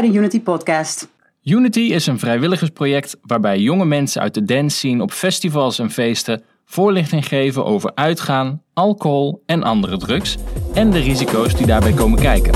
[0.00, 1.08] bij de Unity Podcast.
[1.42, 6.42] Unity is een vrijwilligersproject waarbij jonge mensen uit de dance scene op festivals en feesten
[6.64, 10.36] voorlichting geven over uitgaan, alcohol en andere drugs
[10.74, 12.52] en de risico's die daarbij komen kijken.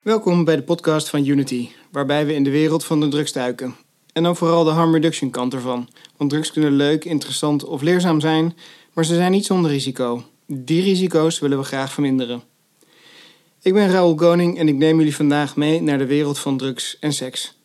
[0.00, 3.87] Welkom bij de podcast van Unity, waarbij we in de wereld van de drugs duiken.
[4.18, 5.88] En dan vooral de harm reduction kant ervan.
[6.16, 8.56] Want drugs kunnen leuk, interessant of leerzaam zijn,
[8.92, 10.24] maar ze zijn niet zonder risico.
[10.46, 12.42] Die risico's willen we graag verminderen.
[13.62, 16.96] Ik ben Raoul Koning en ik neem jullie vandaag mee naar de wereld van drugs
[17.00, 17.58] en seks.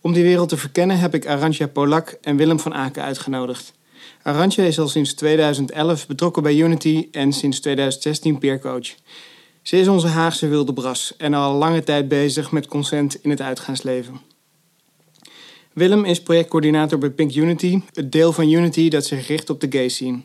[0.00, 3.72] Om die wereld te verkennen heb ik Arantja Polak en Willem van Aken uitgenodigd.
[4.22, 8.94] Arantja is al sinds 2011 betrokken bij Unity en sinds 2016 peercoach.
[9.62, 13.40] Ze is onze Haagse wilde bras en al lange tijd bezig met consent in het
[13.40, 14.27] uitgaansleven.
[15.78, 19.66] Willem is projectcoördinator bij Pink Unity, het deel van Unity dat zich richt op de
[19.70, 20.20] gay scene.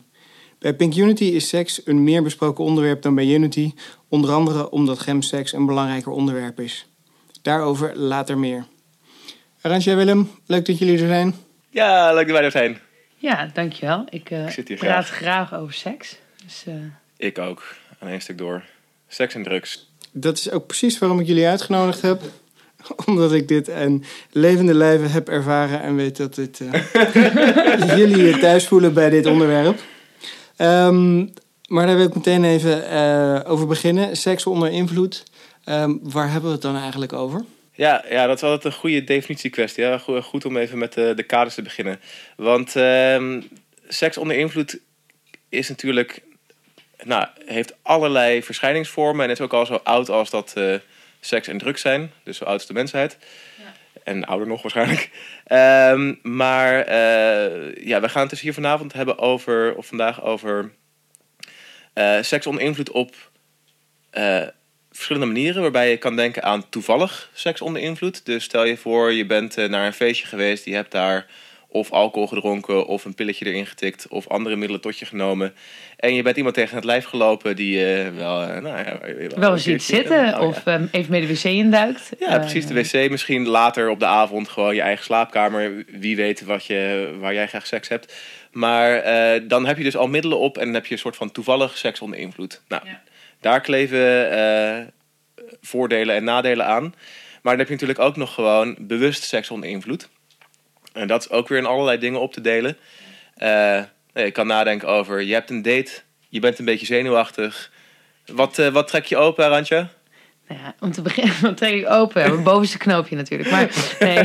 [0.58, 3.72] Bij Pink Unity is seks een meer besproken onderwerp dan bij Unity,
[4.08, 6.86] onder andere omdat gemseks een belangrijker onderwerp is.
[7.42, 8.66] Daarover later meer.
[9.60, 11.34] Arantja Willem, leuk dat jullie er zijn.
[11.70, 12.78] Ja, leuk dat wij er zijn.
[13.16, 14.06] Ja, dankjewel.
[14.08, 15.16] Ik, uh, Ik zit hier praat graag.
[15.16, 16.18] graag over seks.
[16.44, 16.74] Dus, eh,
[17.16, 18.64] Ik ook, aan één stuk door.
[19.08, 19.92] Seks en drugs.
[20.12, 22.22] Dat is ook precies waarom ik jullie uitgenodigd heb.
[23.06, 28.38] Omdat ik dit in levende lijven heb ervaren en weet dat dit, eh, jullie je
[28.38, 29.78] thuis voelen bij dit onderwerp.
[30.56, 31.18] Ehm,
[31.68, 34.16] maar daar wil ik meteen even eh, over beginnen.
[34.16, 35.24] Seks onder invloed.
[35.64, 37.44] Ehm, waar hebben we het dan eigenlijk over?
[37.72, 39.84] Ja, ja, dat is altijd een goede definitiekwestie.
[39.84, 42.00] Ja, Go- goed om even met de, de kaders te beginnen.
[42.36, 43.40] Want ehm,
[43.88, 44.78] seks onder invloed
[45.48, 46.22] is natuurlijk,
[47.04, 50.74] nou, heeft allerlei verschijningsvormen en is ook al zo oud als dat eh,
[51.26, 52.12] seks en drugs zijn.
[52.24, 53.16] Dus zo oud als de mensheid.
[54.04, 55.10] En ouder nog waarschijnlijk.
[55.44, 60.72] Ehm, maar eh, ja, we gaan het dus hier vanavond hebben over, of vandaag over
[61.92, 63.14] eh, seks onder invloed op
[64.10, 64.42] eh,
[64.90, 65.62] verschillende manieren.
[65.62, 68.26] Waarbij je kan denken aan toevallig seks onder invloed.
[68.26, 71.26] Dus stel je voor, je bent naar een feestje geweest, je hebt daar
[71.74, 75.54] of alcohol gedronken, of een pilletje erin getikt, of andere middelen tot je genomen.
[75.96, 78.98] En je bent iemand tegen het lijf gelopen die je wel, eh, nou ja,
[79.36, 80.40] wel eens ziet keertje- zitten oh ja.
[80.46, 82.10] of ehm, even mee de wc induikt.
[82.18, 82.66] Ja, Eh, precies.
[82.66, 83.10] De wc.
[83.10, 85.84] Misschien later op de avond gewoon je eigen slaapkamer.
[85.88, 88.14] Wie weet wat je, waar jij graag seks hebt.
[88.52, 91.16] Maar eh, dan heb je dus al middelen op en dan heb je een soort
[91.16, 92.62] van toevallig seks onder invloed.
[92.68, 93.02] Nou, Ja.
[93.40, 94.78] daar kleven eh,
[95.60, 96.82] voordelen en nadelen aan.
[97.42, 100.08] Maar dan heb je natuurlijk ook nog gewoon bewust seks onder invloed.
[100.94, 102.76] En dat is ook weer in allerlei dingen op te delen.
[103.34, 103.82] Eh,
[104.14, 105.90] je kan nadenken over, je hebt een date,
[106.28, 107.70] je bent een beetje zenuwachtig.
[108.26, 109.86] Wat, eh, wat trek je open, Randje?
[110.48, 112.28] Nou ja, om te beginnen, dan trek ik open.
[112.30, 113.50] Mijn bovenste knoopje natuurlijk.
[113.50, 114.18] Maar nee,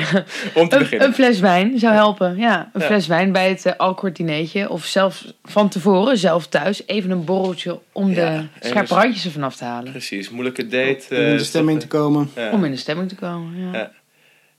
[0.54, 1.08] Om te een, beginnen.
[1.08, 2.38] een fles wijn zou helpen.
[2.38, 2.88] Ja, een Ja.
[2.88, 4.70] fles wijn bij het uh, alcoholdineetje.
[4.70, 8.16] Of zelfs van tevoren, zelf thuis, even een borreltje om Ja,
[8.60, 9.92] de scherpe randjes ervan af te halen.
[9.92, 11.06] Precies, moeilijke date.
[11.10, 12.32] Om eh, in de stemming te komen.
[12.34, 12.54] eh.
[12.54, 13.72] Om in de stemming te komen.
[13.72, 13.92] Ja.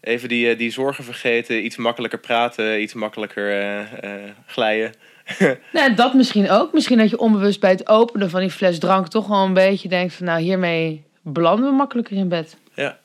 [0.00, 4.92] Even die, eh, die zorgen vergeten, iets makkelijker praten, iets makkelijker eh, eh, glijden.
[5.72, 6.72] Nou, dat misschien ook.
[6.72, 9.88] Misschien dat je onbewust bij het openen van die fles drank toch wel een beetje
[9.88, 12.56] denkt van nou hiermee belanden we makkelijker in bed.
[12.74, 12.98] Ja.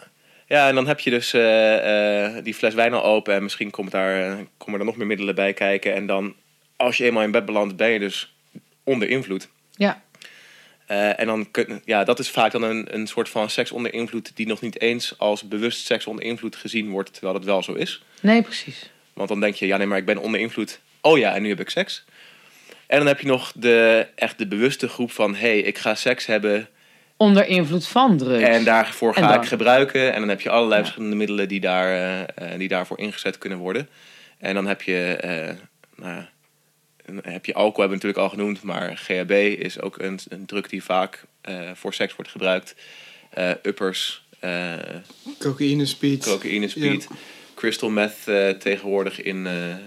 [0.47, 1.31] ja, en dan heb je dus
[2.43, 5.53] die fles wijn al open en misschien komt daar, komen er nog meer middelen bij
[5.53, 5.93] kijken.
[5.93, 6.35] En dan,
[6.75, 8.35] als je eenmaal in bed belandt, ben je dus
[8.83, 9.49] onder invloed.
[9.71, 10.01] Ja,
[10.85, 13.93] Eh, en dan kun, ja, dat is vaak dan een, een soort van seks onder
[13.93, 17.63] invloed die nog niet eens als bewust seks onder invloed gezien wordt, terwijl dat wel
[17.63, 18.03] zo is.
[18.21, 18.89] nee precies.
[19.13, 20.79] Want dan denk je, ja nee, maar ik ben onder invloed.
[21.01, 22.03] Oh ja, en nu heb ik seks.
[22.87, 25.95] En dan heb je nog de, echt de bewuste groep van, hé, hey, ik ga
[25.95, 26.67] seks hebben
[27.17, 28.43] Onder invloed van drugs.
[28.47, 30.13] en daarvoor ga ik gebruiken.
[30.13, 30.83] En dan heb je allerlei Ja.
[30.83, 33.89] verschillende middelen die, daar, eh, eh, die daarvoor ingezet kunnen worden.
[34.37, 35.17] En dan heb je,
[35.95, 36.21] nou,
[37.21, 39.31] heb je alcohol, hebben we natuurlijk al genoemd, maar GHB
[39.63, 42.75] is ook een, een drug die vaak eh, voor seks wordt gebruikt.
[43.29, 44.73] Eh, uppers, eh,
[45.39, 46.23] Cocaïne, speed.
[46.25, 47.07] cocaïne, speed,
[47.55, 49.77] crystal meth eh, tegenwoordig in, eh, eh,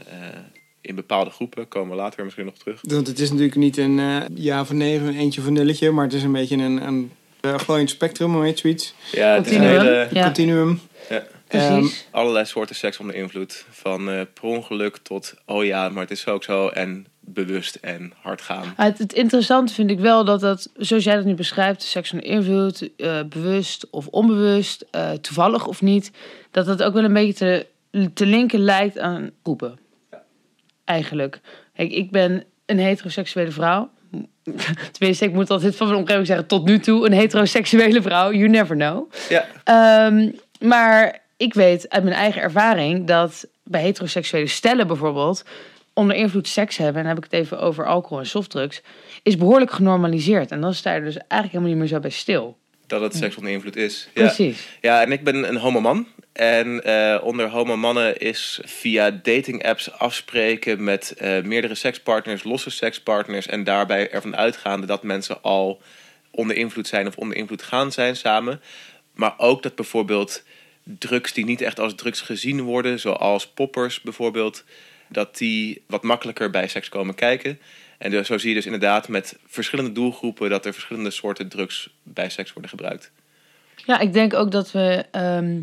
[0.81, 1.69] in bepaalde groepen.
[1.69, 2.79] Komen we later misschien nog terug.
[2.83, 5.91] Want het is natuurlijk niet een eh, ja of nee, een eentje of een nulletje,
[5.91, 7.11] maar het is een beetje een, een
[7.41, 8.95] glooiend spectrum, hoe heet zoiets?
[9.13, 10.23] Ja, het is een hele, Ja.
[10.25, 10.81] Continuum.
[11.09, 11.27] Ja.
[11.49, 12.07] Precies.
[12.11, 13.65] allerlei soorten seks onder invloed.
[13.71, 16.69] Van eh per ongeluk tot, oh ja, maar het is ook zo.
[16.69, 18.73] En bewust en hard gaan.
[18.77, 22.13] Ah, Het, het interessante vind ik wel dat dat, zoals jij dat nu beschrijft, seks
[22.13, 26.11] onder invloed, eh, bewust of onbewust, eh, toevallig of niet,
[26.51, 29.79] dat dat ook wel een beetje te, te linken lijkt aan groepen.
[30.85, 31.41] Eigenlijk.
[31.75, 33.91] Kijk, ik ben een heteroseksuele vrouw.
[34.93, 38.33] Tenminste, ik moet altijd van mijn omgeving zeggen, tot nu toe een heteroseksuele vrouw.
[38.33, 39.11] You never know.
[39.29, 40.31] Ja, Ehm,
[40.61, 45.45] maar ik weet uit mijn eigen ervaring dat bij heteroseksuele stellen bijvoorbeeld
[45.93, 48.83] onder invloed seks hebben, en dan heb ik het even over alcohol en softdrugs,
[49.23, 50.51] is behoorlijk genormaliseerd.
[50.51, 52.57] En dan sta je er dus eigenlijk helemaal niet meer zo bij stil.
[52.87, 54.09] Dat het seks onder invloed is.
[54.15, 54.23] Ja.
[54.23, 54.69] Precies.
[54.81, 56.07] Ja, en ik ben een homoman.
[56.33, 63.47] En eh, onder homomannen is via dating apps afspreken met eh, meerdere sekspartners, losse sekspartners.
[63.47, 65.83] En daarbij ervan uitgaande dat mensen al
[66.31, 68.61] onder invloed zijn of onder invloed gaan zijn samen.
[69.15, 70.43] Maar ook dat bijvoorbeeld
[70.99, 74.65] drugs die niet echt als drugs gezien worden, zoals poppers bijvoorbeeld,
[75.09, 77.59] dat die wat makkelijker bij seks komen kijken.
[77.99, 81.91] En dus, zo zie je dus inderdaad met verschillende doelgroepen dat er verschillende soorten drugs
[82.03, 83.11] bij seks worden gebruikt.
[83.87, 85.63] Ja, ik denk ook dat we ehm,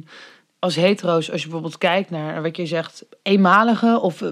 [0.60, 4.28] als hetero's, als je bijvoorbeeld kijkt naar wat je zegt, eenmalige of eh,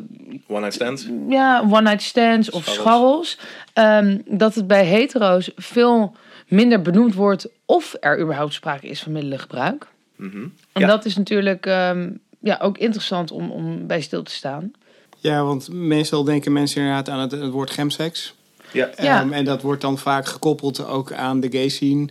[0.48, 1.08] One night stands.
[1.30, 3.30] ja, one-night stands of Scharrels.
[3.32, 3.38] scharrels.
[3.74, 6.16] ehm, dat het bij hetero's veel
[6.48, 9.88] minder benoemd wordt of er überhaupt sprake is van middelengebruik.
[10.24, 10.48] Mhm.
[10.72, 10.88] En Ja.
[10.88, 12.10] dat is natuurlijk ehm,
[12.40, 14.72] ja, ook interessant om, om bij stil te staan.
[15.18, 18.34] Ja, want meestal denken mensen inderdaad aan het, het woord gemseks.
[18.72, 18.90] Ja.
[19.02, 19.22] Ja.
[19.22, 22.08] Ehm, en dat wordt dan vaak gekoppeld ook aan de gay scene.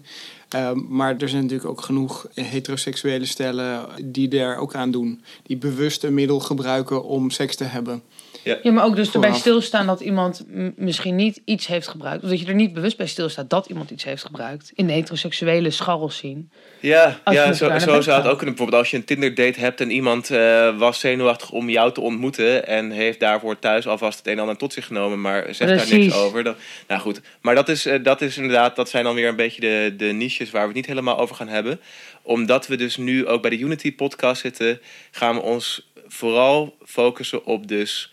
[0.49, 5.23] Ehm, maar er zijn natuurlijk ook genoeg heteroseksuele stellen die daar ook aan doen.
[5.43, 8.03] Die bewust een middel gebruiken om seks te hebben.
[8.43, 10.45] Ja, maar ook dus erbij stilstaan dat iemand
[10.77, 12.23] misschien niet iets heeft gebruikt.
[12.23, 14.71] Of dat je er niet bewust bij stilstaat dat iemand iets heeft gebruikt.
[14.75, 16.51] In de heteroseksuele scharrels zien.
[16.81, 18.55] Ja, ja zo, zo zou het ook kunnen.
[18.55, 22.01] Bijvoorbeeld als je een Tinder date hebt en iemand eh, was zenuwachtig om jou te
[22.01, 25.89] ontmoeten en heeft daarvoor thuis alvast het een en ander tot zich genomen, maar zegt
[25.89, 26.45] daar niks over.
[26.45, 26.55] Dan,
[26.89, 29.61] nou goed, maar dat is, eh, dat is inderdaad, dat zijn dan weer een beetje
[29.61, 31.81] de, de niches waar we het niet helemaal over gaan hebben.
[32.23, 34.81] Omdat we dus nu ook bij de Unity podcast zitten,
[35.11, 38.12] gaan we ons vooral focussen op dus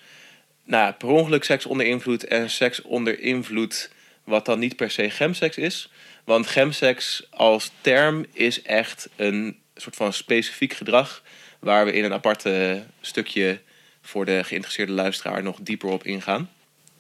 [0.70, 3.90] nou, per ongeluk seks onder invloed en seks onder invloed,
[4.24, 5.92] wat dan niet per se gemseks is.
[6.24, 11.24] Want gemseks als term is echt een soort van specifiek gedrag
[11.60, 13.60] waar we in een aparte stukje
[14.02, 16.50] voor de geïnteresseerde luisteraar nog dieper op ingaan.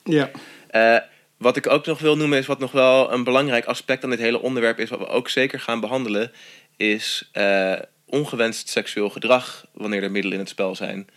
[0.04, 0.31] Ja,
[0.68, 0.98] Eh,
[1.38, 4.19] wat ik ook nog wil noemen is wat nog wel een belangrijk aspect aan dit
[4.19, 6.31] hele onderwerp is, wat we ook zeker gaan behandelen,
[6.77, 7.74] is eh,
[8.06, 11.10] ongewenst seksueel gedrag wanneer er middelen in het spel zijn.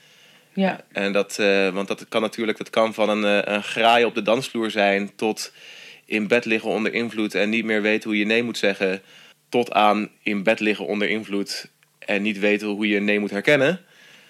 [0.55, 4.05] Ja, En dat, eh, want dat kan natuurlijk, dat kan van een, eh, een graai
[4.05, 5.53] op de dansvloer zijn tot
[6.05, 9.03] in bed liggen onder invloed en niet meer weten hoe je nee moet zeggen,
[9.49, 13.81] tot aan in bed liggen onder invloed en niet weten hoe je nee moet herkennen.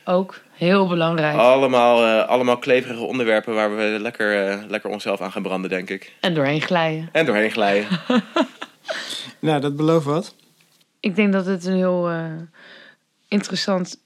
[0.04, 1.36] ook heel belangrijk.
[1.36, 6.12] Allemaal, eh, allemaal kleverige onderwerpen waar we lekker, lekker onszelf aan gaan branden, denk ik.
[6.20, 7.08] En doorheen glijden.
[7.12, 7.88] En doorheen glijden.
[9.38, 10.34] nou dat belooft wat.
[11.00, 12.24] Ik denk dat het een heel eh,
[13.28, 14.00] interessant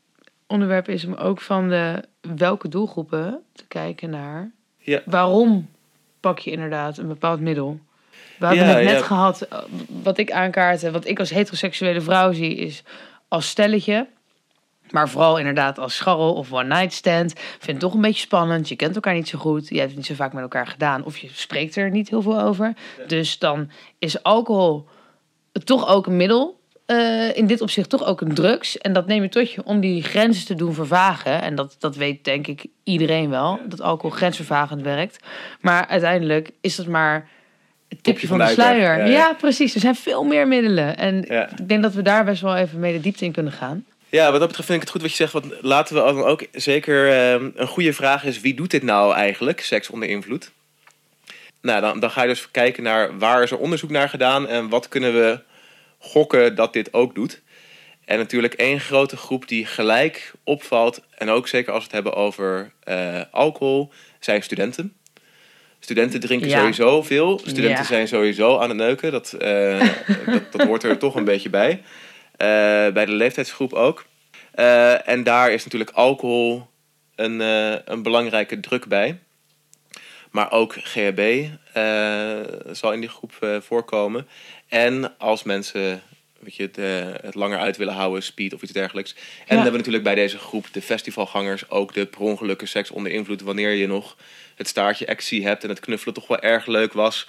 [0.46, 4.50] onderwerp is om ook van de welke doelgroepen te kijken naar.
[4.78, 5.02] Ja.
[5.04, 5.70] Waarom
[6.20, 7.80] pak je inderdaad een bepaald middel?
[8.38, 9.04] We hebben Ja, het net ja.
[9.04, 9.58] gehad, eh,
[10.02, 12.82] wat ik aankaart en wat ik als heteroseksuele vrouw zie, is
[13.28, 14.06] als stelletje.
[14.90, 17.32] Maar vooral inderdaad als scharrel of one night stand.
[17.38, 18.68] Vind het toch een beetje spannend.
[18.68, 19.68] Je kent elkaar niet zo goed.
[19.68, 21.04] Je hebt het niet zo vaak met elkaar gedaan.
[21.04, 22.74] Of je spreekt er niet heel veel over.
[23.06, 24.88] Dus dan is alcohol
[25.64, 26.60] toch ook een middel.
[26.86, 28.78] Eh, in dit opzicht toch ook een drugs.
[28.78, 31.42] En dat neem je tot je om die grenzen te doen vervagen.
[31.42, 33.60] En dat, dat weet denk ik iedereen wel.
[33.68, 35.18] Dat alcohol grensvervagend werkt.
[35.60, 37.28] Maar uiteindelijk is dat maar
[37.88, 38.98] het tipje van de, sluier.
[38.98, 39.32] Ja, Ja, ja.
[39.32, 39.74] precies.
[39.74, 40.96] Er zijn veel meer middelen.
[40.96, 41.48] En Ja.
[41.58, 43.84] ik denk dat we daar best wel even mee de diepte in kunnen gaan.
[44.08, 45.32] Ja, wat dat betreft vind ik het goed wat je zegt.
[45.32, 49.14] Want laten we dan ook zeker eh, een goede vraag is: wie doet dit nou
[49.14, 50.50] eigenlijk, seks onder invloed?
[51.60, 54.68] Nou, dan, dan ga je dus kijken naar waar is er onderzoek naar gedaan en
[54.68, 55.40] wat kunnen we
[56.06, 57.42] gokken dat dit ook doet.
[58.04, 62.14] En natuurlijk één grote groep die gelijk opvalt, en ook zeker als we het hebben
[62.14, 64.96] over eh, alcohol, zijn studenten.
[65.80, 66.58] Studenten drinken Ja.
[66.58, 67.38] sowieso veel.
[67.38, 67.84] Studenten Ja.
[67.84, 69.12] zijn sowieso aan het neuken.
[69.12, 69.80] Dat, eh,
[70.32, 71.82] dat, dat hoort er toch een beetje bij.
[72.36, 72.46] Eh,
[72.92, 74.06] bij de leeftijdsgroep ook.
[75.04, 76.66] En daar is natuurlijk alcohol
[77.14, 77.40] een,
[77.92, 79.18] een belangrijke druk bij.
[80.30, 81.44] Maar ook GHB
[82.72, 84.26] zal in die groep voorkomen.
[84.68, 86.02] En als mensen
[86.40, 89.12] weet je, het, eh, het langer uit willen houden, speed of iets dergelijks.
[89.12, 92.90] En dan hebben we natuurlijk bij deze groep de festivalgangers ook de per ongelukken seks
[92.90, 93.40] onder invloed.
[93.40, 94.16] Wanneer je nog
[94.54, 97.26] het staartje actie hebt en het knuffelen toch wel erg leuk was.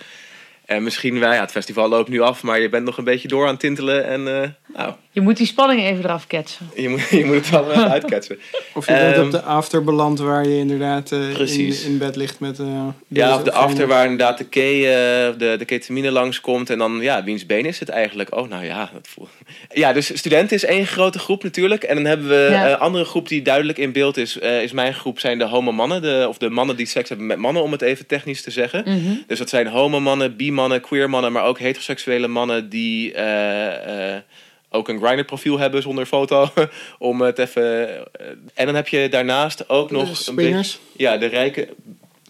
[0.68, 3.28] En misschien, wij, ja, het festival loopt nu af, maar je bent nog een beetje
[3.28, 4.06] door aan het tintelen.
[4.08, 6.70] En eh, nou, Je moet die spanning even eraf ketsen.
[6.76, 8.38] je moet, je moet het wel even uitketsen.
[8.74, 11.84] Of je bent Ehm, op de after beland waar je inderdaad eh, in, Precies.
[11.84, 12.60] in bed ligt met...
[12.60, 16.70] eh, Ja, of de after waar inderdaad de, ke, eh, de, de ketamine langskomt.
[16.70, 18.36] En dan, ja, wiens been is het eigenlijk?
[18.36, 19.28] Oh, nou ja, dat voel...
[19.74, 21.84] Ja, dus studenten is één grote groep natuurlijk.
[21.84, 22.70] En dan hebben we Ja.
[22.70, 24.40] een andere groep die duidelijk in beeld is.
[24.40, 26.02] eh, is mijn groep, zijn de homo-mannen.
[26.02, 28.82] De, of de mannen die seks hebben met mannen, om het even technisch te zeggen.
[28.86, 29.14] Mhm.
[29.28, 34.22] Dus dat zijn homo-mannen, bi-mannen, queer-mannen, maar ook heteroseksuele mannen die eh, eh,
[34.70, 36.50] ook een grinder profiel hebben zonder foto.
[37.00, 37.90] om het even.
[38.12, 40.10] eh, en dan heb je daarnaast ook nog.
[40.10, 40.80] Een swingers.
[40.94, 41.68] beetje- ja, de rijke.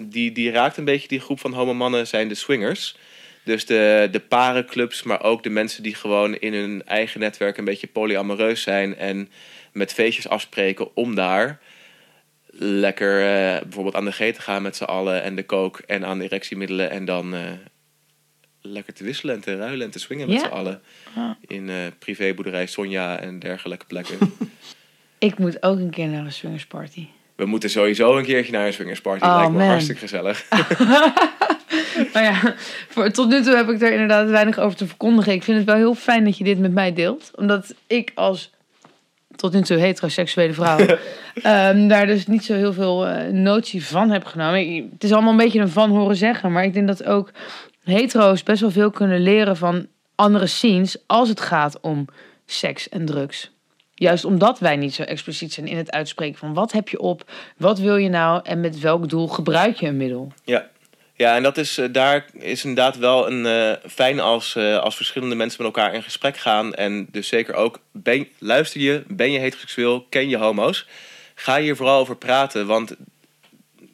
[0.01, 2.95] Die, die raakt een beetje die groep van homo-mannen zijn de swingers.
[3.43, 7.65] Dus de, de parenclubs, maar ook de mensen die gewoon in hun eigen netwerk een
[7.65, 8.97] beetje polyamoreus zijn.
[8.97, 9.29] En
[9.71, 11.59] met feestjes afspreken om daar
[12.59, 13.19] lekker
[13.63, 15.23] bijvoorbeeld aan de G te gaan met z'n allen.
[15.23, 16.89] En de kook en aan de erectiemiddelen.
[16.89, 17.35] En dan
[18.71, 20.47] lekker te wisselen en te ruilen en te swingen met Ja.
[20.47, 20.81] z'n allen.
[21.15, 21.29] Ah.
[21.47, 24.17] In eh privéboerderij Sonja en dergelijke plekken.
[25.19, 27.07] Ik moet ook een keer naar een swingersparty.
[27.35, 29.25] We moeten sowieso een keertje naar een swingersparty.
[29.25, 29.67] Oh, Lijkt me man.
[29.67, 30.45] hartstikke gezellig.
[32.13, 32.55] Maar ja,
[32.89, 35.33] voor, tot nu toe heb ik er inderdaad weinig over te verkondigen.
[35.33, 37.31] Ik vind het wel heel fijn dat je dit met mij deelt.
[37.35, 38.51] Omdat ik als
[39.35, 40.77] tot nu toe heteroseksuele vrouw
[41.41, 44.59] ehm, daar dus niet zo heel veel eh, notie van heb genomen.
[44.75, 46.51] Ik- het is allemaal een beetje een van horen zeggen.
[46.51, 47.31] Maar ik denk dat ook
[47.87, 52.05] hetero's best wel veel kunnen leren van andere scenes als het gaat om
[52.45, 53.51] seks en drugs.
[53.93, 57.31] Juist omdat wij niet zo expliciet zijn in het uitspreken van wat heb je op,
[57.57, 60.31] wat wil je nou en met welk doel gebruik je een middel.
[60.43, 60.69] Ja.
[61.17, 64.95] Ja, en dat is, eh, daar is inderdaad wel een eh, fijn als, eh, als
[64.95, 66.73] verschillende mensen met elkaar in gesprek gaan.
[66.73, 70.87] En dus zeker ook, ben, luister je, ben je heteroseksueel, ken je homo's?
[71.35, 72.95] Ga hier vooral over praten, want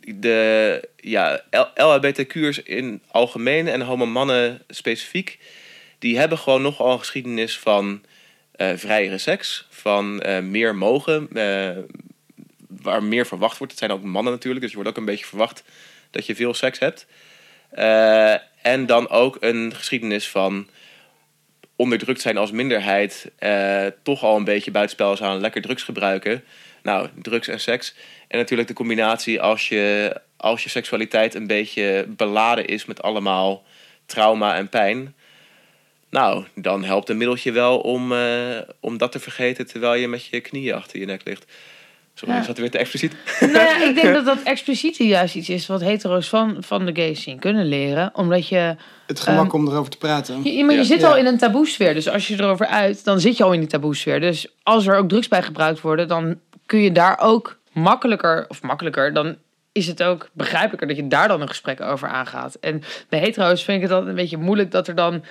[0.06, 1.44] de ja,
[1.76, 5.40] LHBTQ'ers in algemeen en homomannen specifiek,
[6.00, 8.04] die hebben gewoon nogal een geschiedenis van
[8.54, 11.78] eh vrijere seks, van eh, meer mogen, eh,
[12.68, 13.74] waar meer verwacht wordt.
[13.74, 15.64] Het zijn ook mannen natuurlijk, dus je wordt ook een beetje verwacht
[16.12, 17.06] dat je veel seks hebt.
[18.62, 20.68] En dan ook een geschiedenis van
[21.76, 23.32] onderdrukt zijn als minderheid,
[24.04, 26.44] toch al een beetje buitenspel zijn, lekker drugs gebruiken.
[26.84, 27.96] Nou, drugs en seks.
[28.28, 33.64] En natuurlijk de combinatie als je, als je seksualiteit een beetje beladen is met allemaal
[34.06, 35.16] trauma en pijn.
[36.10, 40.26] Nou, dan helpt een middeltje wel om, eh, om dat te vergeten terwijl je met
[40.26, 41.46] je knieën achter je nek ligt.
[42.16, 42.40] Sorry, Ja.
[42.42, 43.16] is dat weer te expliciet?
[43.40, 46.96] Nou ja, ik denk dat dat expliciete juist iets is wat hetero's van, van de
[46.96, 48.12] gay scene kunnen leren.
[48.14, 48.76] Omdat je,
[49.08, 50.44] Het gemak Ehm, om erover te praten.
[50.44, 50.86] je, maar je Ja.
[50.86, 51.08] zit Ja.
[51.10, 51.94] al in een taboesfeer.
[51.94, 54.20] Dus als je erover uit, dan zit je al in die taboesfeer.
[54.20, 56.40] Dus als er ook drugs bij gebruikt worden, dan
[56.74, 59.36] kun je daar ook makkelijker, of makkelijker, dan
[59.72, 62.56] is het ook begrijpelijker dat je daar dan een gesprek over aangaat.
[62.56, 65.24] En bij hetero's vind ik het altijd een beetje moeilijk dat er dan...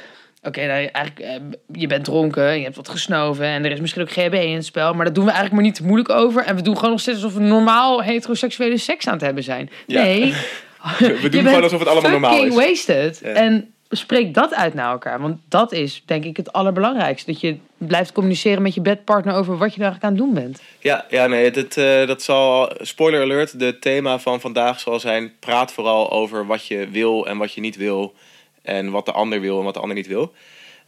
[0.43, 1.41] Oké, nou, eigenlijk, eh,
[1.73, 4.65] je bent dronken, je hebt wat gesnoven en er is misschien ook GHB in het
[4.65, 4.95] spel.
[4.95, 6.45] Maar dat doen we eigenlijk maar niet te moeilijk over.
[6.45, 9.71] En we doen gewoon nog steeds alsof we normaal heteroseksuele seks aan het hebben zijn.
[9.87, 10.03] Ja.
[10.03, 10.35] Nee,
[11.23, 12.55] We doen gewoon alsof het allemaal normaal is.
[12.55, 13.21] wasted.
[13.23, 13.29] Ja.
[13.29, 15.21] En spreek dat uit naar elkaar.
[15.21, 17.33] Want dat is denk ik het allerbelangrijkste.
[17.33, 20.63] Dat je blijft communiceren met je bedpartner over wat je eigenlijk aan het doen bent.
[20.79, 25.33] Ja, ja nee, dit, eh, dat zal, spoiler alert, de thema van vandaag zal zijn,
[25.41, 28.15] praat vooral over wat je wil en wat je niet wil.
[28.63, 30.33] En wat de ander wil en wat de ander niet wil.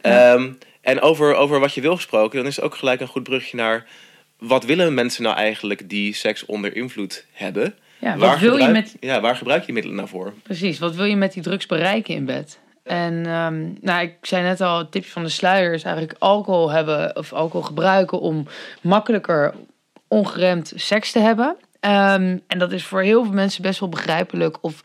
[0.01, 3.23] Ehm, en over, over wat je wil gesproken, dan is het ook gelijk een goed
[3.23, 3.85] brugje naar,
[4.37, 7.75] wat willen mensen nou eigenlijk die seks onder invloed hebben?
[7.99, 10.33] Ja, wat wil je gebruik, met, ja, waar gebruik je middelen nou voor?
[10.43, 12.59] precies, wat wil je met die drugs bereiken in bed?
[12.85, 16.71] En ehm, nou, ik zei net al, het tipje van de sluier is eigenlijk alcohol
[16.71, 18.47] hebben of alcohol gebruiken om
[18.81, 19.53] makkelijker
[20.07, 21.55] ongeremd seks te hebben.
[21.79, 24.81] Ehm, en dat is voor heel veel mensen best wel begrijpelijk of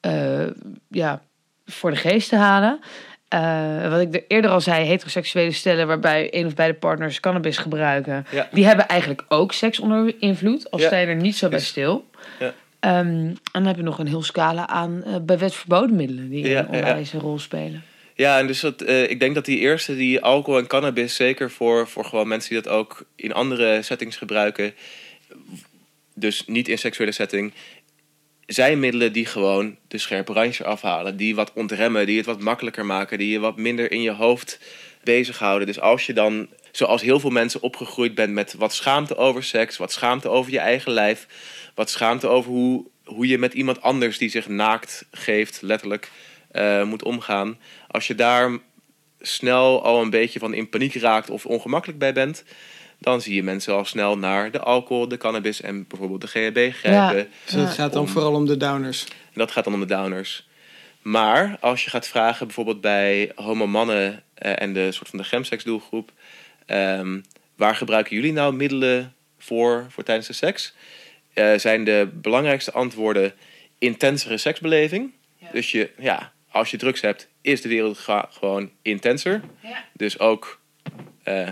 [0.00, 0.46] eh,
[0.88, 1.22] ja,
[1.66, 2.80] voor de geest te halen.
[3.28, 7.58] Eh, wat ik er eerder al zei, heteroseksuele stellen waarbij een of beide partners cannabis
[7.58, 8.48] gebruiken, Ja.
[8.52, 10.96] die hebben eigenlijk ook seks onder invloed, als Ja.
[10.96, 12.04] je er niet zo bij stil.
[12.38, 12.52] Ja.
[12.80, 16.28] Ehm, en dan heb je nog een heel scala aan eh, bij wet verboden middelen
[16.28, 17.82] die Ja, een rol spelen.
[18.14, 21.50] Ja, en dus dat, eh, ik denk dat die eerste, die alcohol en cannabis, zeker
[21.50, 24.74] voor, voor gewoon mensen die dat ook in andere settings gebruiken,
[26.14, 27.52] dus niet in seksuele setting,
[28.46, 31.16] zijn middelen die gewoon de scherpe randje afhalen.
[31.16, 34.58] Die wat ontremmen, die het wat makkelijker maken, die je wat minder in je hoofd
[35.04, 35.66] bezighouden.
[35.66, 39.76] Dus als je dan, zoals heel veel mensen, opgegroeid bent met wat schaamte over seks,
[39.76, 41.26] wat schaamte over je eigen lijf,
[41.80, 46.10] wat schaamte over hoe, hoe je met iemand anders die zich naakt geeft, letterlijk,
[46.50, 47.58] eh, moet omgaan.
[47.88, 48.58] Als je daar
[49.20, 52.44] snel al een beetje van in paniek raakt of ongemakkelijk bij bent,
[52.98, 56.74] dan zie je mensen al snel naar de alcohol, de cannabis en bijvoorbeeld de GHB
[56.74, 57.28] grijpen.
[57.44, 59.04] Dus het gaat dan Om- vooral om de downers.
[59.04, 60.48] En dat gaat dan om de downers.
[61.02, 66.12] Maar als je gaat vragen, bijvoorbeeld bij homo-mannen eh, en de soort van de gemseksdoelgroep,
[66.66, 67.20] ehm,
[67.56, 70.74] waar gebruiken jullie nou middelen voor, voor tijdens de seks?
[71.40, 73.32] Eh, zijn de belangrijkste antwoorden
[73.78, 75.12] intensere seksbeleving.
[75.52, 77.98] Dus je, ja, als je drugs hebt, is de wereld
[78.30, 79.40] gewoon intenser.
[79.62, 79.84] Ja.
[79.92, 80.60] Dus ook
[81.22, 81.48] eh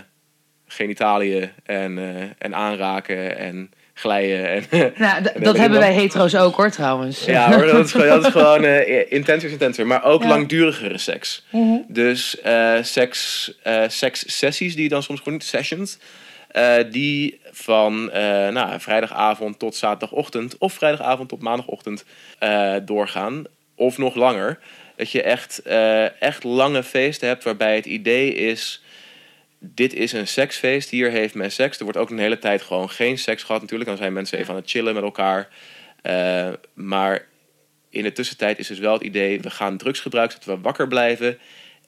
[0.67, 4.49] genitaliën en, eh, en aanraken en glijden.
[4.49, 7.25] En, Nou, dat en hebben wij hetero's ook hoor, trouwens.
[7.25, 8.65] ja hoor, dat is gewoon, dat is gewoon
[9.19, 9.87] intenser intenser.
[9.87, 10.29] Maar ook Ja.
[10.29, 11.47] langdurigere seks.
[11.51, 11.77] Mhm.
[11.89, 12.37] Dus
[12.83, 13.53] seks,
[13.89, 15.99] sekssessies, die je dan soms gewoon niet sessions,
[16.91, 22.05] die van eh, nou, vrijdagavond tot zaterdagochtend of vrijdagavond tot maandagochtend
[22.39, 23.45] eh, doorgaan.
[23.75, 24.59] Of nog langer.
[24.97, 28.83] Dat je echt, eh, echt lange feesten hebt waarbij het idee is...
[29.61, 31.79] Dit is een seksfeest, hier heeft men seks.
[31.79, 33.89] Er wordt ook een hele tijd gewoon geen seks gehad natuurlijk.
[33.89, 35.49] Dan zijn mensen even aan het chillen met elkaar.
[36.75, 37.27] Maar
[37.91, 39.41] in de tussentijd is dus wel het idee...
[39.41, 41.39] we gaan drugs gebruiken zodat we wakker blijven...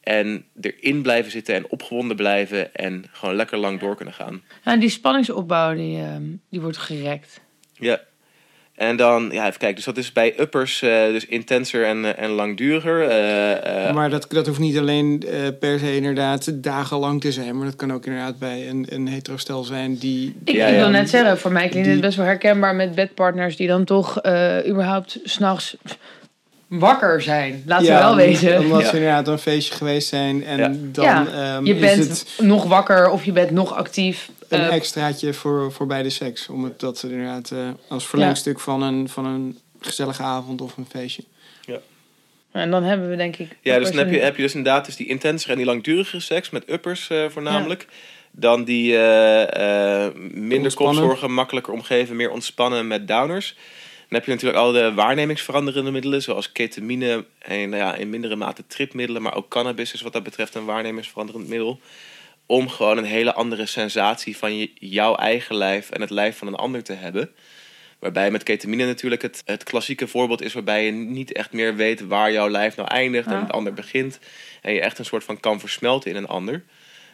[0.00, 2.74] en erin blijven zitten en opgewonden blijven...
[2.74, 4.42] en gewoon lekker lang door kunnen gaan.
[4.64, 7.40] Nou, die spanningsopbouw die, ehm, die wordt gerekt.
[7.72, 8.00] Ja.
[8.74, 9.74] En dan, ja, even kijken.
[9.76, 13.08] Dus dat is bij uppers eh, dus intenser en, eh, en langduriger.
[13.08, 17.56] Eh, eh, Maar dat, dat hoeft niet alleen eh, per se inderdaad dagenlang te zijn.
[17.56, 20.36] Maar dat kan ook inderdaad bij een, een heterostel zijn die...
[20.44, 20.90] Ik, Ja, ik wil ja.
[20.90, 24.20] net zeggen, voor mij klinkt Die- het best wel herkenbaar met bedpartners die dan toch
[24.20, 25.76] eh, überhaupt s'nachts
[26.70, 27.62] wakker zijn.
[27.66, 28.58] Laten we wel wezen.
[28.58, 28.88] Omdat Ja.
[28.88, 30.44] ze inderdaad een feestje geweest zijn.
[30.44, 30.68] En Ja.
[30.92, 34.30] dan Ja, ehm, Je is bent het nog wakker of je bent nog actief.
[34.48, 36.48] een Eh, extraatje voor, voor bij de seks.
[36.48, 40.86] Om het dat inderdaad eh, als verlengstuk van, een, van een gezellige avond of een
[40.90, 41.22] feestje.
[42.52, 43.56] en dan hebben we denk ik...
[43.60, 46.20] ja, dus dan heb je, heb je dus inderdaad dus die intensere en die langdurige
[46.20, 47.86] seks met uppers eh, voornamelijk.
[48.30, 53.56] Dan die eh, eh, minder kopzorgen, makkelijker omgeven, meer ontspannen met downers.
[54.10, 58.36] Dan heb je natuurlijk al de waarnemingsveranderende middelen, zoals ketamine en nou ja, in mindere
[58.36, 61.80] mate tripmiddelen, maar ook cannabis is wat dat betreft een waarnemingsveranderend middel.
[62.46, 66.46] Om gewoon een hele andere sensatie van je, jouw eigen lijf en het lijf van
[66.46, 67.30] een ander te hebben.
[67.98, 72.06] Waarbij met ketamine natuurlijk het, het klassieke voorbeeld is waarbij je niet echt meer weet
[72.06, 74.18] waar jouw lijf nou eindigt en het ander begint.
[74.62, 76.64] En je echt een soort van kan versmelten in een ander.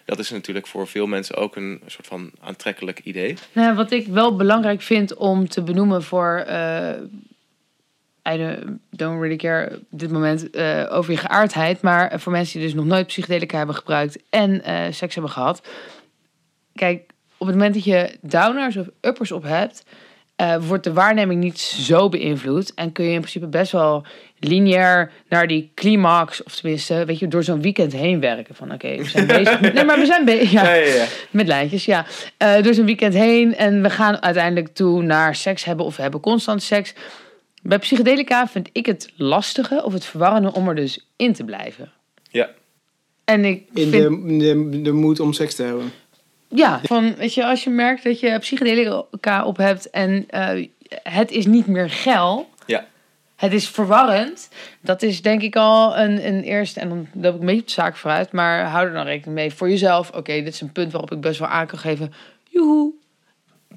[0.07, 3.35] Dat is natuurlijk voor veel mensen ook een soort van aantrekkelijk idee.
[3.53, 6.37] Nou, wat ik wel belangrijk vind om te benoemen voor.
[6.47, 6.91] eh
[8.33, 8.37] I
[8.91, 11.81] don't- really care dit moment eh, over je geaardheid.
[11.81, 15.69] Maar voor mensen die dus nog nooit psychedelica hebben gebruikt en eh, seks hebben gehad.
[16.75, 19.85] Kijk, op het moment dat je downers of uppers op hebt.
[20.37, 22.75] Eh, wordt de waarneming niet zo beïnvloed.
[22.75, 24.05] En kun je in principe best wel
[24.39, 26.43] lineair naar die climax.
[26.43, 28.55] Of tenminste, weet je, door zo'n weekend heen werken.
[28.55, 29.61] Van oké, we zijn bezig.
[29.75, 30.51] Nee, maar we zijn bezig.
[30.51, 30.75] Ja.
[30.75, 31.05] ja, ja.
[31.31, 32.07] Met lijntjes, ja.
[32.37, 36.03] Eh door zo'n weekend heen en we gaan uiteindelijk toe naar seks hebben of we
[36.03, 36.95] hebben constant seks.
[37.63, 41.93] Bij psychedelica vind ik het lastige of het verwarrende om er dus in te blijven.
[42.31, 42.51] Ja.
[43.25, 45.93] En ik In vind, de, de, de moed om seks te hebben.
[46.49, 50.67] Ja, van, weet je, als je merkt dat je psychedelica op hebt en eh,
[51.03, 52.85] het is niet meer geil, Ja.
[53.37, 54.49] het is verwarrend,
[54.81, 57.67] dat is denk ik al een, een eerste, en dan loop ik een beetje op
[57.67, 60.11] de zaak vooruit, maar hou er dan rekening mee voor jezelf.
[60.11, 62.13] Oké, dit is een punt waarop ik best wel aan kan geven,
[62.49, 62.93] joehoe,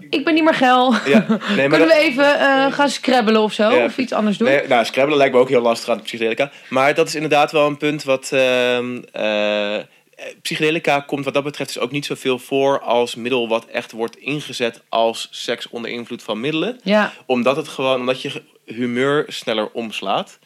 [0.09, 0.93] ik ben niet meer geil.
[1.05, 1.25] ja.
[1.27, 3.69] Nee, maar Kunnen dat- we even eh, gaan scrabbelen of zo?
[3.75, 3.83] Ja.
[3.85, 4.47] Of iets anders doen?
[4.47, 6.51] Nee, nou, scrabbelen lijkt me ook heel lastig aan de psychedelica.
[6.69, 8.31] Maar dat is inderdaad wel een punt wat...
[8.31, 9.77] ehm, eh,
[10.41, 14.17] psychedelica komt wat dat betreft dus ook niet zoveel voor als middel wat echt wordt
[14.17, 16.79] ingezet als seks onder invloed van middelen.
[16.83, 20.39] Ja, Omdat het gewoon, omdat je humeur sneller omslaat.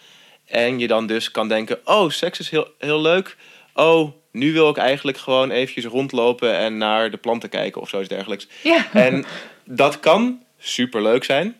[0.45, 3.38] En je dan dus kan denken, oh, seks is heel, heel leuk.
[3.73, 8.09] Oh, nu wil ik eigenlijk gewoon eventjes rondlopen en naar de planten kijken of zoiets
[8.09, 8.47] dergelijks.
[8.63, 8.88] ja.
[8.93, 9.25] En
[9.65, 11.55] dat kan superleuk zijn.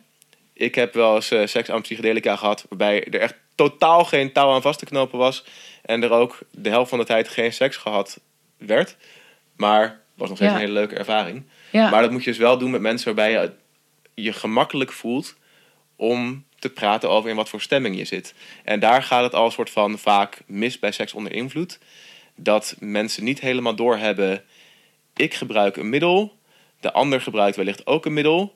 [0.52, 4.50] Ik heb wel eens eh, seks aan psychedelica gehad, waarbij er echt totaal geen touw
[4.50, 5.44] aan vast te knopen was.
[5.84, 8.20] En er ook de helft van de tijd geen seks gehad
[8.58, 8.96] werd.
[9.56, 10.56] Maar was nog steeds Ja.
[10.58, 11.44] een hele leuke ervaring.
[11.70, 11.90] ja.
[11.90, 13.52] Maar dat moet je dus wel doen met mensen waarbij je
[14.14, 15.34] je gemakkelijk voelt
[15.96, 18.34] om te praten over in wat voor stemming je zit.
[18.64, 21.78] En daar gaat het al soort van vaak mis bij seks onder invloed.
[22.36, 24.44] Dat mensen niet helemaal doorhebben,
[25.16, 26.36] ik gebruik een middel,
[26.80, 28.54] de ander gebruikt wellicht ook een middel.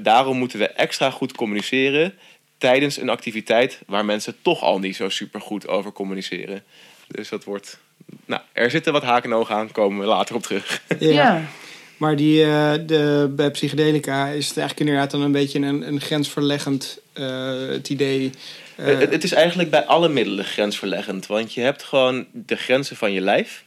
[0.00, 2.18] Daarom moeten we extra goed communiceren
[2.58, 6.62] tijdens een activiteit waar mensen toch al niet zo super goed over communiceren.
[7.06, 7.78] Dus dat wordt.
[8.26, 10.82] Nou, er zitten wat haken en ogen aan, komen we later op terug.
[10.98, 11.48] ja.
[11.96, 16.00] Maar die, eh, de, bij psychedelica is het eigenlijk inderdaad dan een beetje een, een
[16.00, 18.30] grensverleggend eh, het idee.
[18.76, 21.26] eh, het, het is eigenlijk bij alle middelen grensverleggend.
[21.26, 23.64] Want je hebt gewoon de grenzen van je lijf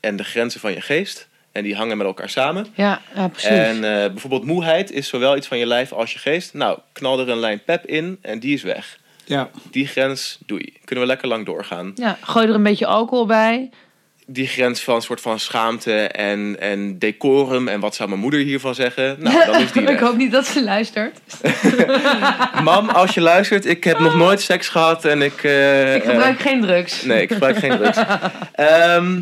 [0.00, 1.28] en de grenzen van je geest.
[1.52, 2.66] En die hangen met elkaar samen.
[2.74, 3.48] Ja, ja, precies.
[3.50, 6.54] En eh, bijvoorbeeld moeheid is zowel iets van je lijf als je geest.
[6.54, 8.98] Nou, knal er een lijn pep in en die is weg.
[9.24, 9.50] ja.
[9.70, 10.72] Die grens doei.
[10.84, 11.92] Kunnen we lekker lang doorgaan.
[11.94, 13.70] ja, gooi er een beetje alcohol bij.
[14.26, 17.68] Die grens van een soort van schaamte en, en decorum.
[17.68, 19.16] En wat zou mijn moeder hiervan zeggen?
[19.18, 21.18] Nou, dan is die ik hoop niet dat ze luistert.
[22.62, 25.42] Mam, als je luistert, ik heb nog nooit seks gehad en ik...
[25.44, 27.02] eh, Ik gebruik geen drugs.
[27.02, 27.98] Nee, ik gebruik geen drugs.
[28.52, 29.20] Ehm,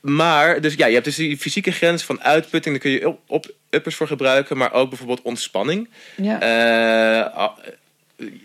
[0.00, 2.74] maar, dus ja, je hebt dus die fysieke grens van uitputting.
[2.74, 5.88] Dan kun je op, op uppers voor gebruiken, maar ook bijvoorbeeld ontspanning.
[6.16, 6.40] Ja.
[6.40, 7.56] Eh, ah,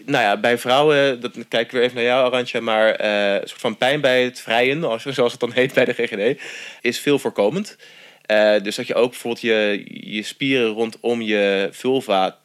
[0.05, 3.47] nou ja, bij vrouwen, dat kijk ik weer even naar jou, Arantje, maar eh, een
[3.47, 6.41] soort van pijn bij het vrijen, als- zoals het dan heet bij de GGD,
[6.81, 7.77] is veel voorkomend.
[8.25, 9.83] Eh, dus dat je ook bijvoorbeeld je,
[10.15, 12.37] je spieren rondom je vulva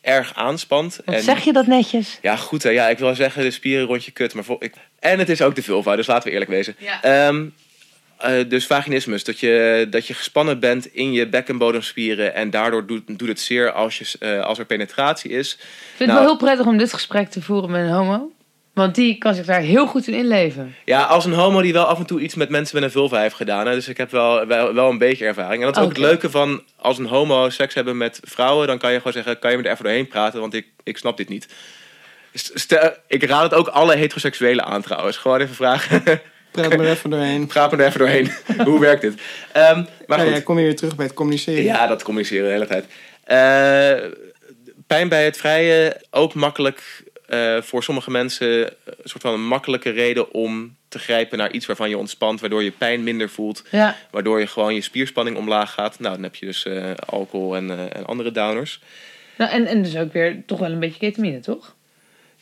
[0.00, 1.00] erg aanspant.
[1.04, 2.18] Wat zeg je dat netjes?
[2.22, 2.70] Ja, goed hè.
[2.70, 4.34] Ja, ik wil zeggen de spieren rond je kut.
[4.34, 4.74] Maar ik...
[4.98, 6.76] En het is ook de vulva, dus laten we eerlijk wezen.
[6.78, 7.02] Ja.
[7.02, 7.44] Ehm,
[8.18, 13.18] eh, dus vaginismus, dat je, dat je gespannen bent in je bekkenbodemspieren en daardoor doet,
[13.18, 15.52] doet het zeer als, je, eh, als er penetratie is.
[15.52, 16.18] Ik vind het Nou.
[16.18, 18.30] wel heel prettig om dit gesprek te voeren met een homo.
[18.72, 20.74] Want die kan zich daar heel goed in inleven.
[20.84, 23.20] Ja, als een homo die wel af en toe iets met mensen met een vulva
[23.20, 23.66] heeft gedaan.
[23.66, 25.60] Hè, dus ik heb wel, wel, wel een beetje ervaring.
[25.60, 28.66] En dat is ook het leuke van als een homo seks hebben met vrouwen.
[28.66, 30.96] Dan kan je gewoon zeggen, kan je me er even doorheen praten, want ik, ik
[30.98, 31.48] snap dit niet.
[32.32, 35.16] Stel, ik raad het ook alle heteroseksuelen aan trouwens.
[35.16, 36.02] Gewoon even vragen.
[36.56, 37.46] Praat maar even doorheen.
[37.56, 38.30] Praat me er even doorheen.
[38.64, 39.14] Hoe werkt dit?
[39.52, 40.28] Ehm, maar goed.
[40.28, 41.62] ja, kom je weer terug bij het communiceren.
[41.62, 42.84] Ja, dat communiceren de hele tijd.
[43.24, 44.10] Eh,
[44.86, 48.48] pijn bij het vrije, ook makkelijk eh, voor sommige mensen
[48.84, 52.62] een soort van een makkelijke reden om te grijpen naar iets waarvan je ontspant, waardoor
[52.62, 53.96] je pijn minder voelt, Ja.
[54.10, 55.98] waardoor je gewoon je spierspanning omlaag gaat.
[55.98, 58.80] Nou, dan heb je dus eh, alcohol en, eh, en andere downers.
[59.38, 61.74] Nou, en, en dus ook weer toch wel een beetje ketamine, toch?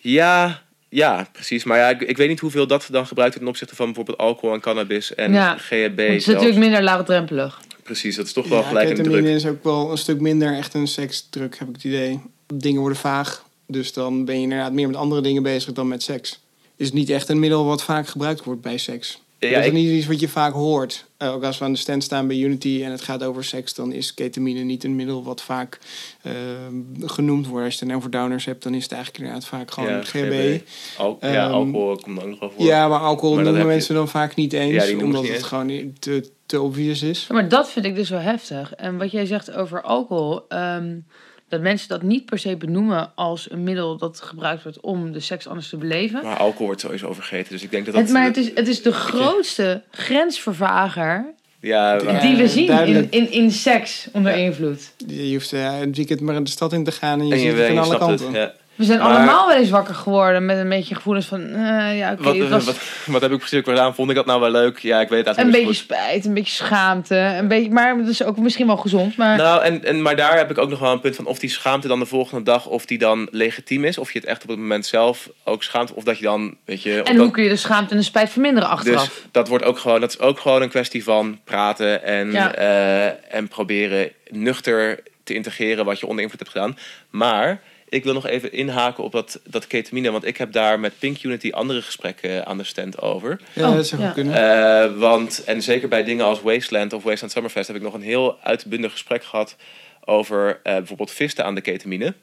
[0.00, 0.62] Ja,
[0.94, 1.64] ja, precies.
[1.64, 4.18] Maar ja, ik, ik weet niet hoeveel dat dan gebruikt wordt ten opzichte van bijvoorbeeld
[4.18, 5.56] alcohol en cannabis en Ja.
[5.56, 5.68] GHB.
[5.96, 6.26] Het is zelfs.
[6.26, 7.60] natuurlijk minder laagdrempelig.
[7.82, 9.24] Precies, dat is toch wel Ja, gelijk een druk.
[9.24, 12.20] is ook wel een stuk minder echt een seksdruk, heb ik het idee.
[12.54, 16.02] Dingen worden vaag, dus dan ben je inderdaad meer met andere dingen bezig dan met
[16.02, 16.40] seks.
[16.76, 19.20] Is niet echt een middel wat vaak gebruikt wordt bij seks.
[19.38, 21.04] Ja, dat is ik- niet iets wat je vaak hoort.
[21.24, 23.74] Eh, ook als we aan de stand staan bij Unity en het gaat over seks,
[23.74, 25.78] dan is ketamine niet een middel wat vaak
[26.22, 26.32] eh,
[27.00, 27.64] genoemd wordt.
[27.64, 30.02] Als je het dan over downers hebt, dan is het eigenlijk inderdaad vaak gewoon Ja,
[30.02, 30.60] GHB.
[30.98, 32.64] Al- ja, Ehm, alcohol komt ook nog wel voor.
[32.66, 35.32] Ja, maar alcohol Maar noemen je- mensen dan vaak niet eens, Ja, die noemen omdat
[35.32, 37.24] het gewoon niet te, te obvious is.
[37.28, 38.74] Ja, maar dat vind ik dus wel heftig.
[38.74, 40.96] En wat jij zegt over alcohol, ehm,
[41.54, 45.20] dat mensen dat niet per se benoemen als een middel dat gebruikt wordt om de
[45.20, 46.22] seks anders te beleven.
[46.22, 47.52] Maar alcohol wordt sowieso vergeten.
[47.52, 48.02] Dus ik denk dat dat...
[48.02, 53.06] Het, maar het is, het is de grootste grensvervager ja, maar- die we zien in,
[53.10, 54.92] in, in seks onder invloed.
[55.06, 57.48] Je hoeft eh, een weekend maar de stad in te gaan en je en ziet
[57.48, 57.98] je, het van je alle het.
[57.98, 58.32] kanten.
[58.32, 58.54] Ja.
[58.74, 62.12] We zijn Maar- allemaal wel eens wakker geworden met een beetje gevoelens van, eh, ja
[62.12, 63.94] oké, Wat, was wat, wat heb ik precies ook gedaan?
[63.94, 64.78] Vond ik dat nou wel leuk?
[64.78, 68.22] Ja, ik weet het een beetje spijt, een beetje schaamte, een beetje, maar dat is
[68.22, 69.16] ook misschien wel gezond.
[69.16, 69.36] Maar.
[69.36, 71.50] Nou, en, en, maar daar heb ik ook nog wel een punt van of die
[71.50, 73.98] schaamte dan de volgende dag, of die dan legitiem is.
[73.98, 75.92] Of je het echt op het moment zelf ook schaamt.
[75.92, 76.96] Of dat je dan, weet je...
[76.96, 79.04] en dat- hoe kun je de schaamte en de spijt verminderen achteraf?
[79.04, 82.54] Dus dat wordt ook gewoon, dat is ook gewoon een kwestie van praten en, Ja.
[82.54, 86.78] eh, en proberen nuchter te integreren wat je onder invloed hebt gedaan.
[87.10, 90.98] Maar ik wil nog even inhaken op dat, dat ketamine, want ik heb daar met
[90.98, 93.40] Pink Unity andere gesprekken aan de stand over.
[93.52, 94.06] Ja, Oh, dat zou ja.
[94.06, 94.34] goed kunnen.
[94.34, 98.02] Eh, want, en zeker bij dingen als Wasteland of Wasteland Summerfest heb ik nog een
[98.02, 99.56] heel uitbundig gesprek gehad
[100.04, 102.14] over eh, bijvoorbeeld visten aan de ketamine.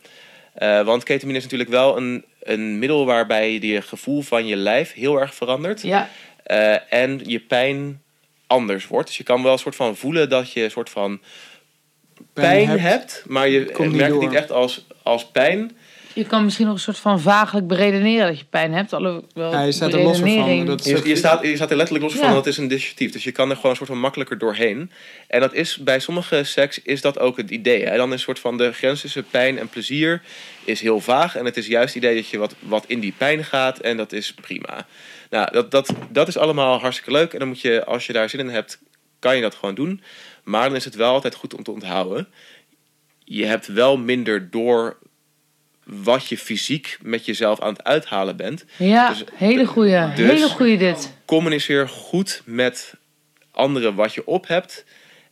[0.54, 4.94] Eh, want ketamine is natuurlijk wel een, een middel waarbij je gevoel van je lijf
[4.94, 5.82] heel erg verandert.
[5.82, 6.10] Ja,
[6.44, 8.02] Eh, en je pijn
[8.48, 9.08] anders wordt.
[9.08, 11.22] Dus je kan wel een soort van voelen dat je een soort van
[12.34, 12.82] pijn, hebt.
[12.82, 15.78] hebt, maar je merkt het niet echt als, als pijn.
[16.14, 18.94] je kan misschien nog een soort van vaaglijk beredeneren dat je pijn hebt.
[18.94, 20.66] Alhoewel Ja, je staat er los van.
[20.66, 23.12] Dat is Je, staat, je staat er letterlijk los van, dat is een dissociatief.
[23.12, 24.92] Dus je kan er gewoon een soort van makkelijker doorheen.
[25.28, 27.86] En dat is bij sommige seks is dat ook het idee.
[27.86, 27.98] Hè?
[27.98, 30.22] Dan is een soort van de grens tussen pijn en plezier
[30.64, 31.36] is heel vaag.
[31.36, 33.98] En het is juist het idee dat je wat, wat in die pijn gaat en
[33.98, 34.86] dat is prima.
[35.30, 37.34] Nou, dat, dat, dat is allemaal hartstikke leuk.
[37.34, 38.80] En dan moet je, als je daar zin in hebt,
[39.20, 40.02] kan je dat gewoon doen.
[40.44, 42.28] Maar dan is het wel altijd goed om te onthouden.
[43.34, 44.98] Je hebt wel minder door
[45.84, 48.66] wat je fysiek met jezelf aan het uithalen bent.
[48.78, 50.14] Ja, Dus- hele goeie.
[50.16, 51.14] dus- hele goeie dit.
[51.26, 52.94] communiceer goed met
[53.52, 54.86] anderen wat je op hebt.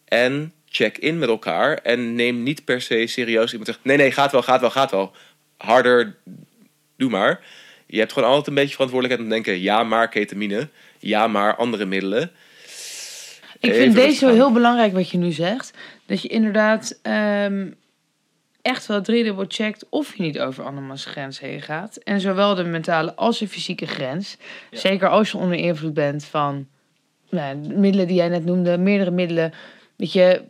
[0.05, 1.77] En check in met elkaar.
[1.77, 4.91] En neem niet per se serieus iemand zegt: nee, nee, gaat wel, gaat wel, gaat
[4.91, 5.11] wel.
[5.57, 6.15] Harder,
[6.97, 7.41] doe maar.
[7.85, 10.69] Je hebt gewoon altijd een beetje verantwoordelijkheid om te denken: ja, maar ketamine.
[10.99, 12.31] Ja, maar andere middelen.
[13.59, 15.73] Ik Even vind deze wel heel belangrijk wat je nu zegt.
[16.05, 17.67] Dat je inderdaad ehm,
[18.61, 21.95] echt wel driedubbel checkt of je niet over andermans grens heen gaat.
[21.95, 24.37] En zowel de mentale als de fysieke grens.
[24.71, 26.67] Zeker als je onder invloed bent van
[27.29, 29.53] nou, de middelen die jij net noemde, meerdere middelen.
[29.95, 30.41] Dat je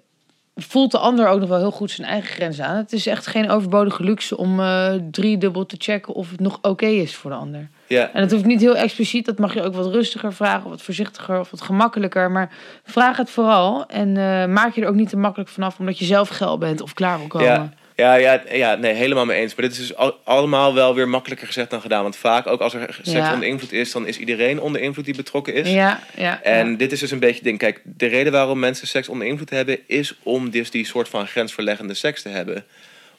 [0.55, 2.75] voelt de ander ook nog wel heel goed zijn eigen grens aan.
[2.75, 6.85] Het is echt geen overbodige luxe om eh driedubbel te checken of het nog oké
[6.85, 7.69] is voor de ander.
[7.87, 9.25] Ja, En dat hoeft niet heel expliciet.
[9.25, 12.31] Dat mag je ook wat rustiger vragen, of wat voorzichtiger of wat gemakkelijker.
[12.31, 12.51] Maar
[12.83, 13.85] vraag het vooral.
[13.85, 16.81] En eh, maak je er ook niet te makkelijk vanaf omdat je zelf geil bent
[16.81, 17.47] of klaar wil komen.
[17.47, 19.55] ja, Ja, ja, ja, nee, helemaal mee eens.
[19.55, 22.03] Maar dit is dus al- allemaal wel weer makkelijker gezegd dan gedaan.
[22.03, 23.33] Want vaak, ook als er seks Ja.
[23.33, 25.69] onder invloed is, dan is iedereen onder invloed die betrokken is.
[25.71, 26.43] Ja, ja.
[26.43, 26.77] En ja.
[26.77, 27.57] dit is dus een beetje het ding.
[27.57, 31.27] Kijk, de reden waarom mensen seks onder invloed hebben, is om dus die soort van
[31.27, 32.65] grensverleggende seks te hebben.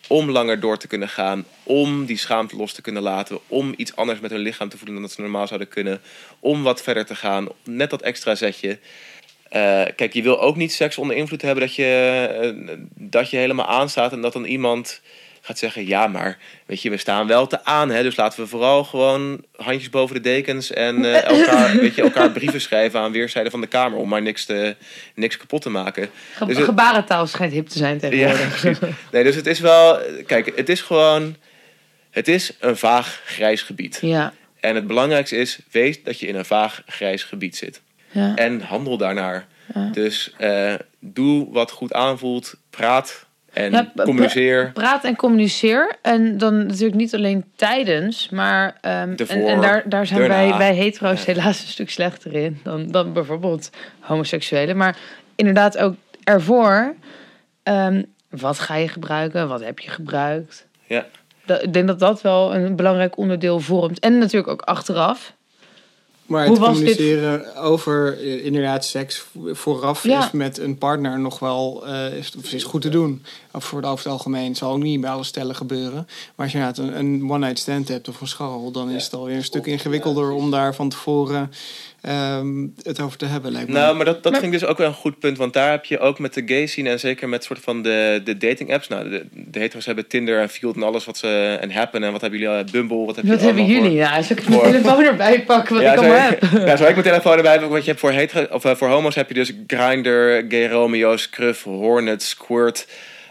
[0.06, 3.96] Om langer door te kunnen gaan, om die schaamte los te kunnen laten, om iets
[3.96, 6.00] anders met hun lichaam te voelen dan dat ze normaal zouden kunnen,
[6.40, 8.78] om wat verder te gaan, net dat extra zetje.
[9.50, 13.36] Eh, kijk, je wil ook niet seks onder invloed hebben dat je, eh, dat je
[13.36, 15.00] helemaal aanstaat en dat dan iemand
[15.40, 18.46] gaat zeggen: Ja, maar weet je, we staan wel te aan, hè, dus laten we
[18.46, 23.12] vooral gewoon handjes boven de dekens en eh, elkaar, weet je, elkaar brieven schrijven aan
[23.12, 24.76] weerszijden van de kamer om maar niks, te,
[25.14, 26.10] niks kapot te maken.
[26.34, 28.80] Ge- dus gebarentaal schijnt hip te zijn tegenwoordig.
[29.12, 31.36] Nee, dus het is wel, kijk, het is gewoon,
[32.10, 33.98] het is een vaag grijs gebied.
[34.02, 34.32] ja.
[34.60, 37.80] En het belangrijkste is, wees dat je in een vaag grijs gebied zit.
[38.10, 38.34] Ja.
[38.34, 39.46] En handel daarnaar.
[39.92, 44.70] Dus eh, doe wat goed aanvoelt, praat en Ja, communiceer.
[44.72, 45.96] Praat en communiceer.
[46.02, 48.76] En dan natuurlijk niet alleen tijdens, maar.
[48.80, 50.48] ehm, en, daar, daar zijn daarna.
[50.48, 53.70] wij, wij hetero's helaas een stuk slechter in dan, dan bijvoorbeeld
[54.00, 54.76] homoseksuelen.
[54.76, 54.96] Maar
[55.36, 55.94] inderdaad ook
[56.24, 56.94] ervoor.
[57.62, 59.48] ehm, wat ga je gebruiken?
[59.48, 60.66] Wat heb je gebruikt?
[60.86, 61.06] Ja.
[61.44, 63.98] Dat- ik denk dat dat wel een belangrijk onderdeel vormt.
[63.98, 65.34] En natuurlijk ook achteraf.
[66.30, 66.96] Maar Hoe het was dit?
[66.96, 70.24] communiceren over eh, inderdaad seks vo- vooraf Ja.
[70.24, 72.16] is met een partner nog wel eh,
[72.52, 73.22] is, goed te doen.
[73.52, 76.06] Of voor het over het algemeen Het zal ook niet bij alle stellen gebeuren.
[76.34, 79.14] Maar als je inderdaad een, een one-night stand hebt of een scharrel, dan is het
[79.14, 81.50] alweer een stuk ingewikkelder om daar van tevoren
[82.02, 83.52] ehm, het over te hebben.
[83.52, 83.74] Lijkt me.
[83.74, 85.36] Nou, maar dat, dat Maar- ik dus ook wel een goed punt.
[85.38, 88.20] Want daar heb je ook met de gay scene en zeker met soort van de,
[88.24, 88.88] de dating apps.
[88.88, 91.58] Nou, de, de hetero's hebben Tinder en Field en alles wat ze...
[91.60, 92.56] En Happen en wat hebben jullie?
[92.56, 92.64] al?
[92.72, 93.82] Bumble, wat heb je Wat hebben jullie?
[93.88, 96.42] voor- Ja, zal ik mijn voor- telefoon erbij pakken wat ja, ik allemaal heb?
[96.42, 97.62] ja, zo ik mijn telefoon erbij heb.
[97.62, 101.16] Wat je hebt voor, hetero, of, eh, voor homo's heb je dus Grindr, Gay Romeo,
[101.16, 102.86] Scruff, Hornet, Squirt.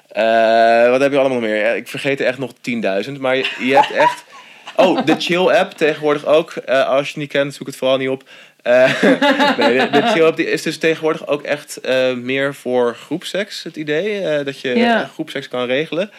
[0.10, 1.56] Eh, wat heb je allemaal nog meer?
[1.66, 3.20] Ja, ik vergeet er echt nog 10.000.
[3.20, 4.24] Maar je, je hebt echt...
[4.76, 6.52] Oh, de Chill app tegenwoordig ook.
[6.52, 8.24] Eh, als je het niet kent, zoek het vooral niet op.
[8.62, 9.02] Eh,
[9.58, 14.20] nee, de, is dus tegenwoordig ook echt eh, meer voor groepseks, het idee.
[14.22, 15.10] eh, dat je Ja.
[15.14, 16.12] groepseks kan regelen.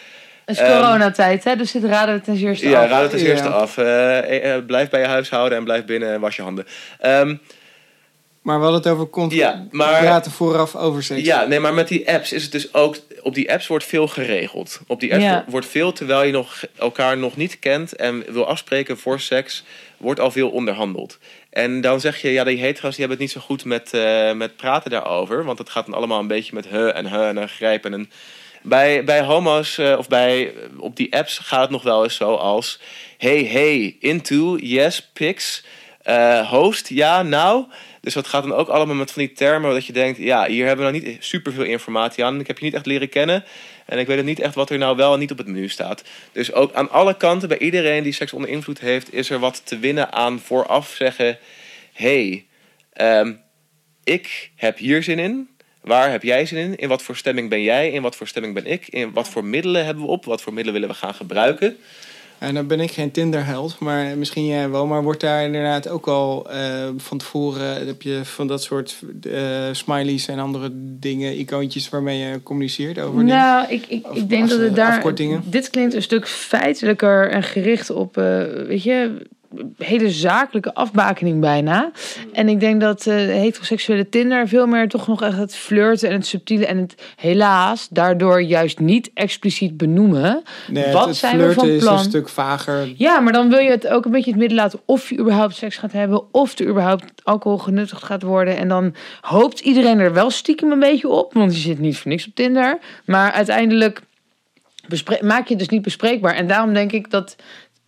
[0.45, 1.55] Het is Ehm, coronatijd, hè?
[1.55, 2.89] Dus dit raden we ten eerste Ja, af.
[2.89, 3.27] raad het als Ja.
[3.27, 3.73] eerste af.
[4.65, 6.65] Blijf bij je huishouden en blijf binnen en was je handen.
[6.99, 7.35] Ehm,
[8.41, 11.21] Maar we hadden het over conf- Ja, maar- praten vooraf over seks.
[11.21, 12.95] Ja, nee, maar met die apps is het dus ook...
[13.21, 14.79] Op die apps wordt veel geregeld.
[14.87, 15.31] Op die apps Ja.
[15.33, 17.95] wordt- wordt veel, terwijl je nog elkaar nog niet kent...
[17.95, 19.63] en wil afspreken voor seks,
[19.97, 21.17] wordt al veel onderhandeld.
[21.51, 24.33] En dan zeg je, ja, die hetero's die hebben het niet zo goed met, eh,
[24.33, 25.43] met praten daarover.
[25.43, 27.93] Want het gaat dan allemaal een beetje met he en he en een.
[27.93, 28.09] En
[28.61, 32.35] bij, bij homo's eh, of bij, op die apps gaat het nog wel eens zo
[32.35, 32.79] als...
[33.17, 35.63] Hey, hey, into, yes, pics,
[36.01, 37.65] eh, host, ja, nou...
[38.01, 40.65] Dus dat gaat dan ook allemaal met van die termen dat je denkt, ja, hier
[40.65, 42.39] hebben we nou niet superveel informatie aan.
[42.39, 43.43] Ik heb je niet echt leren kennen
[43.91, 45.69] en ik weet ook niet echt wat er nou wel en niet op het menu
[45.69, 46.03] staat.
[46.31, 49.61] Dus ook aan alle kanten, bij iedereen die seks onder invloed heeft, is er wat
[49.65, 51.37] te winnen aan vooraf zeggen,
[51.93, 52.45] hey,
[52.93, 53.33] ehm,
[54.03, 55.49] ik heb hier zin in.
[55.81, 56.75] Waar heb jij zin in?
[56.75, 57.89] In wat voor stemming ben jij?
[57.91, 58.87] In wat voor stemming ben ik?
[58.87, 60.25] In wat voor middelen hebben we op?
[60.25, 61.77] Wat voor middelen willen we gaan gebruiken?
[62.41, 64.85] En dan ben ik geen Tinder-held, maar misschien jij wel.
[64.85, 67.87] Maar wordt daar inderdaad ook al eh, van tevoren...
[67.87, 69.01] heb je van dat soort
[69.31, 71.89] eh, smileys en andere dingen, icoontjes...
[71.89, 73.35] waarmee je communiceert over dingen?
[73.35, 75.13] Nou, ik, ik, Of ik denk dat het eh, daar.
[75.43, 79.25] Dit klinkt een stuk feitelijker en gericht op, eh, weet je,
[79.77, 81.91] hele zakelijke afbakening bijna.
[82.33, 86.15] En ik denk dat eh heteroseksuele Tinder veel meer toch nog echt het flirten en
[86.15, 90.43] het subtiele en het helaas daardoor juist niet expliciet benoemen.
[90.67, 91.97] Nee, Wat het zijn we flirten van is plan?
[91.97, 92.93] een stuk vager.
[92.95, 95.55] Ja, maar dan wil je het ook een beetje het midden laten of je überhaupt
[95.55, 98.57] seks gaat hebben, of er überhaupt alcohol genuttigd gaat worden.
[98.57, 102.11] En dan hoopt iedereen er wel stiekem een beetje op, want je zit niet voor
[102.11, 102.79] niks op Tinder.
[103.05, 104.01] Maar uiteindelijk
[105.21, 106.33] maak je het dus niet bespreekbaar.
[106.35, 107.35] En daarom denk ik dat,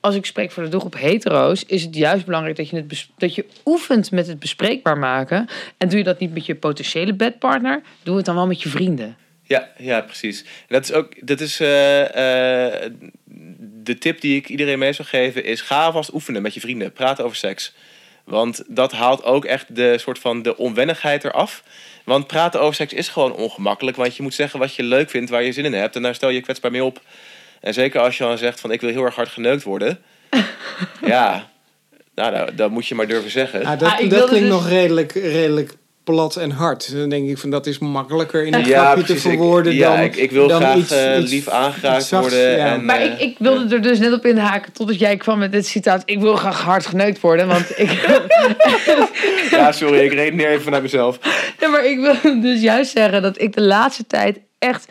[0.03, 3.35] als ik spreek voor de doelgroep hetero's, is het juist belangrijk dat je, het dat
[3.35, 5.47] je oefent met het bespreekbaar maken.
[5.77, 8.69] En doe je dat niet met je potentiële bedpartner, doe het dan wel met je
[8.69, 9.17] vrienden.
[9.43, 10.45] Ja, ja, precies.
[10.67, 12.01] Dat is ook, dat is eh,
[12.83, 12.91] eh,
[13.83, 16.93] de tip die ik iedereen mee zou geven is ga alvast oefenen met je vrienden,
[16.93, 17.73] praten over seks.
[18.23, 21.63] Want dat haalt ook echt de soort van de onwennigheid eraf.
[22.03, 25.29] Want praten over seks is gewoon ongemakkelijk, want je moet zeggen wat je leuk vindt,
[25.29, 27.01] waar je zin in hebt en daar stel je kwetsbaar mee op.
[27.63, 29.99] En zeker als je dan zegt van ik wil heel erg hard geneukt worden.
[31.05, 31.49] ja,
[32.15, 33.65] nou, nou, dat moet je maar durven zeggen.
[33.65, 35.73] Ah, dat Ah, ik dat klinkt dus- nog redelijk, redelijk
[36.03, 36.91] plat en hard.
[36.95, 39.13] Dan denk ik van dat is makkelijker in een Ja, grapje te.
[39.13, 42.07] Ik- verwoorden ja, dan ik- ik wil dan graag, iets, eh, iets- lief aangeraakt iets
[42.09, 42.65] zachts, worden ja.
[42.73, 45.51] en- Maar eh, ik, ik wilde er dus net op inhaken totdat jij kwam met
[45.51, 46.01] dit citaat.
[46.05, 47.91] Ik wil graag hard geneukt worden, want ik...
[49.51, 51.19] Ja, sorry, ik redeneer even vanuit mezelf.
[51.59, 54.87] Ja, maar ik wil dus juist zeggen dat ik de laatste tijd echt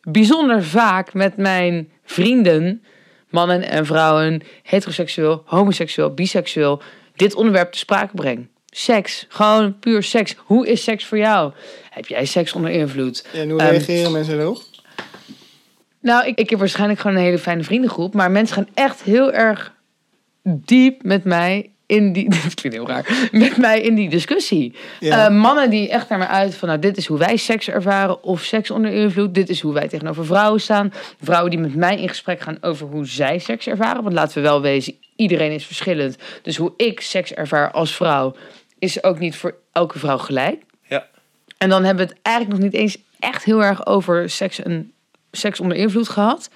[0.00, 2.82] bijzonder vaak met mijn vrienden,
[3.30, 6.82] mannen en vrouwen, heteroseksueel, homoseksueel, biseksueel,
[7.16, 8.48] dit onderwerp te sprake breng.
[8.66, 10.34] Seks, gewoon puur seks.
[10.38, 11.52] Hoe is seks voor jou?
[11.90, 13.26] Heb jij seks onder invloed?
[13.32, 14.62] En hoe Ehm, reageren mensen erop?
[16.00, 18.14] Nou, ik, ik heb waarschijnlijk gewoon een hele fijne vriendengroep.
[18.14, 19.74] Maar mensen gaan echt heel erg
[20.42, 22.28] diep met mij in die...
[22.42, 23.28] Dat klinkt heel raar.
[23.32, 24.74] Met mij in die discussie.
[25.00, 25.26] Ja.
[25.26, 26.68] Eh, mannen die echt naar me uit van...
[26.68, 28.22] Nou, dit is hoe wij seks ervaren.
[28.22, 29.34] Of seks onder invloed.
[29.34, 30.92] Dit is hoe wij tegenover vrouwen staan.
[31.22, 34.02] Vrouwen die met mij in gesprek gaan over hoe zij seks ervaren.
[34.02, 36.16] Want laten we wel wezen, iedereen is verschillend.
[36.42, 38.36] Dus hoe ik seks ervaar als vrouw...
[38.78, 40.62] is ook niet voor elke vrouw gelijk.
[40.88, 41.06] Ja.
[41.58, 44.92] En dan hebben we het eigenlijk nog niet eens echt heel erg over seks en
[45.30, 46.50] seks onder invloed gehad.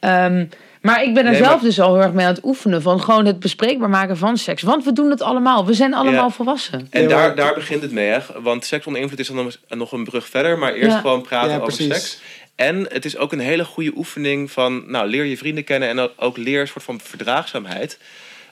[0.00, 0.46] Ehm,
[0.86, 2.82] maar ik ben er Nee, zelf maar- dus al heel erg mee aan het oefenen
[2.82, 4.62] van gewoon het bespreekbaar maken van seks.
[4.62, 5.66] Want we doen het allemaal.
[5.66, 6.30] We zijn allemaal Ja.
[6.30, 6.86] volwassen.
[6.90, 8.18] En daar, daar begint het mee, hè?
[8.42, 10.58] Want seks onder invloed is dan nog- nog een brug verder.
[10.58, 11.00] Maar eerst Ja.
[11.00, 11.94] gewoon praten Ja, over precies.
[11.94, 12.20] seks.
[12.54, 14.90] En het is ook een hele goede oefening van...
[14.90, 17.98] Nou, leer je vrienden kennen en ook- ook leer een soort van verdraagzaamheid.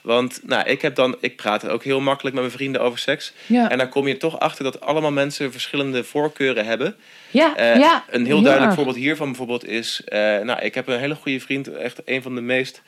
[0.01, 3.33] Want nou, ik, heb dan, ik praat ook heel makkelijk met mijn vrienden over seks.
[3.45, 6.95] Ja, En dan kom je toch achter dat allemaal mensen verschillende voorkeuren hebben.
[7.35, 8.03] Ja, Eh, ja.
[8.09, 10.01] een heel duidelijk voorbeeld hiervan bijvoorbeeld is...
[10.05, 12.81] eh, nou, ik heb een hele goede vriend, echt een van de meest...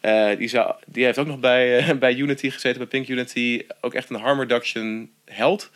[0.00, 3.66] eh, die, zou, die heeft ook nog bij, bij Unity gezeten, bij Pink Unity.
[3.80, 5.70] Ook echt een harm reduction held.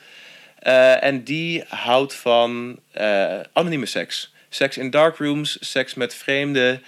[1.00, 2.78] En die houdt van
[3.52, 4.32] anonieme seks.
[4.48, 6.82] Seks in darkrooms, seks met vreemden.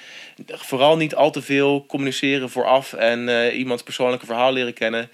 [0.46, 5.10] Vooral niet al te veel communiceren vooraf en iemands persoonlijke verhaal leren kennen.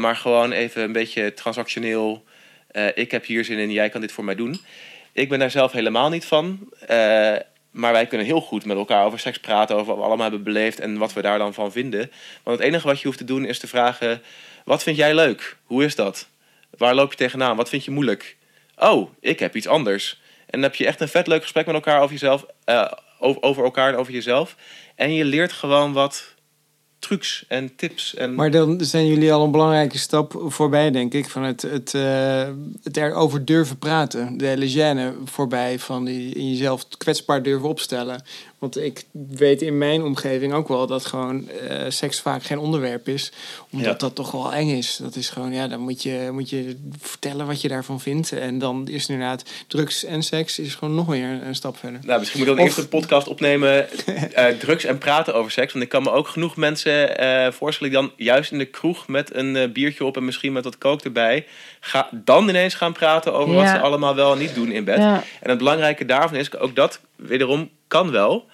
[0.00, 2.24] Maar gewoon even een beetje transactioneel.
[2.94, 4.60] Ik heb hier zin in, jij kan dit voor mij doen.
[5.16, 6.68] Ik ben daar zelf helemaal niet van.
[6.86, 7.36] Eh,
[7.70, 10.42] maar wij kunnen heel goed met elkaar over seks praten, over wat we allemaal hebben
[10.42, 12.10] beleefd en wat we daar dan van vinden.
[12.42, 14.22] Want het enige wat je hoeft te doen is te vragen:
[14.64, 15.56] wat vind jij leuk?
[15.64, 16.28] Hoe is dat?
[16.70, 17.56] Waar loop je tegenaan?
[17.56, 18.36] Wat vind je moeilijk?
[18.78, 20.20] Oh, ik heb iets anders.
[20.38, 23.42] En dan heb je echt een vet leuk gesprek met elkaar over jezelf, eh, over,
[23.42, 24.56] over elkaar en over jezelf.
[24.94, 26.34] En je leert gewoon wat
[26.98, 28.14] trucs en tips.
[28.14, 28.34] En...
[28.34, 31.28] Maar dan zijn jullie al een belangrijke stap voorbij, denk ik.
[31.28, 32.48] Van het, het, eh,
[32.82, 34.36] het erover durven praten.
[34.36, 38.22] De hele voorbij van die, in jezelf kwetsbaar durven opstellen.
[38.58, 43.08] Want ik weet in mijn omgeving ook wel dat gewoon eh, seks vaak geen onderwerp
[43.08, 43.32] is.
[43.70, 43.94] Omdat Ja.
[43.98, 44.96] dat toch wel eng is.
[45.02, 48.32] Dat is gewoon, ja, dan moet je, moet je vertellen wat je daarvan vindt.
[48.32, 52.00] En dan is inderdaad drugs en seks is gewoon nog weer een, een stap verder.
[52.04, 53.88] Nou, misschien moet ik dan Of- eerst een podcast opnemen.
[54.34, 55.72] eh, drugs en praten over seks.
[55.72, 59.08] Want ik kan me ook genoeg mensen eh, voorstellen die dan juist in de kroeg
[59.08, 61.46] met een biertje op en misschien met wat kook erbij.
[61.80, 64.96] Ga, dan ineens gaan praten over wat ze allemaal wel en niet doen in bed.
[64.98, 65.22] Ja.
[65.40, 68.48] En het belangrijke daarvan is, ook dat wederom kan wel.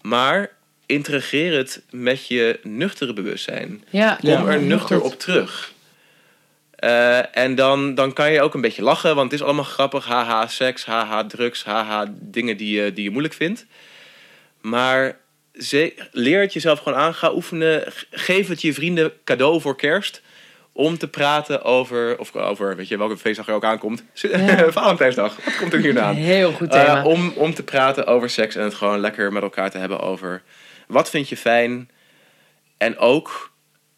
[0.00, 0.50] Maar
[0.86, 3.84] integreer het met je nuchtere bewustzijn.
[3.90, 5.12] Ja, Ja, Kom er nuchter goed.
[5.12, 5.72] op terug.
[6.76, 10.06] Eh, en dan, dan kan je ook een beetje lachen, want het is allemaal grappig.
[10.06, 13.66] Haha, seks, haha, drugs, haha, dingen die je, die je moeilijk vindt.
[14.60, 15.18] Maar
[15.60, 17.14] ze, leer het jezelf gewoon aan.
[17.14, 17.84] Ga oefenen.
[18.10, 20.22] Geef het je vrienden cadeau voor kerst.
[20.74, 24.02] Om te praten over, of over, weet je, welke feestdag er ook aankomt.
[24.22, 24.70] Ja.
[24.72, 26.14] Valentijnsdag, wat komt er nu aan?
[26.14, 27.04] Heel goed Eh, thema.
[27.04, 30.42] om, om te praten over seks en het gewoon lekker met elkaar te hebben over
[30.86, 31.90] wat vind je fijn.
[32.78, 33.52] En ook,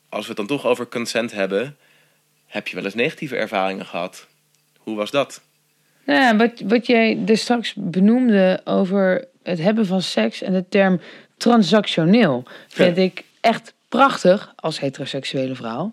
[0.08, 1.76] als we het dan toch over consent hebben,
[2.46, 4.26] heb je wel eens negatieve ervaringen gehad?
[4.78, 5.40] Hoe was dat?
[6.06, 10.64] Nou ja, wat, wat jij er straks benoemde over het hebben van seks en de
[10.68, 11.00] term
[11.36, 15.92] transactioneel, vind ik echt prachtig als heteroseksuele vrouw.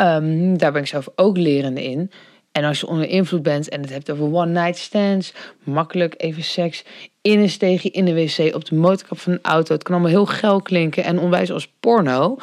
[0.00, 2.10] Ehm, daar ben ik zelf ook lerende in.
[2.52, 5.34] En als je onder invloed bent en het hebt over one night stands,
[5.64, 6.84] makkelijk even seks
[7.20, 9.74] in een steegje in de wc op de motorkap van een auto.
[9.74, 12.36] Het kan allemaal heel geil klinken en onwijs als porno.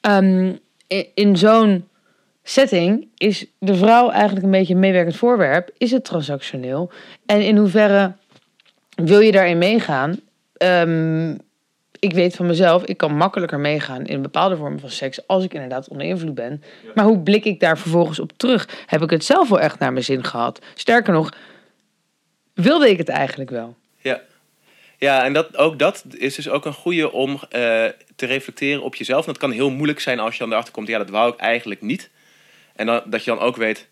[0.00, 0.52] Ehm,
[1.14, 1.88] in zo'n
[2.42, 5.70] setting is de vrouw eigenlijk een beetje een meewerkend voorwerp.
[5.78, 6.90] Is het transactioneel?
[7.26, 8.12] En in hoeverre
[8.94, 10.20] wil je daarin meegaan?
[10.56, 11.34] Ehm,
[12.02, 15.54] ik weet van mezelf, ik kan makkelijker meegaan in bepaalde vormen van seks als ik
[15.54, 16.62] inderdaad onder invloed ben.
[16.94, 18.68] Maar hoe blik ik daar vervolgens op terug?
[18.86, 20.60] Heb ik het zelf wel echt naar mijn zin gehad?
[20.74, 21.32] Sterker nog,
[22.54, 23.76] wilde ik het eigenlijk wel?
[23.96, 24.20] Ja,
[24.98, 27.40] ja en dat, ook dat is dus ook een goede om eh,
[28.16, 29.26] te reflecteren op jezelf.
[29.26, 31.38] En dat kan heel moeilijk zijn als je dan erachter komt, ja, dat wou ik
[31.38, 32.10] eigenlijk niet.
[32.76, 33.88] En dan, dat je dan ook weet,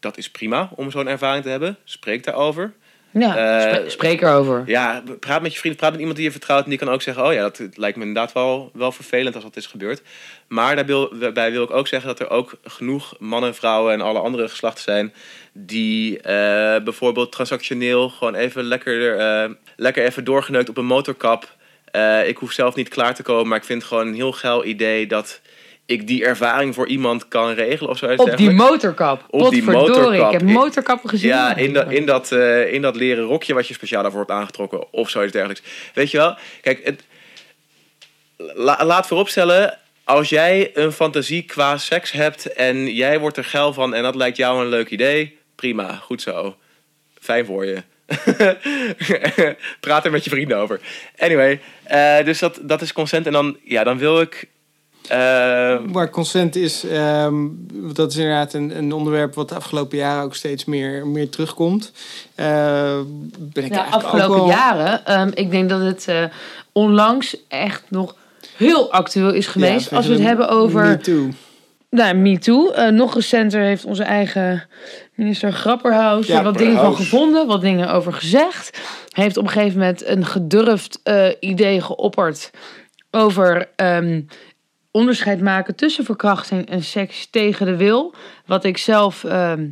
[0.00, 1.76] dat is prima om zo'n ervaring te hebben.
[1.84, 2.74] Spreek daarover.
[3.10, 4.62] Ja, Eh, spre- spreek erover.
[4.66, 6.64] Ja, praat met je vrienden, praat met iemand die je vertrouwt.
[6.64, 9.44] En die kan ook zeggen, oh ja, dat lijkt me inderdaad wel, wel vervelend als
[9.44, 10.02] dat is gebeurd.
[10.48, 14.48] Maar daarbij wil ik ook zeggen dat er ook genoeg mannen, vrouwen en alle andere
[14.48, 15.12] geslachten zijn...
[15.52, 21.54] die eh, bijvoorbeeld transactioneel gewoon even lekker, eh, lekker even doorgeneukt op een motorkap.
[22.26, 24.64] Ik hoef zelf niet klaar te komen, maar ik vind het gewoon een heel geil
[24.64, 25.40] idee dat
[25.86, 28.06] ik die ervaring voor iemand kan regelen of zo.
[28.06, 29.24] Op die motorkap.
[29.30, 30.32] Op die motorkap.
[30.32, 31.28] Ik heb motorkappen gezien.
[31.28, 34.32] Ja, in dat, in, dat, eh, in dat leren rokje wat je speciaal daarvoor hebt
[34.32, 35.62] aangetrokken of zoiets dergelijks.
[35.94, 36.36] Weet je wel?
[36.60, 37.02] Kijk, het,
[38.36, 43.72] la- laat vooropstellen, als jij een fantasie qua seks hebt en jij wordt er geil
[43.72, 46.56] van en dat lijkt jou een leuk idee, prima, goed zo.
[47.20, 47.82] Fijn voor je.
[49.80, 50.80] Praat er met je vrienden over.
[51.18, 54.48] Anyway, eh, dus dat, dat is consent en dan, ja, dan wil ik...
[55.08, 57.34] eh, Maar consent is, ehm,
[57.72, 61.92] dat is inderdaad een, een onderwerp wat de afgelopen jaren ook steeds meer, meer terugkomt.
[62.34, 62.46] Eh,
[63.38, 64.46] ben ik Ja, eigenlijk afgelopen wel...
[64.46, 65.04] jaren.
[65.06, 66.24] ehm, ik denk dat het eh,
[66.72, 68.14] onlangs echt nog
[68.56, 69.90] heel actueel is geweest.
[69.90, 71.28] Ja, als we het hebben over Me Too.
[71.90, 72.70] nou, MeToo.
[72.70, 74.64] Eh nog recenter heeft onze eigen
[75.14, 78.78] minister Grapperhaus Ja, er wat dingen van gevonden, wat dingen over gezegd.
[79.10, 82.50] Hij heeft op een gegeven moment een gedurfd eh, idee geopperd
[83.10, 84.20] over ehm,
[84.96, 88.14] onderscheid maken tussen verkrachting en seks tegen de wil.
[88.46, 89.62] Wat ik zelf, ehm,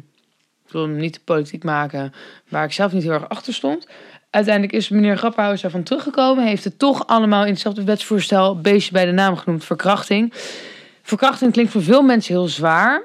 [0.66, 2.12] ik wil hem niet te politiek maken,
[2.49, 3.87] waar ik zelf niet heel erg achter stond.
[4.31, 6.47] Uiteindelijk is meneer Grapperhaus daarvan teruggekomen.
[6.47, 10.33] Heeft het toch allemaal in hetzelfde wetsvoorstel beestje bij de naam genoemd, verkrachting.
[11.03, 13.05] Verkrachting klinkt voor veel mensen heel zwaar.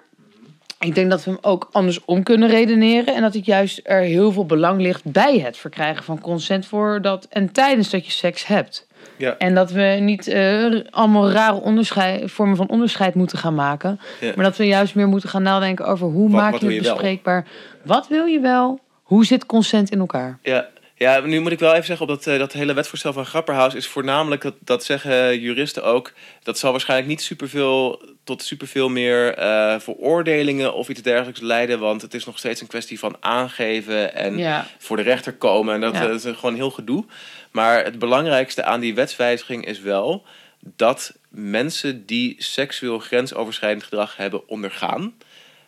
[0.79, 3.15] Ik denk dat we hem ook andersom kunnen redeneren.
[3.15, 7.01] En dat het juist er heel veel belang ligt bij het verkrijgen van consent voor
[7.01, 8.87] dat en tijdens dat je seks hebt.
[9.19, 9.37] Ja.
[9.37, 13.99] En dat we niet eh, allemaal rare onderscheid, vormen van onderscheid moeten gaan maken.
[14.19, 14.31] Ja.
[14.35, 16.81] Maar dat we juist meer moeten gaan nadenken over hoe Wat- maak wat je het
[16.83, 16.93] wel?
[16.93, 17.47] bespreekbaar.
[17.83, 18.79] Wat wil je wel?
[19.03, 20.39] Hoe zit consent in elkaar?
[20.43, 23.25] Ja, ja, nu moet ik wel even zeggen, op dat, eh, dat hele wetsvoorstel van
[23.25, 26.13] Grapperhaus is voornamelijk, dat, dat zeggen juristen ook,
[26.43, 32.01] dat zal waarschijnlijk niet superveel, tot superveel meer eh, veroordelingen of iets dergelijks leiden, want
[32.01, 34.65] het is nog steeds een kwestie van aangeven en Ja.
[34.77, 35.73] voor de rechter komen.
[35.73, 36.07] En dat, Ja.
[36.09, 37.05] is gewoon heel gedoe.
[37.51, 40.25] Maar het belangrijkste aan die wetswijziging is wel
[40.59, 45.13] dat mensen die seksueel grensoverschrijdend gedrag hebben ondergaan,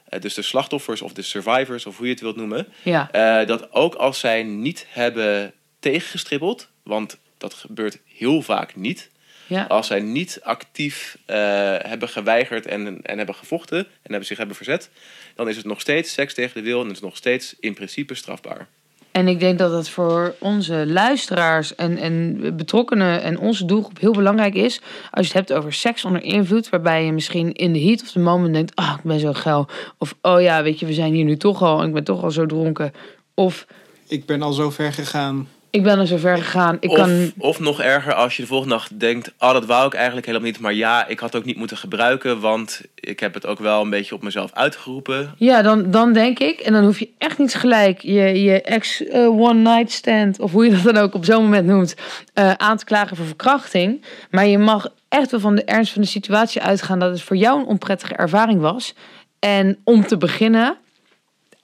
[0.09, 3.11] eh, dus de slachtoffers of de survivors of hoe je het wilt noemen, Ja.
[3.11, 9.09] eh, dat ook als zij niet hebben tegengestribbeld, want dat gebeurt heel vaak niet.
[9.47, 9.63] Ja.
[9.63, 11.36] Als zij niet actief eh,
[11.77, 14.89] hebben geweigerd en, en hebben gevochten en hebben zich hebben verzet,
[15.36, 17.73] dan is het nog steeds seks tegen de wil en is het nog steeds in
[17.73, 18.67] principe strafbaar.
[19.12, 24.12] En ik denk dat het voor onze luisteraars en, en betrokkenen en onze doelgroep heel
[24.12, 24.82] belangrijk is.
[25.12, 28.12] Als je het hebt over seks onder invloed, waarbij je misschien in de heat of
[28.12, 29.68] the moment denkt: ah, ik ben zo geil.
[29.97, 32.24] Of oh ja, weet je, we zijn hier nu toch al en ik ben toch
[32.24, 32.91] al zo dronken.
[33.34, 33.66] Of
[34.07, 35.47] Ik ben al zo ver gegaan.
[35.72, 36.78] Ik ben er zo ver gegaan.
[36.80, 37.32] Ik of, kan.
[37.38, 40.47] of nog erger, als je de volgende dag denkt: Oh, dat wou ik eigenlijk helemaal
[40.47, 40.59] niet.
[40.59, 43.89] Maar ja, ik had ook niet moeten gebruiken, want ik heb het ook wel een
[43.89, 45.34] beetje op mezelf uitgeroepen.
[45.38, 46.59] Ja, dan, dan denk ik.
[46.59, 50.51] En dan hoef je echt niet gelijk je, je ex eh, one night stand, of
[50.51, 51.95] hoe je dat dan ook op zo'n moment noemt,
[52.34, 54.05] eh, aan te klagen voor verkrachting.
[54.30, 57.38] Maar je mag echt wel van de ernst van de situatie uitgaan dat het voor
[57.38, 58.93] jou een onprettige ervaring was.
[59.39, 60.78] En om te beginnen,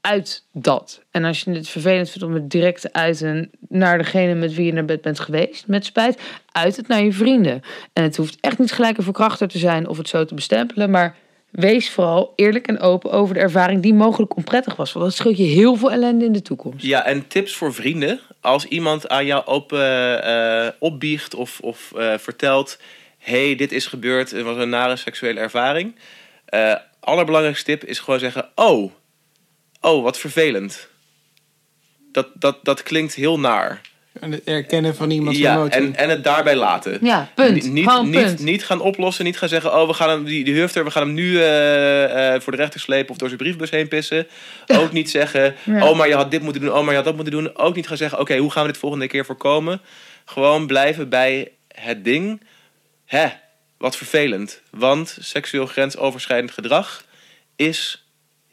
[0.07, 1.01] uit dat.
[1.11, 4.65] En als je het vervelend vindt om het direct te uiten naar degene met wie
[4.65, 7.61] je naar bed bent geweest, met spijt, uit het naar je vrienden.
[7.93, 10.89] En het hoeft echt niet gelijk een verkrachter te zijn of het zo te bestempelen,
[10.89, 11.15] maar
[11.49, 14.93] wees vooral eerlijk en open over de ervaring die mogelijk onprettig was.
[14.93, 16.85] Want dat scheelt je heel veel ellende in de toekomst.
[16.85, 18.19] Ja, en tips voor vrienden.
[18.41, 22.79] Als iemand aan jou open eh, opbiecht of, of eh, vertelt...
[23.17, 25.95] hey, dit is gebeurd, het was een nare seksuele ervaring.
[26.45, 28.49] Eh allerbelangrijkste tip is gewoon zeggen...
[28.55, 28.91] oh,
[29.81, 30.87] oh, wat vervelend.
[32.11, 33.81] Dat, dat, dat klinkt heel naar.
[34.19, 35.81] En het erkennen van iemands Ja, emotie.
[35.81, 36.97] en, en het daarbij laten.
[37.01, 37.53] Ja, punt.
[37.53, 38.39] Niet, niet, Gewoon niet, punt.
[38.39, 39.73] niet gaan oplossen, niet gaan zeggen...
[39.73, 42.57] oh, we gaan hem, die, die hufter, we gaan hem nu eh, eh, voor de
[42.57, 43.11] rechter slepen...
[43.11, 44.27] of door zijn briefbus heen pissen.
[44.67, 45.55] Ook niet zeggen...
[45.63, 45.89] Ja.
[45.89, 47.57] oh, maar je had dit moeten doen, oh, maar je had dat moeten doen.
[47.57, 48.19] Ook niet gaan zeggen...
[48.19, 49.81] oké, hoe gaan we dit volgende keer voorkomen?
[50.25, 52.41] Gewoon blijven bij het ding.
[53.05, 53.27] Hè,
[53.77, 54.61] wat vervelend.
[54.71, 57.03] Want seksueel grensoverschrijdend gedrag...
[57.55, 58.06] is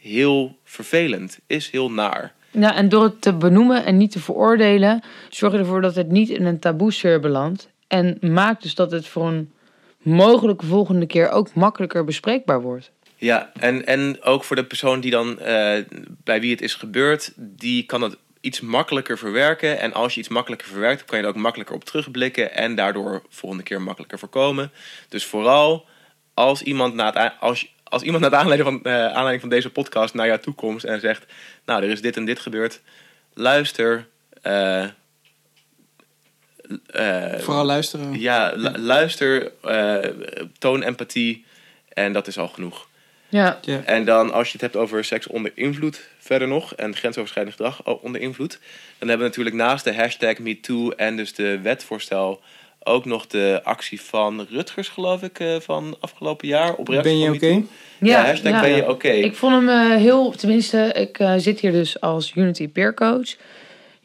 [0.05, 2.33] heel vervelend, is heel naar.
[2.51, 6.11] Ja, en door het te benoemen en niet te veroordelen, zorg je ervoor dat het
[6.11, 7.69] niet in een taboe-sfeer belandt.
[7.87, 9.53] En maak dus dat het voor een
[10.03, 12.91] mogelijke volgende keer ook makkelijker bespreekbaar wordt.
[13.17, 15.85] Ja, en, en ook voor de persoon die dan eh,
[16.25, 19.79] bij wie het is gebeurd, die kan het iets makkelijker verwerken.
[19.79, 23.23] En als je iets makkelijker verwerkt, kan je er ook makkelijker op terugblikken en daardoor
[23.29, 24.71] volgende keer makkelijker voorkomen.
[25.09, 25.87] Dus vooral
[26.35, 29.71] als iemand na het, als, als iemand na de aanleiding van, eh, aanleiding van deze
[29.71, 31.25] podcast naar jou toe komt en zegt:
[31.65, 32.81] Nou, er is dit en dit gebeurd,
[33.35, 34.07] luister.
[34.43, 34.85] eh,
[36.87, 38.21] eh, Vooral luisteren.
[38.21, 40.11] ja, lu- luister, eh,
[40.59, 41.45] toon empathie
[41.89, 42.89] en dat is al genoeg.
[43.29, 43.83] Ja, Ja.
[43.85, 47.83] En dan als je het hebt over seks onder invloed verder nog en grensoverschrijdend gedrag
[47.85, 48.59] onder invloed,
[48.99, 52.41] dan hebben we natuurlijk naast de hashtag MeToo en dus de wetvoorstel
[52.85, 56.75] ook nog de actie van Rutgers, geloof ik, eh, van afgelopen jaar.
[56.75, 57.47] Op reactie Ben je oké?
[57.47, 57.67] MeToo.
[58.01, 59.09] Ja, hashtag ben je oké.
[59.09, 63.37] Ik vond hem eh, heel, tenminste, ik eh, zit hier dus als Unity peer coach.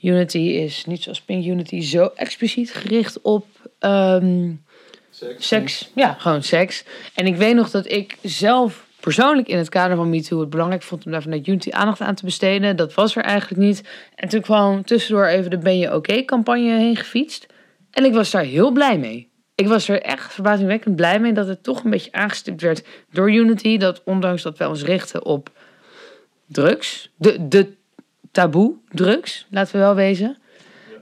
[0.01, 3.45] Unity is niet zoals Pink Unity zo expliciet gericht op
[3.79, 4.51] ehm,
[5.37, 5.91] seks.
[5.95, 6.83] Ja, gewoon seks.
[7.13, 10.83] En ik weet nog dat ik zelf persoonlijk in het kader van MeToo het belangrijk
[10.83, 12.75] vond om daar vanuit Unity aandacht aan te besteden.
[12.75, 13.83] Dat was er eigenlijk niet.
[14.15, 17.47] En toen kwam tussendoor even de Ben je oké campagne heen gefietst.
[17.91, 19.29] En ik was daar heel blij mee.
[19.55, 23.31] Ik was er echt verbazingwekkend blij mee dat het toch een beetje aangestipt werd door
[23.31, 23.77] Unity.
[23.77, 25.51] Dat ondanks dat wij ons richten op
[26.45, 27.73] drugs, de, de
[28.31, 30.37] taboe drugs, laten we wel wezen.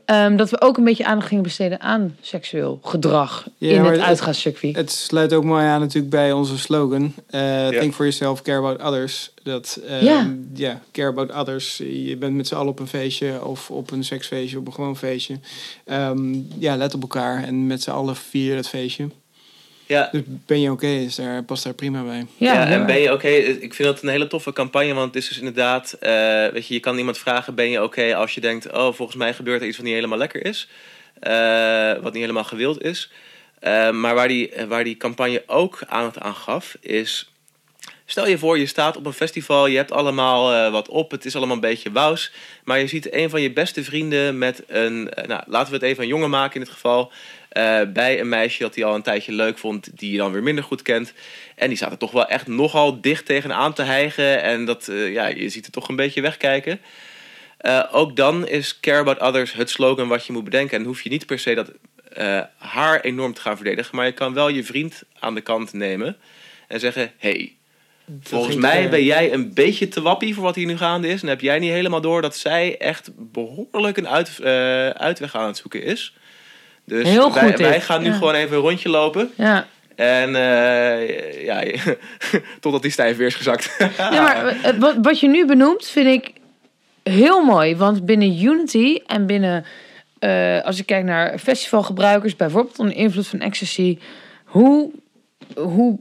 [0.07, 3.99] Ehm, dat we ook een beetje aandacht gingen besteden aan seksueel gedrag Ja, in het
[3.99, 4.75] uitgaanscircuit.
[4.75, 7.13] Het sluit ook mooi aan natuurlijk bij onze slogan.
[7.27, 9.31] eh, Think for yourself, care about others.
[9.43, 10.33] Dat, eh, Ja.
[10.53, 11.77] ja, care about others.
[11.77, 14.97] Je bent met z'n allen op een feestje of op een seksfeestje, op een gewoon
[14.97, 15.39] feestje.
[15.85, 19.07] Ehm, ja, let op elkaar en met z'n allen vier dat feestje.
[19.87, 22.25] Ja, Dus ben je oké, is daar, past daar prima bij.
[22.37, 23.27] Ja, en ben je oké?
[23.27, 26.73] Ik vind dat een hele toffe campagne, want het is dus inderdaad, eh, weet je,
[26.73, 29.67] je kan iemand vragen, ben je oké als je denkt, oh, volgens mij gebeurt er
[29.67, 30.69] iets wat niet helemaal lekker is,
[31.19, 33.11] eh, wat niet helemaal gewild is.
[33.59, 37.31] Eh, maar waar die, waar die campagne ook aandacht aan gaf, is,
[38.09, 41.25] stel je voor, je staat op een festival, je hebt allemaal eh, wat op, het
[41.25, 42.31] is allemaal een beetje wous,
[42.63, 45.85] maar je ziet een van je beste vrienden met een, eh, nou, laten we het
[45.85, 47.11] even een jongen maken in dit geval,
[47.49, 50.43] eh, bij een meisje dat hij al een tijdje leuk vond, die je dan weer
[50.43, 51.13] minder goed kent.
[51.55, 54.41] En die staat er toch wel echt nogal dicht tegenaan te hijgen.
[54.41, 56.79] En dat, ja, je ziet er toch een beetje wegkijken.
[57.91, 60.79] Ook dan is Care About Others het slogan wat je moet bedenken.
[60.79, 61.71] En hoef je niet per se dat
[62.57, 63.95] haar enorm te gaan verdedigen.
[63.95, 66.17] Maar je kan wel je vriend aan de kant nemen.
[66.67, 67.56] En zeggen, hey,
[68.21, 68.89] volgens mij ver.
[68.89, 71.21] ben jij een beetje te wappie voor wat hier nu gaande is.
[71.21, 75.47] En heb jij niet helemaal door dat zij echt behoorlijk een uit, eh, uitweg aan
[75.47, 76.13] het zoeken is.
[76.85, 78.13] Dus Heel wij, goed wij gaan nu Ja.
[78.15, 79.31] gewoon even een rondje lopen.
[79.35, 79.67] Ja.
[79.95, 81.63] En eh, ja,
[82.59, 83.77] totdat die stijf weer is gezakt.
[83.97, 86.31] Ja, maar eh, wat, wat je nu benoemt vind ik
[87.03, 87.75] heel mooi.
[87.75, 89.65] Want binnen Unity en binnen,
[90.19, 93.97] eh, als ik kijk naar festivalgebruikers, bijvoorbeeld onder invloed van ecstasy,
[94.45, 94.91] hoe,
[95.55, 95.99] hoe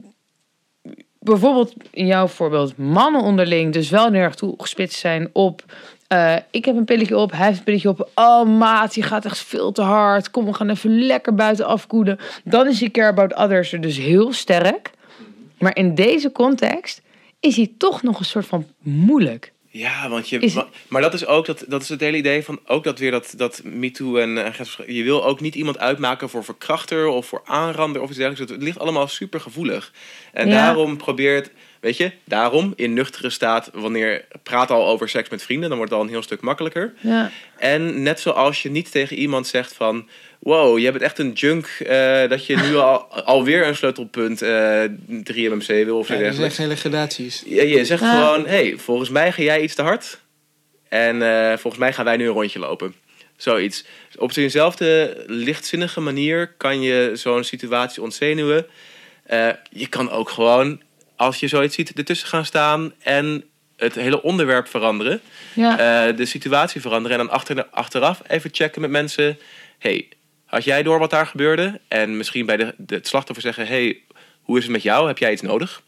[1.27, 5.63] bijvoorbeeld in jouw voorbeeld mannen onderling dus wel heel erg toegespitst zijn op.
[6.07, 8.09] eh, ik heb een pilletje op, hij heeft een pilletje op.
[8.15, 10.31] Oh maat, je gaat echt veel te hard.
[10.31, 12.19] Kom, we gaan even lekker buiten afkoelen.
[12.43, 14.91] Dan is die care about others er dus heel sterk.
[15.59, 17.01] Maar in deze context
[17.39, 19.53] is hij toch nog een soort van moeilijk.
[19.77, 22.43] Ja, want je, Is- maar, maar dat is ook dat, dat is het hele idee
[22.43, 26.29] van ook dat weer dat, dat MeToo en eh, je wil ook niet iemand uitmaken
[26.29, 28.51] voor verkrachter of voor aanrander of iets dergelijks.
[28.53, 29.91] Het ligt allemaal super gevoelig.
[30.33, 30.53] En Ja.
[30.53, 31.49] daarom probeert,
[31.79, 35.91] weet je, daarom in nuchtere staat, wanneer praat al over seks met vrienden, dan wordt
[35.93, 36.93] het al een heel stuk makkelijker.
[36.99, 37.31] Ja.
[37.57, 40.09] En net zoals je niet tegen iemand zegt van...
[40.39, 42.97] Wow, jij bent echt een junk eh, dat je nu al,
[43.33, 46.41] alweer een sleutelpunt eh 3MMC wil of zo Ja, dat is dergelijks.
[46.41, 47.43] echt hele gradaties.
[47.45, 50.19] Ja, je zegt gewoon, hey, volgens mij ga jij iets te hard.
[50.89, 52.93] En eh, volgens mij gaan wij nu een rondje lopen.
[53.37, 53.85] Zoiets.
[54.17, 58.65] Op zijnzelfde lichtzinnige manier kan je zo'n situatie ontzenuwen.
[59.23, 60.81] Eh, je kan ook gewoon,
[61.15, 63.43] als je zoiets ziet, ertussen gaan staan en
[63.77, 65.21] het hele onderwerp veranderen.
[65.53, 66.07] Ja.
[66.07, 69.37] Eh, de situatie veranderen en dan achter, achteraf even checken met mensen.
[69.79, 70.07] hey,
[70.47, 71.79] had jij door wat daar gebeurde?
[71.87, 73.99] En misschien bij de, de, het slachtoffer zeggen, hey,
[74.41, 75.07] hoe is het met jou?
[75.07, 75.81] Heb jij iets nodig?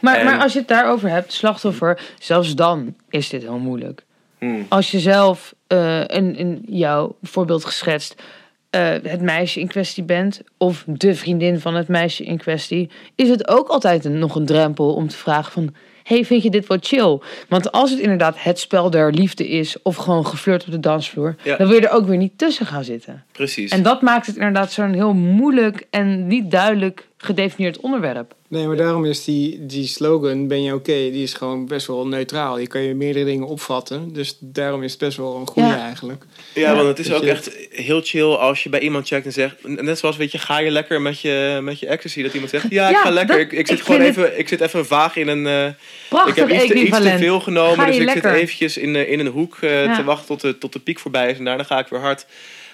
[0.00, 4.04] maar, en- maar als je het daarover hebt, slachtoffer, zelfs dan is dit heel moeilijk.
[4.38, 4.66] Hmm.
[4.68, 8.22] Als je zelf, eh in, in jouw voorbeeld geschetst,
[8.70, 13.28] eh, het meisje in kwestie bent, of de vriendin van het meisje in kwestie, is
[13.28, 16.66] het ook altijd een, nog een drempel om te vragen van, hey, vind je dit
[16.66, 17.18] wel chill?
[17.48, 21.34] Want als het inderdaad het spel der liefde is, of gewoon geflirt op de dansvloer,
[21.42, 21.56] Ja.
[21.56, 23.24] dan wil je er ook weer niet tussen gaan zitten.
[23.32, 23.70] Precies.
[23.70, 28.34] En dat maakt het inderdaad zo'n heel moeilijk en niet duidelijk gedefinieerd onderwerp.
[28.48, 32.06] Nee, maar daarom is die, die slogan, ben je oké, die is gewoon best wel
[32.06, 32.58] neutraal.
[32.58, 34.12] Je kan je meerdere dingen opvatten.
[34.12, 35.80] Dus daarom is het best wel een goede Ja.
[35.84, 36.24] eigenlijk.
[36.54, 39.32] Ja, want het is ook je- echt heel chill als je bij iemand checkt en
[39.32, 39.54] zegt...
[39.68, 42.22] Net zoals, weet je, ga je lekker met je, met je ecstasy?
[42.22, 43.36] Dat iemand zegt, ja, ik ga lekker.
[43.38, 45.46] dat- ik, ik zit ik gewoon even, ik zit even vaag in een...
[45.46, 45.72] eh,
[46.08, 49.10] Prachtig ik heb iets te, iets te veel genomen, dus ik zit eventjes in, eh,
[49.10, 49.96] in een hoek eh, Ja.
[49.96, 51.38] te wachten tot de, tot de piek voorbij is.
[51.38, 52.26] En daarna ga ik weer hard.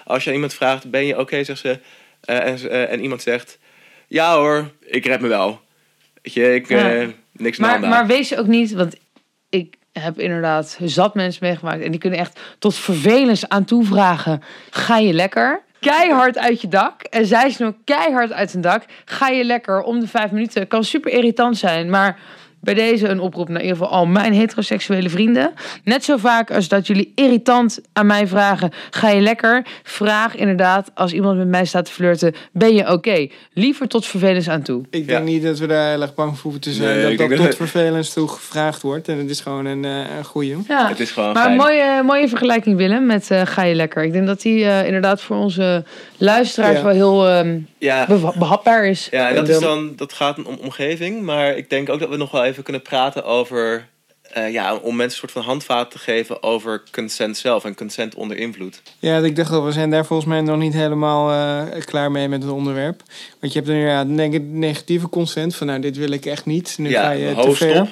[0.04, 1.78] Als je aan iemand vraagt, ben je oké, zegt ze.
[2.20, 3.58] eh, en, en iemand zegt,
[4.14, 5.60] ja hoor, ik red me wel.
[6.22, 6.68] Weet je, ik...
[6.68, 7.06] Ja.
[7.32, 8.96] niks aan de Maar, maar wees ook niet, want
[9.48, 11.82] ik heb inderdaad zat mensen meegemaakt.
[11.82, 14.42] En die kunnen echt tot vervelens aan toevragen.
[14.70, 15.62] Ga je lekker?
[15.80, 17.02] Keihard uit je dak.
[17.02, 18.84] En zij is nog keihard uit hun dak.
[19.04, 20.68] Ga je lekker om de vijf minuten.
[20.68, 21.90] Kan super irritant zijn.
[21.90, 22.18] Maar
[22.64, 25.52] bij deze een oproep naar in ieder geval al mijn heteroseksuele vrienden.
[25.84, 29.66] Net zo vaak als dat jullie irritant aan mij vragen, ga je lekker?
[29.82, 33.26] Vraag inderdaad, als iemand met mij staat te flirten, ben je oké?
[33.52, 34.82] Liever tot vervelens aan toe.
[34.90, 35.06] Ik Ja.
[35.06, 36.96] denk niet dat we daar heel erg bang voor hoeven te zijn.
[36.98, 39.08] Nee, dat dat tot vervelens toe gevraagd wordt.
[39.08, 40.56] En het is gewoon een, eh, een goeie.
[40.68, 40.88] Ja.
[40.88, 41.58] Het is gewoon Maar fijn.
[41.58, 44.04] een mooie, mooie vergelijking, Willem, met eh, Ga je lekker.
[44.04, 45.84] Ik denk dat die eh, inderdaad voor onze
[46.16, 46.82] luisteraars Ja.
[46.84, 48.06] wel heel ehm, Ja,
[48.38, 49.08] behapbaar is.
[49.10, 51.22] ja en dat, is dan- dan, dat gaat om omgeving.
[51.22, 53.88] Maar ik denk ook dat we nog wel even kunnen praten over...
[54.22, 58.14] eh, ja, om mensen een soort van handvaten te geven over consent zelf en consent
[58.14, 58.82] onder invloed.
[58.98, 62.28] Ja, ik dacht al, we zijn daar volgens mij nog niet helemaal eh, klaar mee
[62.28, 63.02] met het onderwerp.
[63.40, 66.74] Want je hebt inderdaad neg negatieve consent van nou, dit wil ik echt niet.
[66.78, 67.80] Nu ga ja, je te hoofd ver.
[67.80, 67.88] op.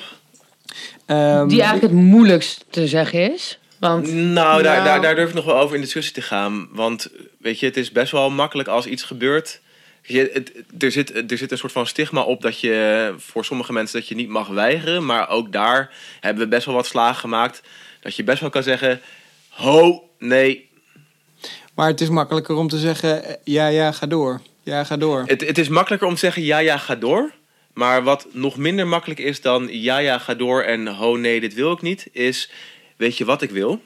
[1.07, 3.59] Ehm, Die eigenlijk het moeilijkst te zeggen is.
[3.79, 4.85] Want Nou, daar, Nou.
[4.85, 6.69] daar, daar durf ik nog wel over in discussie te gaan.
[6.73, 7.09] Want
[7.39, 9.61] weet je, het is best wel makkelijk als iets gebeurt.
[10.03, 13.73] Je, het, er, zit, er zit een soort van stigma op dat je voor sommige
[13.73, 15.07] mensen dat je niet mag weigeren.
[15.07, 17.63] Maar ook daar hebben we best wel wat slagen gemaakt.
[18.01, 19.01] Dat je best wel kan zeggen:
[19.49, 20.71] Ho, nee.
[21.75, 24.41] Maar het is makkelijker om te zeggen, ja, ja, ga door.
[24.63, 25.23] Ja, ga door.
[25.27, 27.33] Het, het is makkelijker om te zeggen: Ja, ja, ga door.
[27.73, 31.55] Maar wat nog minder makkelijk is dan ja, ja, ga door en ho, nee, dit
[31.55, 32.51] wil ik niet, is:
[32.97, 33.83] Weet je wat ik wil?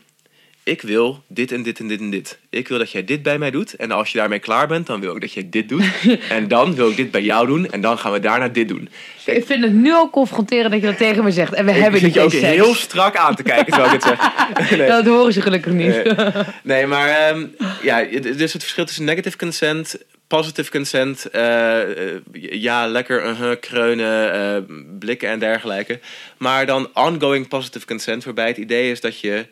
[0.66, 2.38] Ik wil dit en dit en dit en dit.
[2.50, 3.74] Ik wil dat jij dit bij mij doet.
[3.74, 5.84] En als je daarmee klaar bent, dan wil ik dat jij dit doet.
[6.28, 7.70] en dan wil ik dit bij jou doen.
[7.70, 8.88] En dan gaan we daarna dit doen.
[9.24, 11.52] ik vind het nu al confronterend dat je dat tegen me zegt.
[11.52, 12.42] En we ik hebben niet je ook seks.
[12.42, 14.30] heel strak aan te kijken terwijl ik het zeg.
[14.78, 14.88] Nee.
[14.88, 16.04] Dat horen ze gelukkig niet.
[16.04, 16.44] Nee.
[16.62, 17.46] Nee, maar ehm,
[17.82, 24.32] ja, dus het verschil tussen negative consent, positive consent, eh, eh, ja, lekker uh kreunen,
[24.32, 24.62] eh,
[24.98, 26.00] blikken en dergelijke.
[26.36, 29.46] Maar dan ongoing positive consent, waarbij het idee is dat je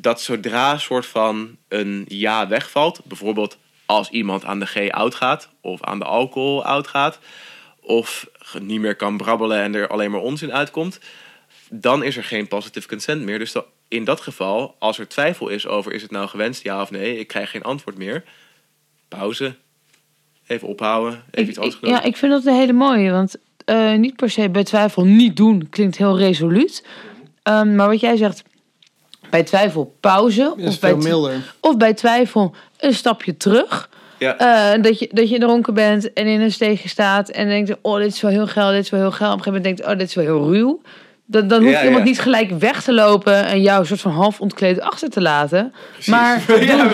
[0.00, 5.14] dat zodra een soort van een ja wegvalt, bijvoorbeeld als iemand aan de G oud
[5.14, 7.18] gaat of aan de alcohol oud gaat,
[7.80, 8.26] of
[8.60, 11.00] niet meer kan brabbelen en er alleen maar onzin uitkomt,
[11.70, 13.38] dan is er geen positive consent meer.
[13.38, 13.54] Dus
[13.88, 17.18] in dat geval, als er twijfel is over is het nou gewenst, ja of nee,
[17.18, 18.24] ik krijg geen antwoord meer.
[19.08, 19.54] Pauze.
[20.46, 21.12] Even ophouden.
[21.30, 21.90] Even Ik, iets anders doen.
[21.90, 23.10] ja, ik vind dat een hele mooie.
[23.10, 26.86] Want eh, niet per se bij twijfel niet doen klinkt heel resoluut.
[27.42, 28.44] Ehm, maar wat jij zegt,
[29.30, 30.42] bij twijfel pauze.
[30.42, 31.54] Dat is Of bij, milder.
[31.60, 33.88] of bij twijfel een stapje terug.
[34.18, 34.36] Ja.
[34.74, 37.96] Eh, dat, je, dat je dronken bent en in een steegje staat en denkt: Oh,
[37.98, 39.32] dit is wel heel geil, dit is wel heel geil.
[39.32, 40.80] Op een gegeven moment denkt: Oh, dit is wel heel ruw.
[41.28, 42.08] Dan, dan hoeft Ja, iemand ja.
[42.08, 45.72] niet gelijk weg te lopen en jou een soort van half ontkleed achter te laten.
[46.06, 46.90] Maar, ja,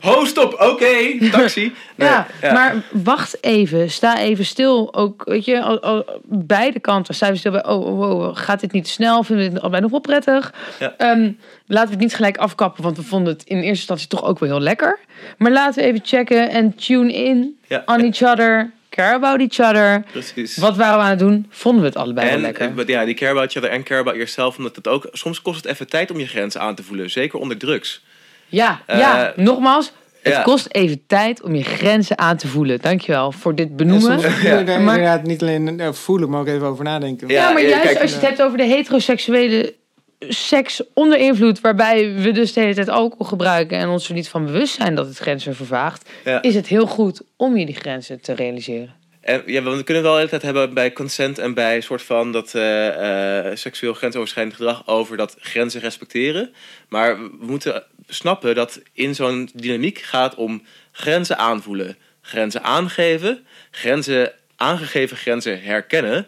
[0.00, 1.72] ho, stop, oké, taxi.
[1.94, 4.94] Nee, ja, maar wacht even, sta even stil.
[4.94, 8.60] Ook, weet je, al, al- beide kanten staan we stil bij: oh, oh, oh, gaat
[8.60, 9.22] dit niet te snel?
[9.22, 10.52] Vinden we dit allebei nog wel prettig?
[10.96, 11.30] Ehm,
[11.66, 14.38] laten we het niet gelijk afkappen, want we vonden het in eerste instantie toch ook
[14.38, 14.98] wel heel lekker.
[15.38, 20.02] Maar laten we even checken en tune in on each other, care about each other.
[20.12, 20.56] Precies.
[20.56, 21.46] Wat waren we aan het doen?
[21.50, 22.72] Vonden we het allebei wel En lekker?
[22.78, 24.56] eh, ja, die care about each other en care about yourself.
[24.56, 27.10] Omdat het ook, soms kost het even tijd om je grenzen aan te voelen.
[27.10, 28.04] Zeker onder drugs.
[28.46, 29.92] Ja, Eh, ja, nogmaals.
[30.22, 30.42] Het ja.
[30.42, 32.80] kost even tijd om je grenzen aan te voelen.
[32.80, 34.20] Dankjewel voor dit En benoemen.
[34.20, 37.28] je daar Maar- inderdaad niet alleen eh, voelen, maar ook even over nadenken.
[37.28, 39.74] Ja, Ja, maar eh, juist kijk, als je het hebt over de heteroseksuele
[40.18, 44.28] seks onder invloed, waarbij we dus de hele tijd alcohol gebruiken en ons er niet
[44.28, 46.42] van bewust zijn dat het grenzen vervaagt, Ja.
[46.42, 48.94] is het heel goed om je die grenzen te realiseren.
[49.20, 52.32] En ja, we kunnen wel de hele tijd hebben bij consent en bij soort van
[52.32, 56.54] dat eh, eh, seksueel grensoverschrijdend gedrag over dat grenzen respecteren.
[56.88, 60.62] Maar we moeten snappen dat in zo'n dynamiek gaat om
[60.92, 66.26] grenzen aanvoelen, grenzen aangeven, grenzen, aangegeven grenzen herkennen,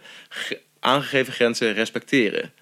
[0.81, 2.53] aangegeven grenzen respecteren.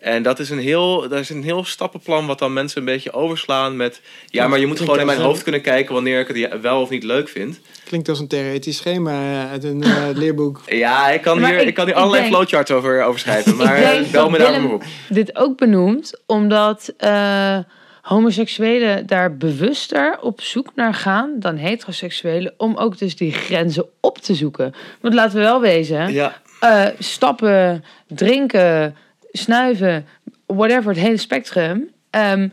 [0.00, 3.12] En dat is, een heel, dat is een heel stappenplan wat dan mensen een beetje
[3.12, 4.00] overslaan met...
[4.26, 6.90] Ja, maar je moet gewoon in mijn hoofd kunnen kijken wanneer ik het wel of
[6.90, 7.60] niet leuk vind.
[7.84, 10.60] Klinkt als een theoretisch schema eh, uit een eh, leerboek.
[10.66, 13.20] Ja, ik kan Maar hier, ik- ik, kan hier ik allerlei denk- flowcharts over, over
[13.20, 13.56] schrijven.
[13.56, 14.84] Maar eh, bel me daar maar op.
[15.08, 17.58] dit ook benoemt, omdat eh,
[18.02, 24.18] homoseksuelen daar bewuster op zoek naar gaan dan heteroseksuelen, om ook dus die grenzen op
[24.18, 24.74] te zoeken.
[25.00, 28.96] Want laten we wel wezen, Ja, eh, stappen, drinken,
[29.32, 30.06] snuiven,
[30.46, 31.90] whatever, het hele spectrum.
[32.10, 32.48] ehm,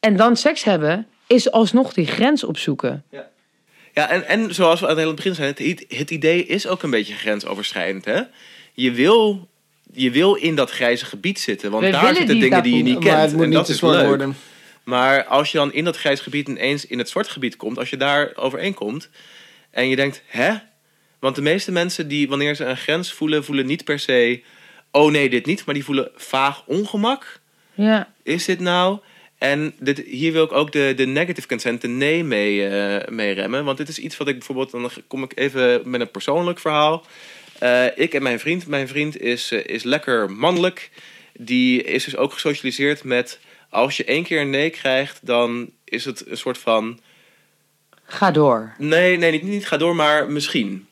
[0.00, 3.04] en dan seks hebben, is alsnog die grens opzoeken.
[3.94, 6.90] ja en, en zoals we aan het begin zeiden, het, het idee is ook een
[6.90, 8.04] beetje grensoverschrijdend.
[8.04, 8.20] Hè?
[8.72, 9.48] Je, wil,
[9.92, 12.82] je wil in dat grijze gebied zitten, want We daar zitten die dingen die je
[12.82, 13.20] niet maar kent.
[13.20, 14.06] het moet en niet dat te is zwart leuk.
[14.06, 14.36] worden.
[14.84, 17.90] Maar als je dan in dat grijs gebied ineens in het zwarte gebied komt, als
[17.90, 19.08] je daar overeenkomt
[19.70, 20.54] en je denkt, hè?
[21.18, 24.42] Want de meeste mensen die wanneer ze een grens voelen, voelen niet per se,
[24.90, 27.40] oh nee, dit niet, maar die voelen vaag ongemak.
[27.74, 28.98] Ja, Is dit nou?
[29.38, 33.32] En dit, hier wil ik ook de, de negative consent, de nee mee, eh, mee
[33.32, 33.64] remmen.
[33.64, 37.04] Want dit is iets wat ik bijvoorbeeld, dan kom ik even met een persoonlijk verhaal.
[37.58, 38.66] Eh, ik en mijn vriend.
[38.66, 40.90] Mijn vriend is, eh, is lekker mannelijk.
[41.32, 43.38] Die is dus ook gesocialiseerd met...
[43.68, 47.00] als je één keer een nee krijgt, dan is het een soort van...
[48.04, 48.74] Ga door.
[48.78, 50.88] Nee, nee, niet, niet ga door, maar misschien.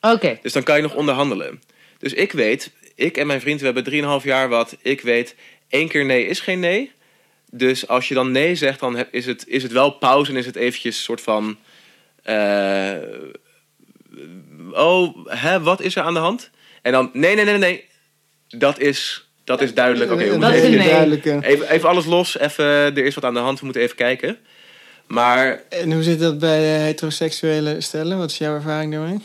[0.00, 0.38] Oké.
[0.42, 1.62] Dus dan kan je nog onderhandelen.
[1.98, 4.76] Dus ik weet, ik en mijn vriend, we hebben 3,5 jaar wat.
[4.82, 5.34] Ik weet,
[5.68, 6.92] één keer nee is geen nee.
[7.50, 10.36] Dus als je dan nee zegt, dan heb- is het, is het wel pauze en
[10.36, 11.56] is het eventjes een soort van...
[12.22, 12.92] eh,
[14.72, 16.50] oh, hè, wat is er aan de hand?
[16.82, 17.84] En dan, nee, nee, nee, nee.
[18.48, 20.10] Dat is, dat is duidelijk.
[20.12, 20.88] Oké, Dat is nee.
[20.88, 21.38] duidelijke.
[21.42, 22.38] even, even alles los.
[22.38, 23.58] Even, er is wat aan de hand.
[23.58, 24.38] We moeten even kijken.
[25.06, 28.18] Maar En hoe zit dat bij heteroseksuele stellen?
[28.18, 29.18] Wat is jouw ervaring daarmee?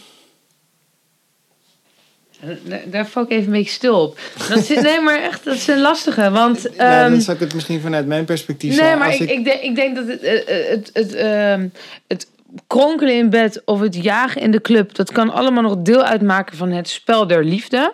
[2.63, 4.19] Daar- Daar val ik even een beetje stil op.
[4.49, 6.29] Dat zit, nee, maar echt, dat is een lastige.
[6.31, 9.29] Want nou, ehm, dan zal ik het misschien vanuit mijn perspectief Nee, maar Als ik,
[9.29, 11.67] ik, denk, ik denk dat het, eh, eh, het, het, ehm,
[12.07, 12.27] het
[12.67, 16.57] kronkelen in bed of het jagen in de club, dat kan allemaal nog deel uitmaken
[16.57, 17.93] van het spel der liefde.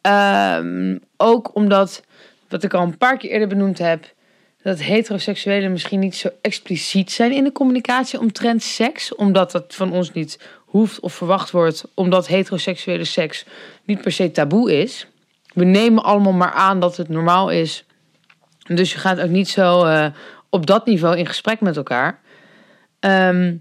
[0.00, 2.02] Ehm, ook omdat,
[2.48, 4.04] wat ik al een paar keer eerder benoemd heb,
[4.62, 9.92] dat heteroseksuelen misschien niet zo expliciet zijn in de communicatie omtrent seks, omdat dat van
[9.92, 10.38] ons niet
[10.72, 13.44] hoeft of verwacht wordt, omdat heteroseksuele seks
[13.84, 15.06] niet per se taboe is.
[15.54, 17.84] We nemen allemaal maar aan dat het normaal is.
[18.66, 20.06] Dus je gaat ook niet zo eh,
[20.50, 22.20] op dat niveau in gesprek met elkaar.
[23.00, 23.56] Ehm,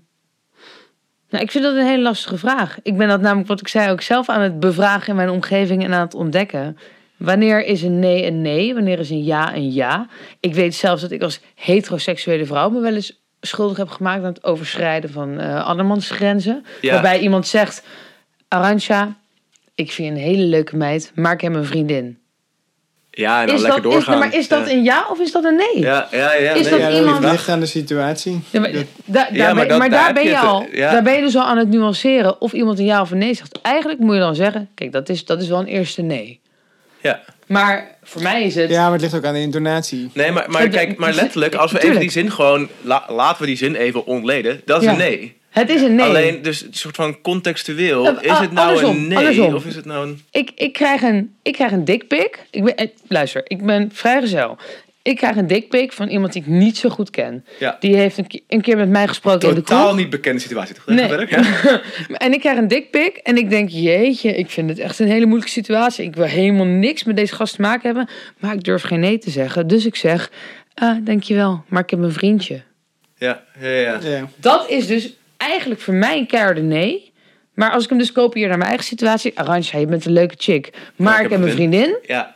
[1.30, 2.78] nou, ik vind dat een hele lastige vraag.
[2.84, 5.84] Ik ben dat namelijk, wat ik zei, ook zelf aan het bevragen in mijn omgeving
[5.84, 6.78] en aan het ontdekken.
[7.18, 8.74] Wanneer is een nee een nee?
[8.74, 10.08] Wanneer is een ja een ja?
[10.40, 14.34] Ik weet zelfs dat ik als heteroseksuele vrouw me wel eens schuldig heb gemaakt aan
[14.34, 16.66] het overschrijden van eh andermans grenzen.
[16.82, 16.92] Ja.
[16.94, 17.84] Waarbij iemand zegt:
[18.48, 19.16] Arantja,
[19.76, 22.20] ik vind je een hele leuke meid, maar ik heb een vriendin.
[23.12, 24.20] ja, en dan Is lekker dat, is, doorgaan.
[24.20, 24.74] maar is dat ja.
[24.76, 25.80] een ja of is dat een nee?
[25.80, 26.52] Ja, ja, ja.
[26.52, 28.42] Is nee, dat ja, ja, dat iemand- ligt aan de situatie.
[28.50, 30.46] Ja, maar, Dat- da- daar maar ben- dat- maar daar daar heb ben je het,
[30.46, 30.66] al.
[30.72, 30.92] ja.
[30.92, 33.34] Daar ben je dus al aan het nuanceren of iemand een ja of een nee
[33.34, 33.62] zegt.
[33.62, 36.40] Eigenlijk moet je dan zeggen: kijk, dat is, dat is wel een eerste nee.
[37.02, 37.20] Ja.
[37.52, 38.70] Maar voor mij is het.
[38.70, 40.10] ja, maar het ligt ook aan de intonatie.
[40.14, 42.68] Nee, maar, maar kijk, maar letterlijk, als we even die zin gewoon...
[42.82, 44.62] la- laten we die zin even ontleden.
[44.66, 44.92] Dat is Ja.
[44.92, 45.40] een nee.
[45.50, 46.06] Het is een nee.
[46.06, 48.06] Alleen, dus een soort van contextueel.
[48.08, 49.18] Eh, Is het nou andersom, een nee?
[49.18, 49.54] andersom.
[49.56, 50.22] Of is het nou een...
[50.32, 52.40] Ik, ik krijg een, ik krijg een dikpik.
[52.52, 54.58] Ik ben, eh, luister, ik ben vrijgezel.
[55.04, 57.46] Ik krijg een dikpik van iemand die ik niet zo goed ken.
[57.60, 57.78] Ja.
[57.80, 59.78] Die heeft een, ke- een keer met mij gesproken in de kroeg.
[59.80, 60.76] Totaal niet bekende situatie.
[60.76, 60.86] Toch?
[60.86, 61.28] Nee.
[61.28, 61.42] Ja.
[62.18, 65.26] En ik krijg een dikpik en ik denk, jeetje, ik vind het echt een hele
[65.26, 66.06] moeilijke situatie.
[66.06, 69.18] Ik wil helemaal niks met deze gast te maken hebben, maar ik durf geen nee
[69.18, 69.68] te zeggen.
[69.68, 70.32] Dus ik zeg,
[70.74, 72.62] ah, dankjewel, maar ik heb een vriendje.
[73.18, 74.00] Ja, ja, ja.
[74.04, 74.28] Ja.
[74.36, 77.12] Dat is dus eigenlijk voor mij een keiharde nee.
[77.54, 80.36] Maar als ik hem dus kopieer naar mijn eigen situatie, Arantja, je bent een leuke
[80.38, 81.98] chick, maar ik heb een vriendin.
[82.08, 82.36] ja.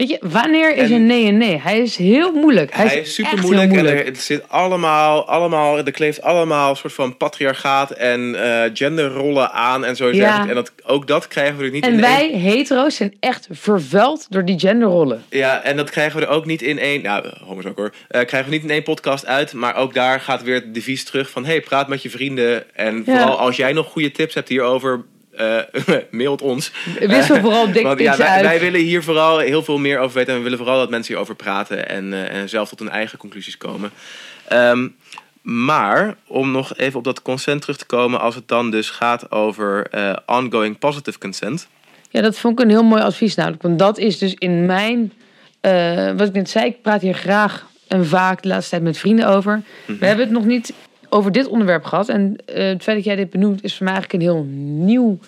[0.00, 1.58] Weet je, wanneer is En- een nee een nee?
[1.60, 2.74] Hij is heel moeilijk.
[2.74, 3.70] Hij, Hij is, is super echt moeilijk.
[3.70, 8.34] heel En er, het zit allemaal, allemaal, er kleeft allemaal een soort van patriarchaat en
[8.34, 10.12] eh, genderrollen aan en zo.
[10.12, 10.48] Ja.
[10.48, 13.48] En dat, ook dat krijgen we er niet En in één wij, hetero's, zijn echt
[13.50, 15.24] vervuild door die genderrollen.
[15.30, 17.02] Ja, en dat krijgen we er ook niet in één.
[17.02, 17.92] Nou, homo's ook hoor.
[18.08, 19.52] Eh, krijgen we niet in één podcast uit.
[19.52, 22.76] Maar ook daar gaat weer het devies terug van: hey, praat met je vrienden.
[22.76, 23.02] En Ja.
[23.18, 25.04] vooral als jij nog goede tips hebt hierover.
[25.40, 26.72] Eh mailt ons.
[26.98, 28.42] Wissel vooral Want ja, wij, uit.
[28.42, 30.30] wij willen hier vooral heel veel meer over weten.
[30.32, 31.88] En we willen vooral dat mensen hierover praten.
[31.88, 33.90] En, eh, en zelf tot hun eigen conclusies komen.
[34.48, 34.88] Ehm,
[35.42, 38.20] maar om nog even op dat consent terug te komen.
[38.20, 41.68] Als het dan dus gaat over eh, ongoing positive consent.
[42.10, 43.62] Ja, dat vond ik een heel mooi advies namelijk.
[43.62, 45.12] Want dat is dus in mijn...
[45.60, 48.98] eh, wat ik net zei, ik praat hier graag en vaak de laatste tijd met
[48.98, 49.62] vrienden over.
[49.86, 50.72] We hebben het nog niet
[51.10, 52.08] over dit onderwerp gehad.
[52.08, 54.44] En eh, het feit dat jij dit benoemt is voor mij eigenlijk een heel
[54.86, 55.18] nieuw...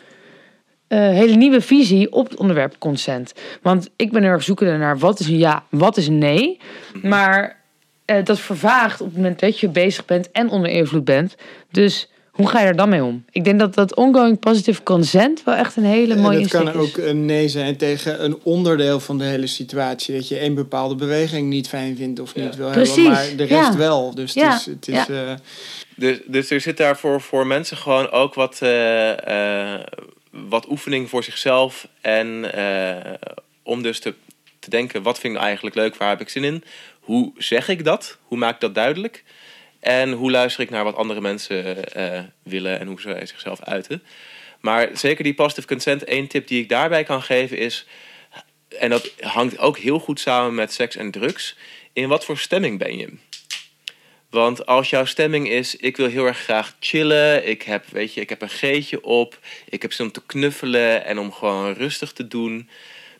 [0.88, 3.32] eh, hele nieuwe visie op het onderwerp consent.
[3.62, 6.58] Want ik ben heel erg zoekende naar wat is een ja, wat is een nee.
[7.02, 7.60] Maar
[8.04, 11.36] eh, dat vervaagt op het moment dat je bezig bent en onder invloed bent.
[11.70, 13.24] Dus hoe ga je er dan mee om?
[13.30, 16.82] Ik denk dat dat ongoing positive consent wel echt een hele mooie dat kan insteek
[16.82, 16.88] is.
[16.88, 20.14] ook een nee zijn tegen een onderdeel van de hele situatie.
[20.14, 23.44] Dat je één bepaalde beweging niet fijn vindt of niet wil Precies, hebben, maar de
[23.44, 23.76] rest ja.
[23.76, 24.14] wel.
[24.14, 25.32] Dus Ja, het is, het is eh,
[25.96, 29.80] Dus, dus er zit daar voor, voor mensen gewoon ook wat, eh, eh,
[30.30, 31.88] wat oefening voor zichzelf.
[32.00, 33.12] En eh,
[33.62, 34.14] om dus te,
[34.58, 36.64] te denken, wat vind ik nou eigenlijk leuk, waar heb ik zin in?
[37.00, 38.18] Hoe zeg ik dat?
[38.22, 39.24] Hoe maak ik dat duidelijk?
[39.82, 44.02] En hoe luister ik naar wat andere mensen eh, willen en hoe ze zichzelf uiten?
[44.60, 47.86] Maar zeker die positive consent, één tip die ik daarbij kan geven is...
[48.78, 51.56] En dat hangt ook heel goed samen met seks en drugs.
[51.92, 53.08] In wat voor stemming ben je?
[54.30, 58.20] Want als jouw stemming is, ik wil heel erg graag chillen, ik heb, weet je,
[58.20, 62.12] ik heb een geetje op, ik heb zin om te knuffelen en om gewoon rustig
[62.12, 62.68] te doen.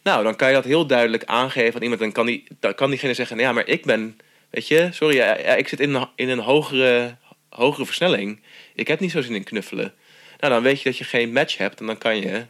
[0.03, 2.01] Nou, dan kan je dat heel duidelijk aangeven aan iemand.
[2.01, 4.19] Dan kan, dan kan diegene zeggen, nou ja, maar ik ben,
[4.53, 7.17] weet je, sorry, ja, ja, ik zit in een, in een hogere,
[7.49, 8.43] hogere versnelling.
[8.75, 9.93] Ik heb niet zo zin in knuffelen.
[10.39, 12.45] Nou, dan weet je dat je geen match hebt en dan kan je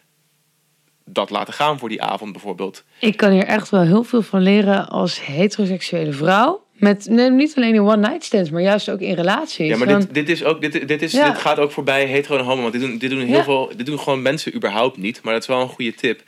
[1.05, 2.85] dat laten gaan voor die avond bijvoorbeeld.
[2.99, 6.61] Ik kan hier echt wel heel veel van leren als heteroseksuele vrouw.
[6.73, 9.69] Met nee, niet alleen in one-night stands, maar juist ook in relaties.
[9.69, 11.31] Ja, maar Van- dit, dit, is ook, dit, dit, is, Ja.
[11.31, 12.61] dit gaat ook voorbij hetero en homo.
[12.61, 13.45] Want dit doen, dit doen heel Ja.
[13.45, 13.73] veel.
[13.77, 15.23] Dit doen gewoon mensen überhaupt niet.
[15.23, 16.23] Maar dat is wel een goede tip.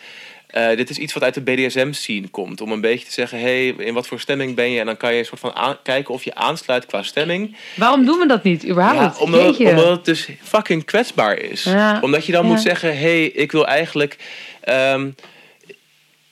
[0.54, 2.60] Eh, dit is iets wat uit de BDSM-scene komt.
[2.60, 4.80] Om een beetje te zeggen, hey, in wat voor stemming ben je?
[4.80, 7.56] En dan kan je een soort van aan- kijken of je aansluit qua stemming.
[7.76, 9.16] Waarom doen we dat niet, überhaupt?
[9.18, 11.62] Ja, omdat, omdat het dus fucking kwetsbaar is.
[11.62, 11.98] Ja.
[12.00, 12.50] Omdat je dan Ja.
[12.52, 14.16] moet zeggen, hey, ik wil eigenlijk...
[14.60, 15.10] ehm,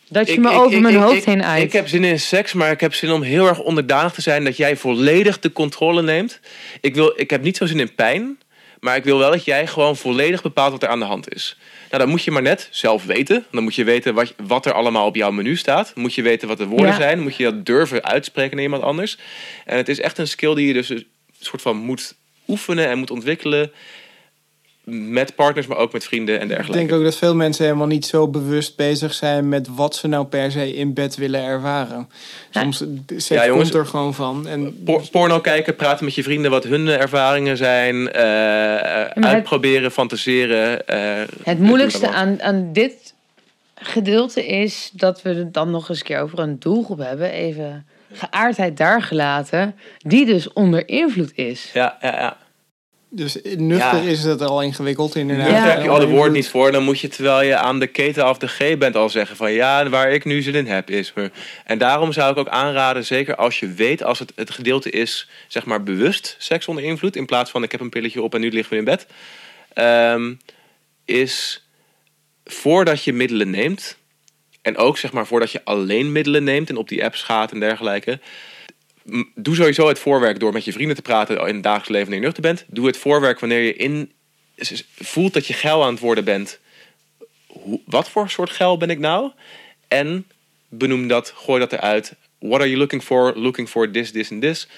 [0.08, 1.62] dat je ik- me ik- over ik- mijn hoofd heen uit.
[1.62, 4.44] Ik heb zin in seks, maar ik heb zin om heel erg onderdanig te zijn.
[4.44, 6.40] Dat jij volledig de controle neemt.
[6.80, 8.38] Ik, wil, ik heb niet zo zin in pijn.
[8.80, 11.56] Maar ik wil wel dat jij gewoon volledig bepaalt wat er aan de hand is.
[11.92, 13.44] Nou, dan moet je maar net zelf weten.
[13.50, 15.92] Dan moet je weten wat, wat er allemaal op jouw menu staat.
[15.94, 16.94] Moet je weten wat de woorden Ja.
[16.96, 17.20] zijn.
[17.20, 19.18] Moet je dat durven uitspreken naar iemand anders.
[19.64, 21.06] En het is echt een skill die je dus een
[21.40, 22.14] soort van moet
[22.48, 23.72] oefenen en moet ontwikkelen.
[24.84, 26.78] Met partners, maar ook met vrienden en Ik dergelijke.
[26.86, 30.24] denk ook dat veel mensen helemaal niet zo bewust bezig zijn met wat ze nou
[30.26, 32.08] per se in bed willen ervaren.
[32.50, 33.70] Soms seks Ja, jongens.
[33.70, 34.46] komt er gewoon van.
[34.48, 38.12] En Por- porno kijken, praten met je vrienden wat hun eh, ervaringen zijn.
[38.12, 40.86] eh, eh, het- uitproberen, fantaseren.
[40.86, 43.14] eh, Het moeilijkste aan, aan dit
[43.74, 47.30] gedeelte is dat we het dan nog eens een keer over een doelgroep hebben.
[47.30, 49.74] Even geaardheid daar gelaten.
[49.98, 51.70] Die dus onder invloed is.
[51.72, 52.36] Ja, ja, ja.
[53.14, 54.10] Dus nuchter Ja.
[54.10, 55.48] is het al ingewikkeld inderdaad.
[55.48, 55.68] Ja.
[55.68, 56.72] heb je al de woorden niet voor.
[56.72, 59.52] Dan moet je, terwijl je aan de keten af de G bent, al zeggen van
[59.52, 61.12] ja, waar ik nu zin in heb is.
[61.14, 61.30] er.
[61.64, 65.28] En daarom zou ik ook aanraden, zeker als je weet, als het, het gedeelte is,
[65.48, 68.40] zeg maar bewust seks onder invloed, in plaats van ik heb een pilletje op en
[68.40, 69.06] nu liggen we in bed,
[69.72, 70.34] ehm,
[71.04, 71.66] is
[72.44, 73.96] voordat je middelen neemt,
[74.62, 77.60] en ook zeg maar voordat je alleen middelen neemt en op die apps gaat en
[77.60, 78.20] dergelijke,
[79.34, 82.20] doe sowieso het voorwerk door met je vrienden te praten in het dagelijks leven wanneer
[82.20, 82.64] je nuchter bent.
[82.68, 84.12] Doe het voorwerk wanneer je in
[84.94, 86.58] voelt dat je geil aan het worden bent.
[87.84, 89.30] Wat voor soort geil ben ik nou?
[89.88, 90.26] En
[90.68, 92.14] benoem dat, gooi dat eruit.
[92.38, 93.38] What are you looking for?
[93.38, 94.68] Looking for this, this en this.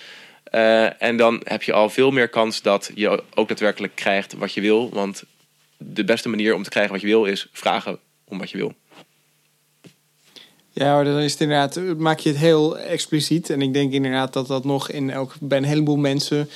[0.44, 4.54] Eh, en dan heb je al veel meer kans dat je ook daadwerkelijk krijgt wat
[4.54, 4.90] je wil.
[4.90, 5.24] Want
[5.76, 8.74] de beste manier om te krijgen wat je wil is vragen om wat je wil.
[10.76, 13.50] Ja, maar dan is het inderdaad, maak je het heel expliciet.
[13.50, 16.48] En ik denk inderdaad dat dat nog in elk, bij een heleboel mensen.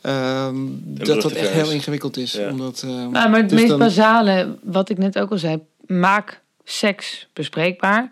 [0.00, 0.54] ehm,
[0.84, 2.32] dat dat echt heel ingewikkeld is.
[2.32, 2.50] Ja.
[2.50, 5.58] Omdat, ehm, Nou, maar het dus meest dan- basale, wat ik net ook al zei,
[5.86, 8.10] maak seks bespreekbaar.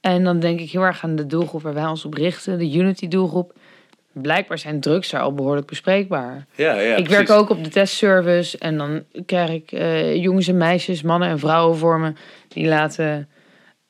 [0.00, 2.72] En dan denk ik heel erg aan de doelgroep waar wij ons op richten, de
[2.72, 3.52] Unity doelgroep.
[4.12, 6.46] Blijkbaar zijn drugs daar al behoorlijk bespreekbaar.
[6.54, 10.56] Ja, ja, ik werk ook op de testservice en dan krijg ik eh, jongens en
[10.56, 12.12] meisjes, mannen en vrouwen voor me.
[12.48, 13.28] Die laten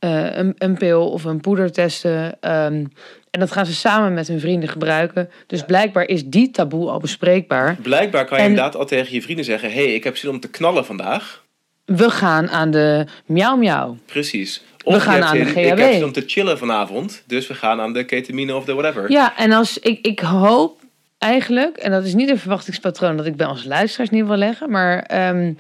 [0.04, 2.36] eh, een, een pil of een poeder testen.
[2.40, 2.84] ehm,
[3.30, 5.30] en dat gaan ze samen met hun vrienden gebruiken.
[5.46, 7.76] Dus blijkbaar is die taboe al bespreekbaar.
[7.82, 10.40] Blijkbaar kan je En- inderdaad al tegen je vrienden zeggen: hey, ik heb zin om
[10.40, 11.42] te knallen vandaag.
[11.84, 13.96] We gaan aan de miauw miauw.
[14.06, 14.62] Precies.
[14.84, 15.78] We je gaan aan de zin- Ik GHB.
[15.78, 19.10] heb zin om te chillen vanavond, dus we gaan aan de ketamine of de whatever.
[19.10, 20.80] Ja, en als ik, ik hoop
[21.18, 24.70] eigenlijk, en dat is niet een verwachtingspatroon dat ik bij onze luisteraars niet wil leggen,
[24.70, 25.56] maar ik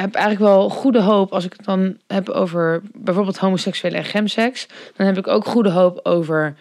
[0.00, 4.66] heb eigenlijk wel goede hoop als ik het dan heb over bijvoorbeeld homoseksuele en gemseks.
[4.96, 6.56] Dan heb ik ook goede hoop over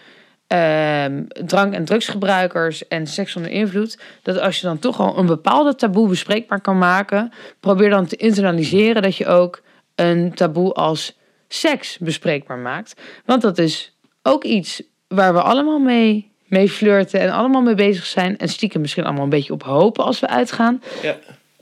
[0.48, 4.00] ehm, drank- en drugsgebruikers en seks onder invloed.
[4.22, 8.16] Dat als je dan toch al een bepaalde taboe bespreekbaar kan maken, probeer dan te
[8.16, 9.62] internaliseren dat je ook
[9.96, 11.18] een taboe als
[11.48, 13.02] seks bespreekbaar maakt.
[13.26, 18.06] Want dat is ook iets waar we allemaal mee, mee flirten en allemaal mee bezig
[18.06, 18.38] zijn.
[18.38, 20.82] En stiekem misschien allemaal een beetje op hopen als we uitgaan.
[21.02, 21.16] Ja.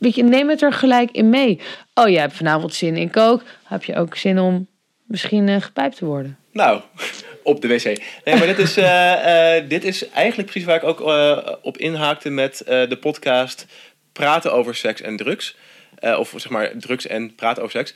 [0.03, 1.59] Weet je, neem het er gelijk in mee.
[1.93, 3.43] Oh, jij hebt vanavond zin in kook.
[3.63, 4.67] Heb je ook zin om
[5.03, 6.37] misschien eh, gepijpt te worden?
[6.51, 6.81] Nou,
[7.43, 7.83] op de wc.
[8.23, 11.01] Nee, maar dit is, eh, eh, dit is eigenlijk precies waar ik ook
[11.61, 13.65] op inhaakte met de podcast
[14.13, 15.55] Praten over seks en drugs.
[16.17, 17.93] Of zeg maar drugs en praten over seks.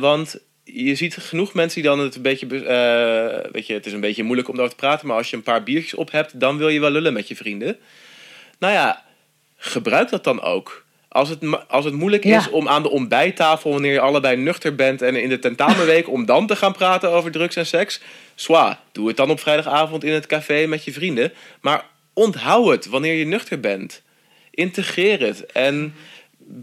[0.00, 2.46] Want je ziet genoeg mensen die dan het een beetje...
[2.46, 5.06] be- weet je, het is een beetje moeilijk om daarover te praten.
[5.06, 7.36] Maar als je een paar biertjes op hebt, dan wil je wel lullen met je
[7.36, 7.76] vrienden.
[8.58, 9.04] Nou ja,
[9.56, 10.86] gebruik dat dan ook.
[11.18, 11.38] Als het,
[11.68, 12.38] als het moeilijk Ja.
[12.38, 16.26] is om aan de ontbijttafel, wanneer je allebei nuchter bent en in de tentamenweek, om
[16.26, 18.00] dan te gaan praten over drugs en seks,
[18.34, 21.32] zwa, doe het dan op vrijdagavond in het café met je vrienden.
[21.60, 24.02] Maar onthoud het wanneer je nuchter bent.
[24.50, 25.94] Integreer het en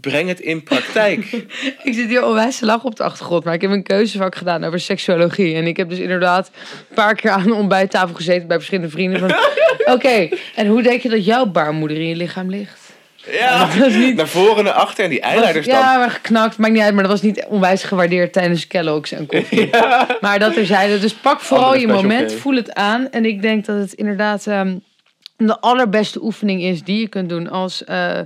[0.00, 1.32] breng het in praktijk.
[1.88, 4.64] Ik zit hier onwijs te lachen op de achtergrond, maar ik heb een keuzevak gedaan
[4.64, 5.54] over seksuologie.
[5.54, 6.50] En ik heb dus inderdaad
[6.88, 9.36] een paar keer aan de ontbijttafel gezeten bij verschillende vrienden.
[9.94, 12.85] Oké, en hoe denk je dat jouw baarmoeder in je lichaam ligt?
[13.30, 15.74] Ja, Dat is niet- naar voren, naar achter en die eileiders dan.
[15.78, 16.92] ja, maar geknakt, maakt niet uit.
[16.94, 19.70] Maar dat was niet onwijs gewaardeerd tijdens Kellogg's en koffie.
[20.20, 23.10] Maar dat er zeiden, dus pak vooral Andere je moment, voel het aan.
[23.10, 24.76] En ik denk dat het inderdaad ehm,
[25.36, 27.84] de allerbeste oefening is die je kunt doen als...
[27.84, 28.20] eh,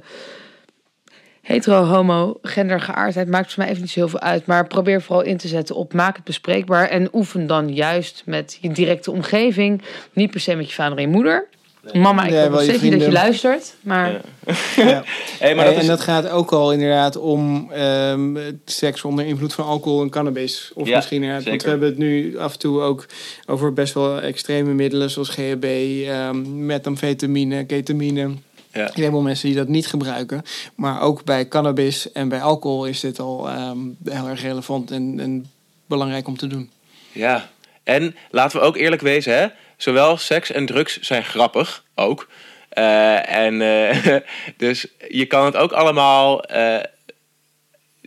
[1.43, 4.47] hetero, homo, gender, geaardheid maakt voor mij even niet zo heel veel uit.
[4.47, 6.89] Maar probeer vooral in te zetten op maak het bespreekbaar.
[6.89, 9.83] En oefen dan juist met je directe omgeving.
[10.13, 11.49] Niet per se met je vader en je moeder.
[11.93, 13.75] Mama, ik hoop steeds niet dat je luistert.
[13.81, 14.21] Maar Ja.
[14.77, 15.05] Ja.
[15.39, 19.25] Hey, maar Hey, dat is, En dat gaat ook al inderdaad om ehm, seks onder
[19.27, 20.71] invloed van alcohol en cannabis.
[20.75, 23.07] Of Ja, misschien inderdaad, want we hebben het nu af en toe ook
[23.47, 28.31] over best wel extreme middelen zoals GHB, ehm methamfetamine, ketamine.
[28.73, 28.87] Ja.
[28.87, 30.43] Een heleboel mensen die dat niet gebruiken.
[30.75, 35.21] Maar ook bij cannabis en bij alcohol is dit al ehm, heel erg relevant en,
[35.21, 35.47] en
[35.87, 36.71] belangrijk om te doen.
[37.13, 37.51] Ja,
[37.83, 39.47] en laten we ook eerlijk wezen, hè?
[39.83, 42.29] Zowel seks en drugs zijn grappig ook.
[42.69, 44.17] Eh, en eh,
[44.57, 46.45] dus je kan het ook allemaal.
[46.45, 46.85] eh,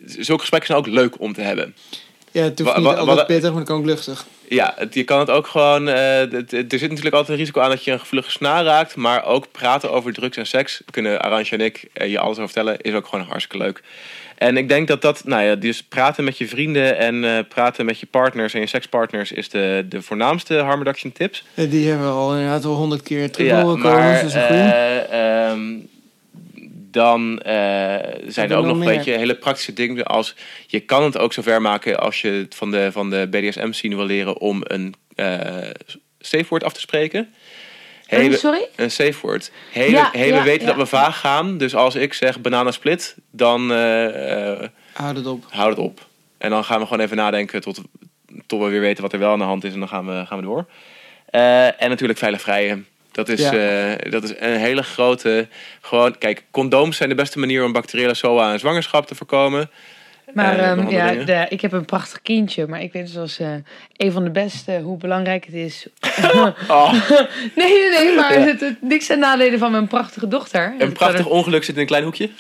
[0.06, 1.76] zulke gesprekken zijn ook leuk om te hebben.
[2.34, 4.26] Ja, het hoeft niet altijd wat- pittig, maar het kan ook luchtig.
[4.48, 5.88] Ja, het, je kan het ook gewoon.
[5.88, 8.96] eh, het- er zit natuurlijk altijd een risico aan dat je een gevoelige snaar raakt.
[8.96, 12.50] Maar ook praten over drugs en seks kunnen Arantje en ik eh, je alles over
[12.52, 12.82] vertellen.
[12.82, 13.82] Is ook gewoon hartstikke leuk.
[14.38, 17.86] En ik denk dat dat, nou ja, dus praten met je vrienden en eh, praten
[17.86, 21.44] met je partners en je sekspartners is de, de voornaamste harm reduction tips.
[21.56, 24.62] Die hebben we al inderdaad al honderd keer terug Ja, maar dus is een goeie.
[24.62, 25.62] eh, ehm,
[26.94, 27.54] dan eh,
[28.28, 30.36] zijn er ook nog een beetje hele praktische dingen als
[30.68, 34.06] je kan het ook zover maken als je het van de, van de BDSM-scene wil
[34.06, 35.70] leren om een eh
[36.20, 37.34] safe word af te spreken.
[38.06, 38.68] Hey, Oh, we- sorry?
[38.76, 39.52] een safe word.
[39.72, 40.68] Hey, Ja, we, hey, ja, we weten ja.
[40.68, 45.46] dat we vaag gaan, dus als ik zeg bananasplit, dan eh, Houd het op.
[45.50, 46.06] houd het op.
[46.38, 47.82] En dan gaan we gewoon even nadenken tot,
[48.48, 50.26] tot we weer weten wat er wel aan de hand is en dan gaan we,
[50.26, 50.66] gaan we door.
[51.26, 52.88] Eh, en natuurlijk veilig vrijen.
[53.14, 53.52] Dat is, Ja.
[53.96, 55.48] eh, dat is een hele grote.
[55.82, 59.70] Gewoon, kijk, condooms zijn de beste manier om bacteriële SOA en zwangerschap te voorkomen.
[60.34, 63.54] Maar Eh, ehm, ja, de, ik heb een prachtig kindje, maar ik weet zoals eh
[63.98, 65.88] een van de beste hoe belangrijk het is.
[66.68, 66.94] Oh,
[67.56, 68.46] Nee, nee, nee, maar Ja.
[68.46, 70.74] het, het- niks ten nadele van mijn prachtige dochter.
[70.78, 72.30] een prachtig ongeluk zit in een klein hoekje.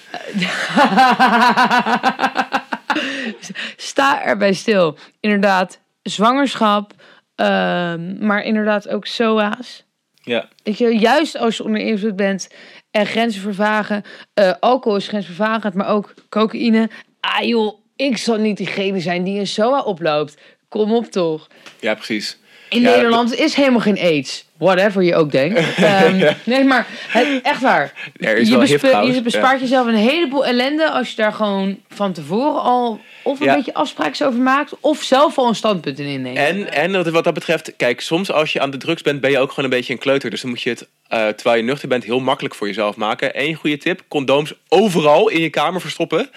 [3.78, 4.98] Sta erbij stil.
[5.20, 6.92] Inderdaad, zwangerschap,
[7.36, 9.84] ehm, maar inderdaad ook SOA's.
[10.26, 12.48] Ja, Weet je, juist als je onder invloed bent
[12.92, 14.04] en grenzen vervagen.
[14.34, 16.90] eh, alcohol is grensvervagend, maar ook cocaïne.
[17.20, 20.38] Ah joh, ik zal niet diegene zijn die een SOA oploopt.
[20.70, 21.48] Kom op toch.
[21.80, 22.38] ja precies.
[22.70, 24.46] In Ja, Nederland is helemaal geen AIDS.
[24.64, 25.60] Whatever je ook denkt.
[25.78, 27.94] Ehm, Nee, maar het, echt waar.
[28.14, 33.40] Je, bespe- bespaart jezelf een heleboel ellende als je daar gewoon van tevoren al of
[33.40, 33.56] een Ja.
[33.56, 34.74] beetje afspraakjes over maakt.
[34.80, 36.38] Of zelf al een standpunt in inneemt.
[36.38, 39.32] En, en wat- wat dat betreft, kijk, soms als je aan de drugs bent, ben
[39.32, 40.30] je ook gewoon een beetje een kleuter.
[40.30, 43.30] Dus dan moet je het, eh, terwijl je nuchter bent, heel makkelijk voor jezelf maken.
[43.42, 46.30] Eén goede tip, condooms overal in je kamer verstoppen.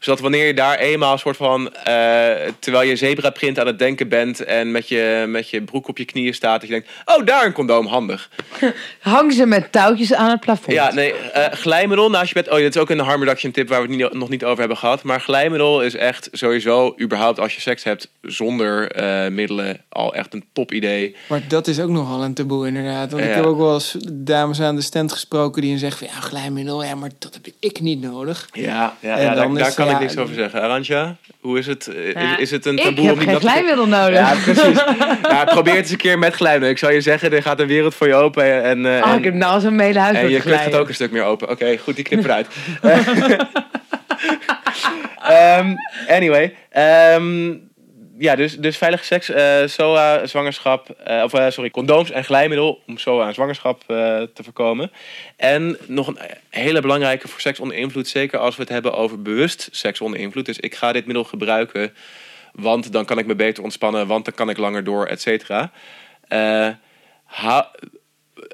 [0.00, 1.84] Zodat wanneer je daar eenmaal een soort van, eh,
[2.58, 6.04] terwijl je zebraprint aan het denken bent en met je, met je broek op je
[6.04, 8.30] knieën staat, dat je denkt, oh, daar een condoom, handig.
[9.00, 10.72] Hang ze met touwtjes aan het plafond.
[10.72, 12.50] Ja, nee, eh, glijmiddel naast je bed.
[12.50, 14.58] Oh, dit is ook een harm reduction tip waar we het niet, nog niet over
[14.58, 15.02] hebben gehad.
[15.02, 20.34] Maar glijmiddel is echt sowieso, überhaupt als je seks hebt zonder eh, middelen, al echt
[20.34, 21.16] een top idee.
[21.28, 23.10] Maar dat is ook nogal een taboe inderdaad.
[23.10, 23.34] Want ik Ja.
[23.34, 26.94] heb ook wel eens dames aan de stand gesproken die zeggen van ja, glijmiddel, ja,
[26.94, 28.48] maar dat heb ik niet nodig.
[28.52, 30.62] Ja, ja, ja daar, is, kan ja, ik niks over zeggen.
[30.62, 31.86] Arantja, hoe is het?
[31.86, 34.18] Eh, Ja, is, is het een ik taboe heb om niet geen glijmiddel nodig.
[34.18, 34.82] Ja, precies.
[35.22, 36.70] ja, probeer het eens een keer met glijmiddel.
[36.70, 38.62] Ik zou je zeggen, er gaat een wereld voor je open.
[38.62, 40.80] En, eh, Oh, en, ik heb nou zo'n hele huis en met je gaat glijden.
[40.80, 41.50] ook een stuk meer open.
[41.50, 42.46] Oké, goed, die knip eruit.
[45.24, 45.74] Ehm,
[46.08, 46.54] anyway.
[46.70, 47.54] ehm,
[48.18, 52.98] ja, dus, dus veilige seks, eh, SOA, zwangerschap, eh, of sorry, condooms en glijmiddel om
[52.98, 54.90] SOA en zwangerschap te voorkomen.
[55.36, 56.18] En nog een
[56.50, 60.20] hele belangrijke voor seks onder invloed, zeker als we het hebben over bewust seks onder
[60.20, 60.46] invloed.
[60.46, 61.94] Dus ik ga dit middel gebruiken,
[62.52, 65.70] want dan kan ik me beter ontspannen, want dan kan ik langer door, et cetera.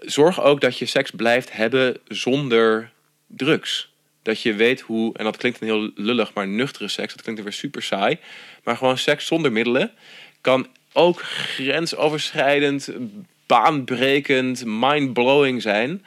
[0.01, 2.91] Zorg ook dat je seks blijft hebben zonder
[3.26, 3.89] drugs.
[4.22, 7.43] Dat je weet hoe, en dat klinkt een heel lullig, maar nuchtere seks, dat klinkt
[7.43, 8.18] weer super saai.
[8.64, 9.93] Maar gewoon seks zonder middelen
[10.41, 12.91] kan ook grensoverschrijdend,
[13.47, 16.05] baanbrekend, mindblowing zijn.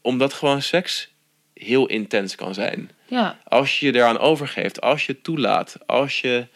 [0.00, 1.10] Omdat gewoon seks
[1.54, 2.90] heel intens kan zijn.
[3.06, 6.46] Ja, Als je je eraan overgeeft, als je het toelaat, als je...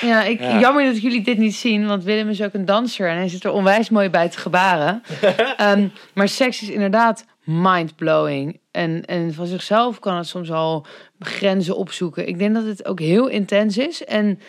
[0.00, 0.60] ja, ik, Ja.
[0.60, 3.44] jammer dat jullie dit niet zien, want Willem is ook een danser en hij zit
[3.44, 5.02] er onwijs mooi bij te gebaren.
[5.56, 8.60] Ehm, maar seks is inderdaad mindblowing.
[8.70, 10.86] En, en van zichzelf kan het soms al
[11.18, 12.28] grenzen opzoeken.
[12.28, 14.04] Ik denk dat het ook heel intens is.
[14.04, 14.40] En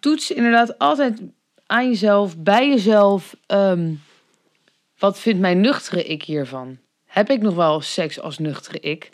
[0.00, 1.20] toets inderdaad altijd
[1.66, 3.36] aan jezelf, bij jezelf.
[3.46, 3.92] ehm,
[4.98, 6.78] wat vindt mijn nuchtere ik hiervan?
[7.06, 9.10] Heb ik nog wel seks als nuchtere ik?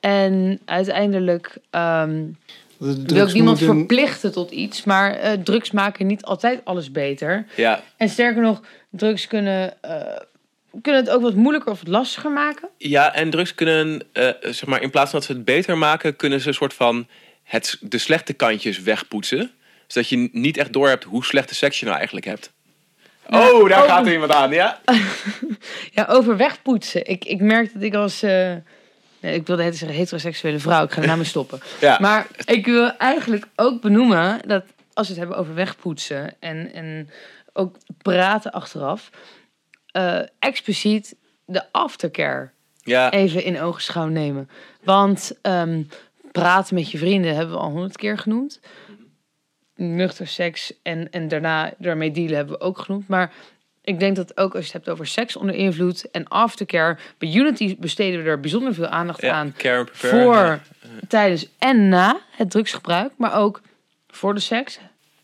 [0.00, 2.24] En uiteindelijk ehm,
[2.78, 7.46] wil ik niemand moeten- verplichten tot iets, maar eh, drugs maken niet altijd alles beter.
[7.56, 8.60] Ja, En sterker nog,
[8.90, 10.16] drugs kunnen, eh,
[10.82, 12.68] kunnen het ook wat moeilijker of wat lastiger maken.
[12.78, 16.16] Ja, en drugs kunnen, eh, zeg maar, in plaats van dat ze het beter maken,
[16.16, 17.06] kunnen ze een soort van
[17.44, 19.50] het, de slechte kantjes wegpoetsen.
[19.86, 22.52] Zodat je niet echt doorhebt hoe slechte seks je nou eigenlijk hebt.
[23.26, 24.80] oh, daar over- gaat er iemand aan, ja?
[25.92, 27.06] Ja, over wegpoetsen.
[27.06, 28.22] Ik, ik merk dat ik als...
[29.20, 30.84] nee, ik wilde net zeggen heteroseksuele vrouw.
[30.84, 31.60] Ik ga daarna mee stoppen.
[31.80, 31.98] Ja.
[32.00, 37.10] Maar ik wil eigenlijk ook benoemen dat als we het hebben over wegpoetsen en, en
[37.52, 39.10] ook praten achteraf,
[39.90, 42.50] eh, expliciet de aftercare
[42.82, 44.48] Ja, even in ogenschouw nemen.
[44.82, 45.82] Want ehm,
[46.32, 48.60] praten met je vrienden hebben we al honderd keer genoemd.
[49.74, 53.08] Nuchter seks en, en daarna daarmee dealen hebben we ook genoemd.
[53.08, 53.32] Maar
[53.88, 56.96] ik denk dat ook als je het hebt over seks onder invloed en aftercare.
[57.18, 59.54] Bij Unity besteden we er bijzonder veel aandacht ja aan.
[59.56, 60.22] care and prepare.
[60.22, 60.60] Voor, Ja.
[61.08, 63.12] tijdens en na het drugsgebruik.
[63.16, 63.60] Maar ook
[64.08, 64.78] voor de seks.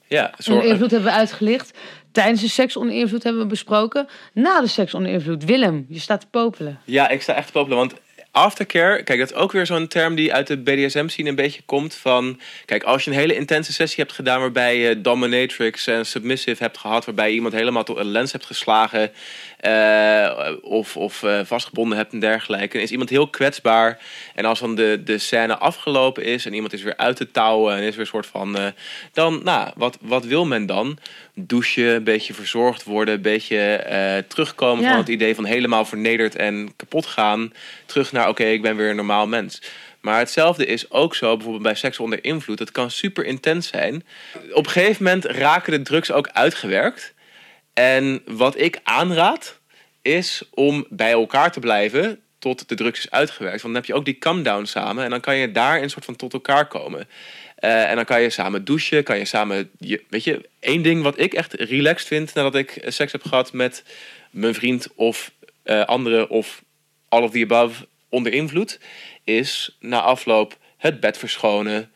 [0.06, 1.78] Ja, Onder zorg, invloed hebben we uitgelicht.
[2.12, 4.06] Tijdens de seks onder invloed hebben we besproken.
[4.32, 5.44] Na de seks onder invloed.
[5.44, 6.80] Willem, je staat te popelen.
[6.84, 7.78] Ja, ik sta echt te popelen.
[7.78, 7.94] Want
[8.34, 11.94] aftercare, kijk, dat is ook weer zo'n term die uit de BDSM-scene een beetje komt.
[11.94, 16.62] Van, kijk, als je een hele intense sessie hebt gedaan waarbij je dominatrix en submissive
[16.62, 17.04] hebt gehad.
[17.04, 19.12] Waarbij je iemand helemaal tot een lens hebt geslagen.
[19.64, 22.72] Eh, of of eh, vastgebonden hebt en dergelijke.
[22.72, 23.98] Dan is iemand heel kwetsbaar.
[24.34, 27.76] En als dan de, de scène afgelopen is en iemand is weer uit de touwen
[27.76, 28.56] en is weer een soort van.
[28.58, 28.66] eh,
[29.12, 30.98] dan, nou, wat, wat wil men dan?
[31.34, 34.88] Douchen, een beetje verzorgd worden, een beetje terugkomen Ja.
[34.90, 37.52] van het idee van helemaal vernederd en kapot gaan.
[37.86, 39.62] Terug naar oké, ik ben weer een normaal mens.
[40.00, 42.58] Maar hetzelfde is ook zo, bijvoorbeeld bij seks onder invloed.
[42.58, 44.04] Het kan super intens zijn.
[44.52, 47.13] Op een gegeven moment raken de drugs ook uitgewerkt.
[47.74, 49.60] En wat ik aanraad,
[50.04, 53.62] is om bij elkaar te blijven tot de drugs is uitgewerkt.
[53.62, 55.04] Want dan heb je ook die come-down samen.
[55.04, 57.08] En dan kan je daar een soort van tot elkaar komen.
[57.56, 59.70] Eh, en dan kan je samen douchen, kan je samen...
[60.08, 63.52] Weet je, één ding wat ik echt relaxed vind nadat ik eh, seks heb gehad
[63.52, 63.84] met
[64.30, 66.62] mijn vriend of eh anderen of
[67.08, 68.80] all of the above onder invloed,
[69.24, 71.92] is na afloop het bed verschonen,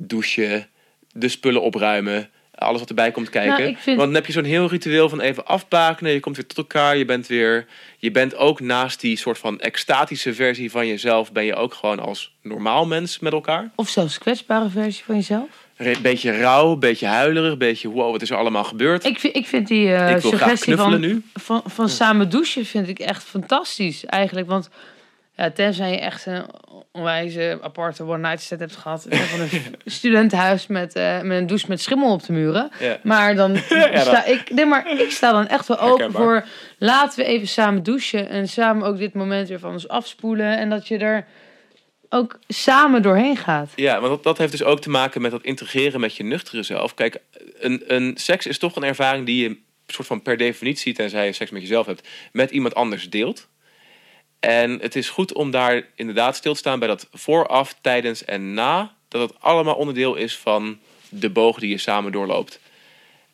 [0.00, 0.68] douchen,
[1.12, 3.62] de spullen opruimen, alles wat erbij komt kijken.
[3.64, 6.46] Nou, vind- Want dan heb je zo'n heel ritueel van even afbakenen, je komt weer
[6.46, 7.66] tot elkaar, je bent weer,
[7.98, 11.98] je bent ook naast die soort van extatische versie van jezelf, ben je ook gewoon
[12.00, 13.70] als normaal mens met elkaar.
[13.74, 15.48] Of zelfs kwetsbare versie van jezelf.
[15.76, 19.04] Een beetje rauw, een beetje huilerig, beetje wow, wat is er allemaal gebeurd?
[19.04, 21.22] Ik vind, ik vind die eh, Ik suggestie van, nu.
[21.34, 24.46] van, van samen douchen vind ik echt fantastisch eigenlijk.
[24.48, 24.68] Want
[25.36, 26.44] ja, tenzij je echt een
[26.92, 29.06] onwijze aparte one-night stand hebt gehad.
[29.10, 29.50] Van een
[29.84, 32.70] studentenhuis met, eh, met een douche met schimmel op de muren.
[32.80, 32.98] Ja.
[33.02, 36.22] Maar dan Ja, sta ik, nee, maar ik sta dan echt wel open Herkenbaar.
[36.22, 38.28] voor laten we even samen douchen.
[38.28, 40.58] En samen ook dit moment weer van ons afspoelen.
[40.58, 41.26] En dat je er
[42.08, 43.72] ook samen doorheen gaat.
[43.74, 46.62] Ja, want dat, dat heeft dus ook te maken met dat integreren met je nuchtere
[46.62, 46.94] zelf.
[46.94, 47.20] Kijk,
[47.58, 49.56] een, een seks is toch een ervaring die je
[49.86, 53.48] soort van per definitie, tenzij je seks met jezelf hebt, met iemand anders deelt.
[54.40, 58.54] En het is goed om daar inderdaad stil te staan bij dat vooraf, tijdens en
[58.54, 60.78] na, dat het allemaal onderdeel is van
[61.08, 62.60] de boog die je samen doorloopt.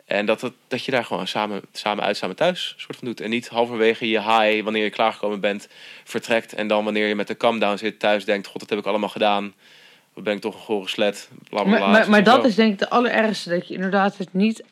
[0.05, 3.21] En dat, het, dat je daar gewoon samen, samen uit, samen thuis soort van doet.
[3.21, 5.69] En niet halverwege je high, wanneer je klaargekomen bent,
[6.05, 6.53] vertrekt.
[6.53, 8.87] En dan wanneer je met de calm down zit thuis, denkt, god, dat heb ik
[8.87, 9.55] allemaal gedaan.
[10.15, 11.29] Ben ik toch een gore slet.
[11.49, 11.91] Bla, bla, Maar, bla.
[11.91, 13.49] maar, maar dat is denk ik de allerergste.
[13.49, 14.63] Dat je inderdaad het niet...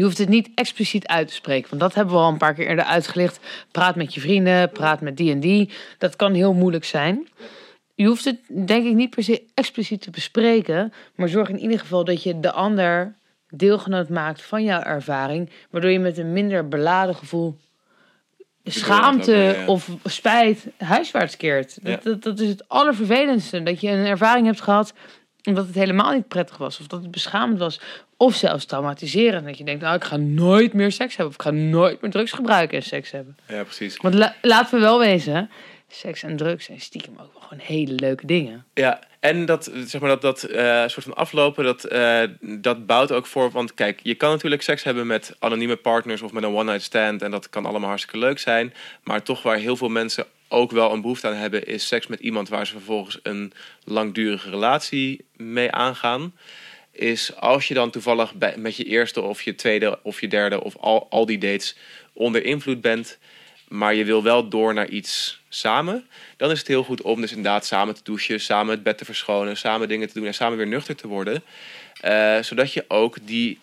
[0.00, 1.68] Je hoeft het niet expliciet uit te spreken.
[1.70, 3.40] Want dat hebben we al een paar keer eerder uitgelicht.
[3.70, 5.70] Praat met je vrienden, praat met die en die.
[5.98, 7.28] Dat kan heel moeilijk zijn.
[7.94, 10.92] Je hoeft het denk ik niet per se expliciet te bespreken.
[11.14, 13.14] Maar zorg in ieder geval dat je de ander
[13.48, 15.50] deelgenoot maakt van jouw ervaring.
[15.70, 17.58] Waardoor je met een minder beladen gevoel
[18.64, 19.66] schaamte Ja, ja.
[19.66, 21.78] of spijt huiswaarts keert.
[21.82, 22.10] Dat, Ja.
[22.10, 23.62] dat, dat is het allervervelendste.
[23.62, 24.92] Dat je een ervaring hebt gehad
[25.44, 26.80] omdat het helemaal niet prettig was.
[26.80, 27.80] Of dat het beschamend was.
[28.16, 29.46] Of zelfs traumatiserend.
[29.46, 31.26] Dat je denkt, nou ik ga nooit meer seks hebben.
[31.26, 33.36] Of ik ga nooit meer drugs gebruiken en seks hebben.
[33.48, 33.96] Ja, precies.
[33.96, 35.50] Want la- laten we wel wezen.
[35.88, 38.64] Seks en drugs zijn stiekem ook wel gewoon hele leuke dingen.
[38.74, 43.12] Ja, en dat, zeg maar, dat, dat eh, soort van aflopen, dat, eh, dat bouwt
[43.12, 43.50] ook voor.
[43.50, 47.22] Want kijk, je kan natuurlijk seks hebben met anonieme partners of met een one-night stand.
[47.22, 48.74] En dat kan allemaal hartstikke leuk zijn.
[49.02, 52.20] Maar toch waar heel veel mensen ook wel een behoefte aan hebben, is seks met
[52.20, 53.52] iemand waar ze vervolgens een
[53.84, 56.34] langdurige relatie mee aangaan.
[56.92, 60.62] Is als je dan toevallig bij, met je eerste of je tweede of je derde
[60.62, 61.76] of al, al die dates
[62.12, 63.18] onder invloed bent,
[63.68, 67.30] maar je wil wel door naar iets samen, dan is het heel goed om dus
[67.30, 70.58] inderdaad samen te douchen, samen het bed te verschonen, samen dingen te doen en samen
[70.58, 71.42] weer nuchter te worden.
[72.00, 73.58] Eh, zodat je ook die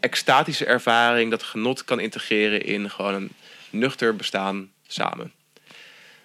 [0.00, 3.30] extatische ervaring, dat genot kan integreren in gewoon een
[3.70, 5.32] nuchter bestaan samen.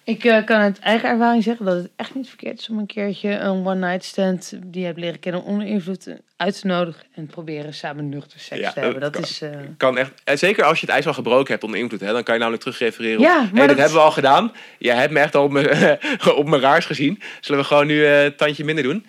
[0.04, 2.86] Ik eh, kan uit eigen ervaring zeggen dat het echt niet verkeerd is om een
[2.86, 7.26] keertje een one-night stand die je hebt leren kennen onder invloed uit te nodigen en
[7.26, 9.00] proberen samen nuchter seks Ja, te hebben.
[9.00, 9.30] dat Dat kan.
[9.30, 9.40] is.
[9.42, 12.12] eh, Kan echt, en zeker als je het ijs al gebroken hebt onder invloed, hè,
[12.12, 13.20] dan kan je namelijk terugrefereren.
[13.20, 14.52] Ja, op, maar hey, dat, dat- hebben we al gedaan.
[14.78, 15.98] Jij hebt me echt al op mijn,
[16.36, 17.20] op mijn raars gezien.
[17.40, 19.06] Zullen we gewoon nu eh, een tandje minder doen?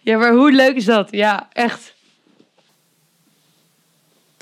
[0.00, 1.08] Ja, maar hoe leuk is dat?
[1.10, 1.94] Ja, echt.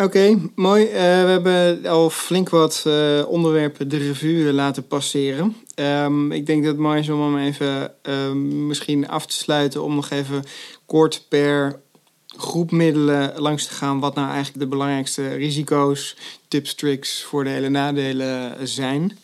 [0.02, 0.84] Oké, mooi.
[0.84, 5.56] Eh, we hebben al flink wat eh, onderwerpen de revue laten passeren.
[5.74, 9.82] Ehm, ik denk dat het mooi is om hem even ehm, misschien af te sluiten...
[9.82, 10.44] om nog even
[10.86, 11.80] kort per
[12.26, 14.00] groep middelen langs te gaan...
[14.00, 16.16] wat nou eigenlijk de belangrijkste risico's,
[16.48, 19.18] tips, tricks, voordelen en nadelen zijn.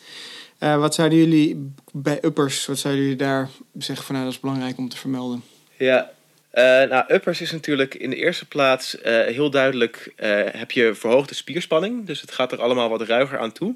[0.57, 4.15] Eh, wat zouden jullie bij uppers, wat zouden jullie daar zeggen van...
[4.15, 5.43] nou, dat is belangrijk om te vermelden?
[5.77, 6.11] Ja,
[6.55, 10.93] eh, nou, uppers is natuurlijk in de eerste plaats eh, heel duidelijk, eh, heb je
[10.93, 12.05] verhoogde spierspanning.
[12.05, 13.75] Dus het gaat er allemaal wat ruiger aan toe.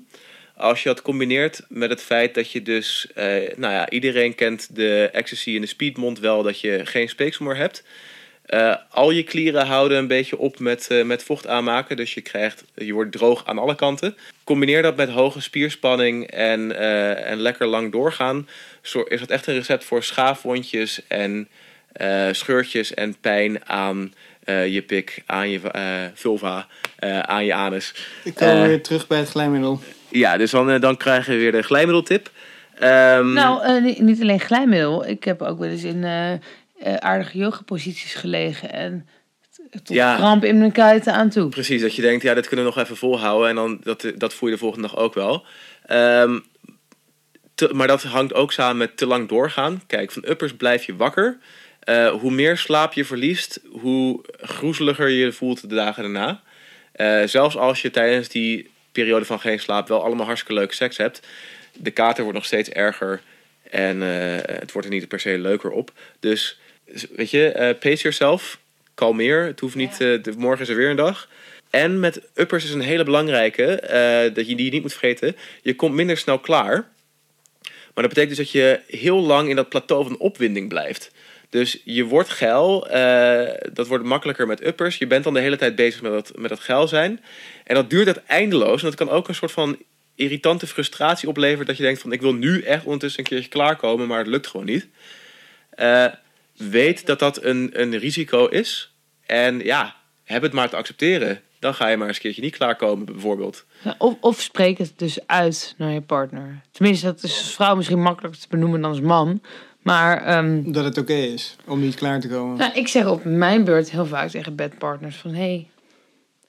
[0.56, 3.08] Als je dat combineert met het feit dat je dus,
[3.56, 7.56] nou ja, iedereen kent de ecstasy en de speedmond wel, dat je geen speeksel meer
[7.56, 7.84] hebt.
[8.90, 11.98] Al je klieren houden een beetje op met, met vocht aanmaken.
[11.98, 14.18] Dus je, krijgt, je wordt droog aan alle kanten.
[14.44, 16.76] Combineer dat met hoge spierspanning en,
[17.26, 18.48] en lekker lang doorgaan.
[18.82, 21.48] Is dat echt een recept voor schaafwondjes en
[22.32, 24.14] scheurtjes en pijn aan
[24.44, 25.84] eh, je pik, aan je eh,
[26.14, 26.68] vulva,
[26.98, 27.94] eh, aan je anus.
[28.24, 28.62] Ik kom Eh.
[28.66, 29.80] weer terug bij het glijmiddel.
[30.10, 32.32] Ja, dus dan, eh, dan krijgen we weer de glijmiddeltip.
[32.80, 35.08] Ehm, Nou, eh, niet- niet alleen glijmiddel.
[35.08, 36.40] Ik heb ook wel eens in eh, eh,
[37.00, 39.08] aardige yogaposities gelegen en
[39.72, 40.16] tot Ja.
[40.16, 41.50] kramp in mijn kuiten aan toe.
[41.50, 43.50] Precies, dat je denkt, ja, dit kunnen we nog even volhouden.
[43.50, 45.46] En dan, dat, dat voel je de volgende dag ook wel.
[45.86, 46.40] Ehm,
[47.56, 49.82] te- maar dat hangt ook samen met te lang doorgaan.
[49.88, 51.38] Kijk, van uppers blijf je wakker.
[51.90, 56.42] Eh, hoe meer slaap je verliest, hoe groezeliger je je voelt de dagen daarna.
[56.92, 60.98] Eh, zelfs als je tijdens die periode van geen slaap wel allemaal hartstikke leuke seks
[60.98, 61.28] hebt.
[61.74, 63.22] De kater wordt nog steeds erger.
[63.70, 65.92] En eh, het wordt er niet per se leuker op.
[66.20, 66.60] Dus,
[67.16, 68.60] weet je, pace yourself.
[68.94, 69.46] Kalmeer.
[69.46, 71.30] Het hoeft niet, de- morgen is er weer een dag.
[71.70, 73.80] En met uppers is een hele belangrijke,
[74.34, 75.36] dat je die niet moet vergeten.
[75.62, 76.88] Je komt minder snel klaar.
[77.94, 81.12] Maar dat betekent dus dat je heel lang in dat plateau van opwinding blijft.
[81.50, 84.98] Dus je wordt geil, eh, dat wordt makkelijker met uppers.
[84.98, 87.24] Je bent dan de hele tijd bezig met dat, met dat geil zijn.
[87.64, 88.82] En dat duurt dat eindeloos.
[88.82, 89.78] En dat kan ook een soort van
[90.16, 91.66] irritante frustratie opleveren.
[91.66, 94.48] Dat je denkt van ik wil nu echt ondertussen een keertje klaarkomen, maar het lukt
[94.48, 94.88] gewoon niet.
[95.70, 96.06] Eh,
[96.58, 98.94] weet dat dat een, een risico is.
[99.26, 101.42] En ja, heb het maar te accepteren.
[101.60, 103.66] Dan ga je maar eens een keertje niet klaarkomen bijvoorbeeld.
[103.98, 106.62] Of, of spreek het dus uit naar je partner.
[106.72, 109.42] Tenminste, dat is als vrouw misschien makkelijker te benoemen dan als man.
[109.82, 112.58] Maar ehm, Dat het oké is om niet klaar te komen.
[112.58, 115.32] nou, ik zeg op mijn beurt heel vaak tegen bedpartners van...
[115.34, 115.68] Hé, hey,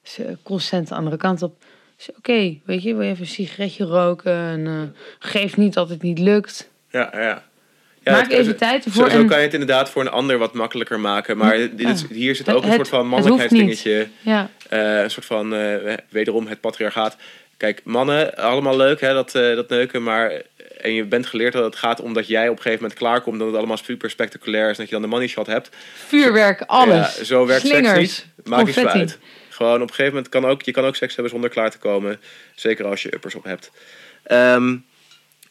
[0.03, 1.63] ze consent de andere kant op.
[1.99, 4.33] Is Oké, weet je, wil je even een sigaretje roken?
[4.33, 6.71] En, eh, geef niet dat het niet lukt.
[6.91, 7.43] Ja, ja.
[8.03, 9.11] ja Maak even tijd ervoor.
[9.11, 11.37] Zo, en- kan je het inderdaad voor een ander wat makkelijker maken.
[11.37, 14.09] Maar dit is- hier zit ook een Het- soort van mannelijkheidsdingetje.
[14.23, 17.17] Ja, Eh, een soort van, eh, wederom het patriarchaat.
[17.61, 20.03] Kijk, mannen, allemaal leuk hè, dat, eh, dat neuken.
[20.03, 20.43] Maar,
[20.81, 23.39] en je bent geleerd dat het gaat om dat jij op een gegeven moment klaarkomt.
[23.39, 24.77] Dat het allemaal super spectaculair is.
[24.77, 25.69] Dat je dan de money shot hebt.
[26.07, 27.17] vuurwerk, alles.
[27.17, 28.27] Ja, zo werkt Slingers, seks niet.
[28.45, 28.99] Zo confetti.
[28.99, 29.19] uit.
[29.49, 31.79] Gewoon op een gegeven moment kan ook, je kan ook seks hebben zonder klaar te
[31.79, 32.21] komen.
[32.55, 33.71] Zeker als je uppers op hebt.
[34.23, 34.77] Ehm,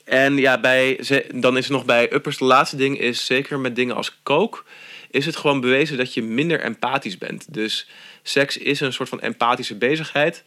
[0.04, 1.00] en ja, bij,
[1.34, 4.66] dan is er nog bij uppers de laatste ding is zeker met dingen als kook.
[5.12, 7.54] Is het gewoon bewezen dat je minder empathisch bent.
[7.54, 7.90] Dus
[8.24, 10.44] seks is een soort van empathische bezigheid.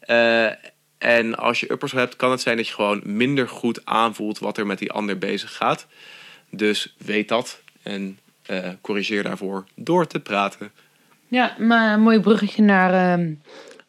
[0.00, 0.46] Eh,
[0.98, 4.58] en als je uppers hebt, kan het zijn dat je gewoon minder goed aanvoelt wat
[4.58, 5.86] er met die ander bezig gaat.
[6.50, 10.70] Dus weet dat en eh, corrigeer daarvoor door te praten.
[11.28, 13.34] Ja, maar een mooi bruggetje naar ehm,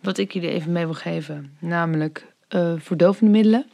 [0.02, 1.56] wat ik jullie even mee wil geven.
[1.60, 3.66] Namelijk eh verdovende middelen.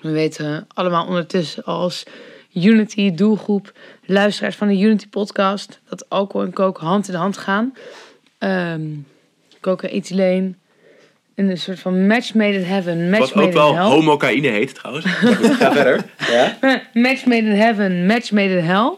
[0.00, 2.04] We weten allemaal ondertussen als
[2.52, 3.72] Unity doelgroep,
[4.04, 7.74] luisteraars van de Unity podcast, dat alcohol en koken hand in hand gaan.
[8.38, 8.82] Ehm
[9.64, 10.56] koken, ethyleen.
[11.34, 13.84] Een soort van match made in heaven, match Wat made ook wel in hell.
[13.84, 15.04] homocaïne heet trouwens.
[15.58, 16.04] Ga verder.
[16.30, 16.56] Ja?
[16.92, 18.94] Match made in heaven, match made in hell.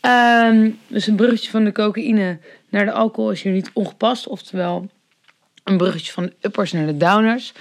[0.00, 2.38] Ehm, dus een bruggetje van de cocaïne
[2.68, 4.26] naar de alcohol is hier niet ongepast.
[4.26, 4.88] Oftewel,
[5.64, 7.52] een bruggetje van de uppers naar de downers.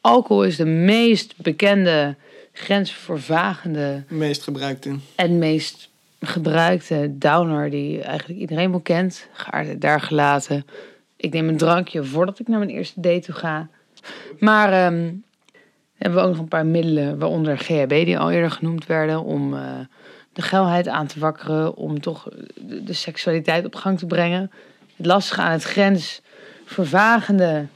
[0.00, 2.16] Alcohol is de meest bekende,
[2.52, 4.96] grensvervagende meest gebruikte.
[5.14, 5.88] en meest
[6.20, 9.26] gebruikte downer die eigenlijk iedereen wel kent.
[9.78, 10.66] Daar gelaten.
[11.18, 13.68] Ik neem een drankje voordat ik naar mijn eerste date toe ga.
[14.38, 15.12] Maar ehm,
[15.96, 19.54] hebben we ook nog een paar middelen, waaronder GHB die al eerder genoemd werden, om
[19.54, 19.62] eh,
[20.32, 22.28] de geilheid aan te wakkeren, om toch
[22.84, 24.50] de, seksualiteit op gang te brengen.
[24.96, 27.66] Het lastige aan het grensvervagende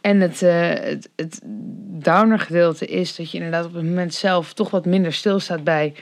[0.00, 1.40] En het, eh, het, het
[2.04, 5.94] downer gedeelte is dat je inderdaad op het moment zelf toch wat minder stilstaat bij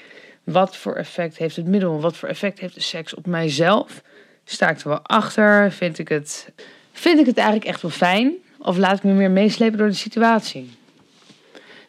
[0.44, 4.02] wat voor effect heeft het middel, wat voor effect heeft de seks op mijzelf.
[4.44, 5.72] Sta ik er wel achter?
[5.72, 6.52] Vind ik het,
[6.92, 8.32] vind ik het eigenlijk echt wel fijn?
[8.58, 10.70] Of laat ik me meer meeslepen door de situatie?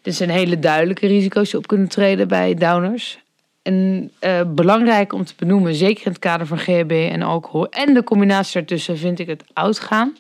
[0.02, 3.20] Dit zijn hele duidelijke risico's die op kunnen treden bij downers.
[3.62, 7.94] En eh, belangrijk om te benoemen, zeker in het kader van GHB en alcohol en
[7.94, 10.18] de combinatie daartussen, vind ik het uitgaan.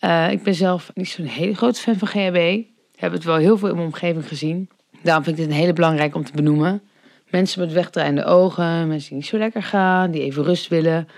[0.00, 2.62] Uh, ik ben zelf niet zo'n hele grote fan van GHB.
[2.96, 4.68] Heb het wel heel veel in mijn omgeving gezien.
[5.02, 6.82] Daarom vind ik dit een hele belangrijk om te benoemen.
[7.30, 11.08] Mensen met wegdraaiende ogen, mensen die niet zo lekker gaan, die even rust willen,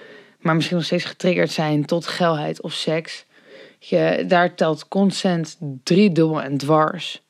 [0.44, 3.24] maar misschien nog steeds getriggerd zijn tot geilheid of seks.
[3.78, 7.22] Je, daar telt consent driedubbel en dwars.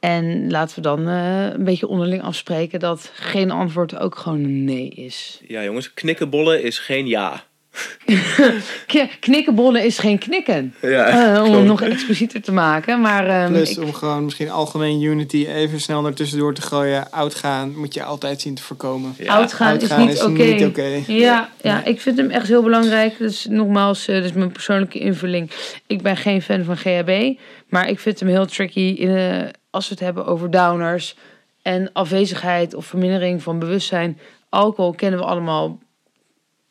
[0.00, 4.88] En laten we dan uh, een beetje onderling afspreken dat geen antwoord ook gewoon nee
[4.88, 5.40] is.
[5.46, 7.44] Ja, jongens, knikkenbollen is geen ja.
[9.20, 10.74] Knikkenbollen is geen knikken.
[10.80, 13.00] Ja, uh, om het nog explicieter te maken.
[13.00, 13.84] Maar, um, Plus ik...
[13.84, 17.10] om gewoon misschien algemeen Unity even snel ertussendoor te gooien.
[17.10, 19.14] Oud gaan moet je altijd zien te voorkomen.
[19.18, 19.34] Ja.
[19.34, 20.64] Oud gaan is niet oké.
[20.64, 21.04] Okay.
[21.06, 23.18] Ja, ja, ik vind hem echt heel belangrijk.
[23.18, 25.50] Dus nogmaals, uh, dus mijn persoonlijke invulling.
[25.86, 27.38] Ik ben geen fan van GHB.
[27.68, 31.16] Maar ik vind hem heel tricky in, uh, als we het hebben over downers.
[31.62, 34.18] En afwezigheid of vermindering van bewustzijn.
[34.48, 35.78] Alcohol kennen we allemaal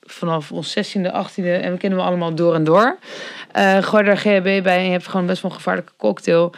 [0.02, 2.98] vanaf ons 16e, 18e en we kennen we allemaal door en door.
[3.58, 6.54] Uh, gooi er GHB bij en je hebt gewoon best wel een gevaarlijke cocktail.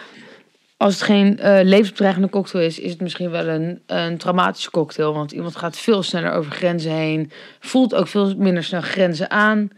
[0.77, 5.13] Als het geen uh, levensbedreigende cocktail is, is het misschien wel een, een traumatische cocktail.
[5.13, 9.69] Want iemand gaat veel sneller over grenzen heen, voelt ook veel minder snel grenzen aan.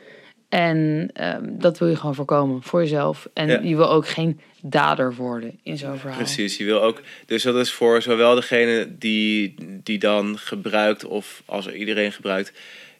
[0.49, 3.27] En um, dat wil je gewoon voorkomen voor jezelf.
[3.33, 3.59] En ja.
[3.59, 6.17] je wil ook geen dader worden in zo'n verhaal.
[6.17, 7.01] Precies, je wil ook.
[7.25, 12.53] Dus dat is voor zowel degene die, die dan gebruikt, of als er iedereen gebruikt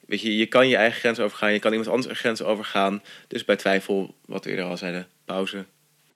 [0.06, 3.02] weet je, je kan je eigen grens overgaan, je kan iemand anders grens overgaan.
[3.28, 5.66] Dus bij twijfel, wat we eerder al zeiden, pauze.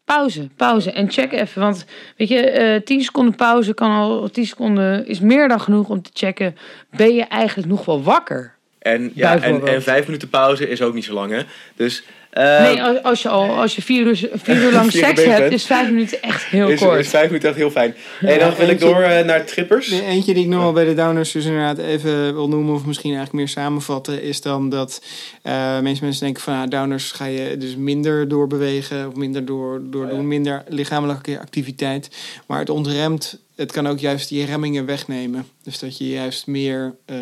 [0.05, 0.91] Pauze, pauze.
[0.91, 1.85] En check even, want
[2.17, 6.01] weet je, uh, 10 seconden pauze kan al, 10 seconden is meer dan genoeg om
[6.01, 6.57] te checken.
[6.91, 8.57] Ben je eigenlijk nog wel wakker?
[8.79, 11.41] En, ja, en, en vijf minuten pauze is ook niet zo lang, hè?
[11.75, 12.03] Dus
[12.33, 15.53] Uh, nee, als, als, je al als je vier uur, vier uur lang seks hebt,
[15.53, 16.99] is vijf minuten echt heel is, kort.
[16.99, 17.95] Is vijf minuten echt heel fijn.
[18.21, 19.89] En dan wil ik door uh, naar trippers.
[19.89, 22.85] De eentje die ik nog wel bij de downers dus inderdaad even wil noemen, of
[22.85, 25.01] misschien eigenlijk meer samenvatten, is dan dat
[25.43, 29.81] uh, meeste mensen denken van nou, downers ga je dus minder doorbewegen of minder door,
[29.83, 32.09] door doen, minder lichamelijke activiteit.
[32.47, 35.47] Maar het ontremt het kan ook juist die remmingen wegnemen.
[35.63, 36.95] Dus dat je juist meer.
[37.05, 37.17] Uh,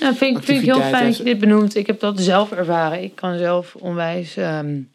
[0.00, 1.76] ja, vind, vind ik heel fijn dat je dit benoemt.
[1.76, 3.02] Ik heb dat zelf ervaren.
[3.02, 4.90] Ik kan zelf onwijs um,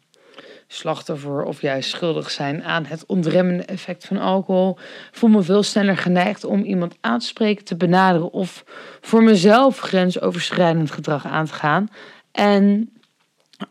[0.66, 4.78] slachtoffer of juist schuldig zijn aan het ontremmende effect van alcohol.
[5.10, 8.64] Voel me veel sneller geneigd om iemand aan te spreken, te benaderen of
[9.00, 11.88] voor mezelf grensoverschrijdend gedrag aan te gaan.
[12.32, 12.90] En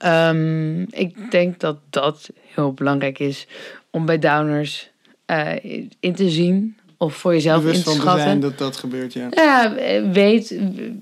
[0.06, 3.48] um, ik denk dat dat heel belangrijk is
[3.92, 4.90] om bij downers
[5.28, 5.56] uh,
[6.00, 9.28] in te zien of voor jezelf Bewust in te zijn dat dat gebeurt, ja.
[9.32, 9.74] Ja,
[10.12, 10.60] weet,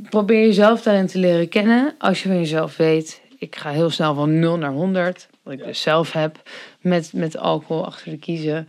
[0.10, 1.96] probeer jezelf daarin te leren kennen.
[1.98, 5.64] Als je van jezelf weet, ik ga heel snel van 0 naar 100, wat ik
[5.64, 6.50] dus zelf heb,
[6.82, 8.68] met, met alcohol achter de kiezen.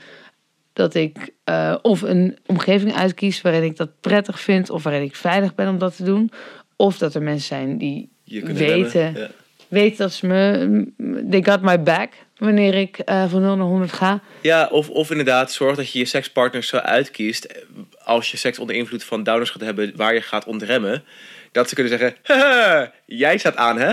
[0.72, 5.16] Dat ik uh, of een omgeving uitkies waarin ik dat prettig vind, of waarin ik
[5.16, 6.30] veilig ben om dat te doen.
[6.76, 8.10] Of dat er mensen zijn die
[8.44, 9.30] weten, ja.
[9.68, 13.92] Weten dat ze me, they got my back wanneer ik uh, van 0 naar 100
[13.92, 14.20] ga.
[14.40, 17.64] Ja, of, of inderdaad, zorg dat je je sekspartners zo uitkiest.
[18.04, 21.04] Als je seks onder invloed van downers gaat hebben waar je gaat ontremmen.
[21.52, 23.92] Dat ze kunnen zeggen: Haha, jij staat aan, hè?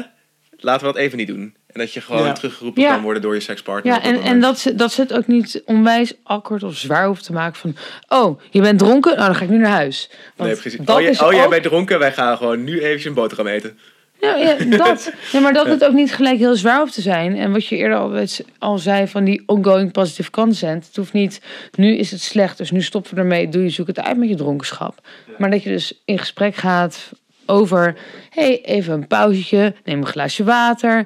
[0.58, 1.56] Laten we dat even niet doen.
[1.68, 2.32] En dat je gewoon ja.
[2.34, 2.94] teruggeroepen ja.
[2.94, 3.94] kan worden door je sekspartner.
[3.94, 7.34] Ja, en, en dat, dat ze het ook niet onwijs awkward of zwaar hoeft te
[7.34, 7.76] maken van...
[8.08, 9.16] Oh, je bent dronken?
[9.16, 10.10] Nou, dan ga ik nu naar huis.
[10.36, 10.80] Want nee, precies.
[10.80, 12.00] Oh, jij, oh, jij bent dronken?
[12.00, 13.80] Wij gaan gewoon nu eventjes een boterham eten.
[14.26, 15.12] Ja, ja, dat.
[15.32, 17.38] Ja, maar dat het ook niet gelijk heel zwaar hoeft te zijn.
[17.38, 18.26] En wat je eerder al,
[18.60, 20.86] al zei van die ongoing positive consent.
[20.86, 21.42] Het hoeft niet,
[21.76, 23.50] nu is het slecht, dus nu stoppen we ermee.
[23.50, 25.08] Doe je, zoek het uit met je dronkenschap.
[25.38, 27.12] Maar dat je dus in gesprek gaat
[27.46, 27.96] over...
[28.30, 31.06] hey, even een pauzetje, neem een glaasje water.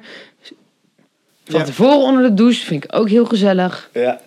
[1.44, 1.64] Van ja.
[1.64, 3.90] tevoren onder de douche vind ik ook heel gezellig.
[3.92, 4.20] Ja.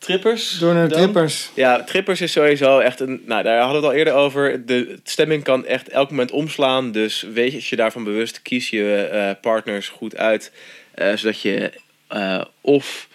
[0.00, 0.58] Trippers?
[0.58, 1.50] Door naar de trippers.
[1.54, 3.22] Ja, trippers is sowieso echt een.
[3.26, 4.66] Nou, daar hadden we het al eerder over.
[4.66, 6.92] De stemming kan echt elk moment omslaan.
[6.92, 10.52] Dus weet je daarvan bewust, kies je uh, partners goed uit.
[10.94, 11.72] Uh, zodat je
[12.12, 13.08] uh, of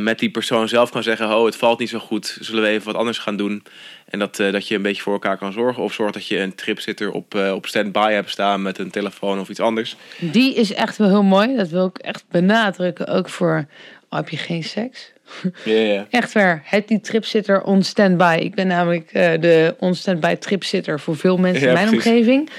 [0.00, 2.36] met die persoon zelf kan zeggen: Oh, het valt niet zo goed.
[2.40, 3.62] Zullen we even wat anders gaan doen?
[4.04, 5.82] En dat, dat je een beetje voor elkaar kan zorgen.
[5.82, 9.48] Of zorg dat je een tripzitter op, op stand-by hebt staan met een telefoon of
[9.48, 9.96] iets anders.
[10.18, 11.56] Die is echt wel heel mooi.
[11.56, 13.06] Dat wil ik echt benadrukken.
[13.06, 13.66] Ook voor.
[14.08, 15.12] Oh, heb je geen seks?
[15.64, 16.04] Yeah, yeah.
[16.10, 16.62] Echt waar.
[16.64, 18.38] Het die tripsitter on standby.
[18.40, 22.10] Ik ben namelijk uh, de on standby tripsitter voor veel mensen ja, in mijn precies.
[22.10, 22.50] omgeving.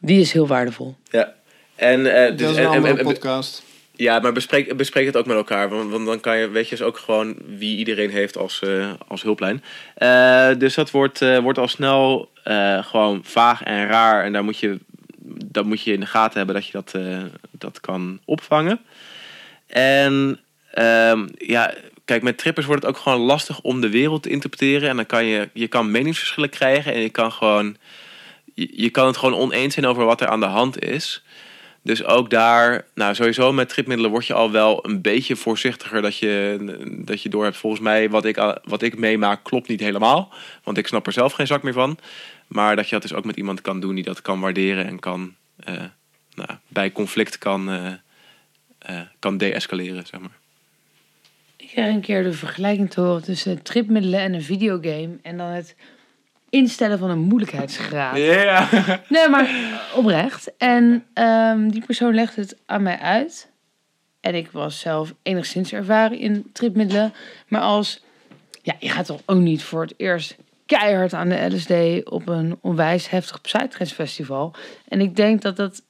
[0.00, 0.96] Die is heel waardevol.
[1.10, 1.34] Ja.
[1.76, 3.62] En, uh, dus, dat is een en, andere en, podcast.
[3.96, 5.68] Ja, maar bespreek, bespreek het ook met elkaar.
[5.68, 8.92] Want, want dan kan je, weet je dus ook gewoon wie iedereen heeft als, eh,
[9.08, 9.62] als hulplijn.
[9.94, 14.24] Eh, dus dat wordt, eh, wordt al snel eh, gewoon vaag en raar.
[14.24, 14.78] En daar moet je,
[15.44, 18.80] dat moet je in de gaten hebben dat je dat, eh, dat kan opvangen.
[19.66, 20.40] En
[20.74, 21.74] ehm, ja,
[22.04, 24.88] kijk, met trippers wordt het ook gewoon lastig om de wereld te interpreteren.
[24.88, 27.76] En dan kan je, je kan meningsverschillen krijgen en je kan gewoon,
[28.54, 31.22] je, kan het gewoon oneens zijn over wat er aan de hand is.
[31.82, 36.18] Dus ook daar, nou sowieso met tripmiddelen word je al wel een beetje voorzichtiger dat
[36.18, 36.58] je,
[37.04, 37.56] dat je door hebt.
[37.56, 40.32] Volgens mij, wat ik, wat ik meemaak, klopt niet helemaal.
[40.62, 41.98] Want ik snap er zelf geen zak meer van.
[42.46, 44.98] Maar dat je dat dus ook met iemand kan doen die dat kan waarderen en
[44.98, 45.74] kan eh,
[46.34, 47.92] nou, bij conflict kan, eh
[48.84, 50.38] eh, kan deescaleren, zeg maar.
[51.74, 55.18] Kreeg een keer de vergelijking te horen tussen tripmiddelen en een videogame.
[55.22, 55.76] En dan het
[56.50, 58.16] instellen van een moeilijkheidsgraad.
[58.16, 58.68] Ja.
[59.08, 59.50] Nee, maar
[59.94, 60.56] oprecht.
[60.58, 63.50] En ehm, die persoon legde het aan mij uit.
[64.20, 67.12] En ik was zelf enigszins ervaren in tripmiddelen.
[67.48, 68.02] Maar als,
[68.62, 70.36] ja, je gaat toch ook niet voor het eerst
[70.66, 74.54] keihard aan de LSD op een onwijs heftig Psytrance festival.
[74.88, 75.82] En ik denk dat dat,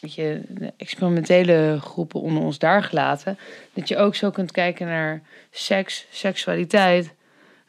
[0.00, 3.38] weet je, de experimentele groepen onder ons daar gelaten,
[3.72, 7.14] dat je ook zo kunt kijken naar seks, seksualiteit.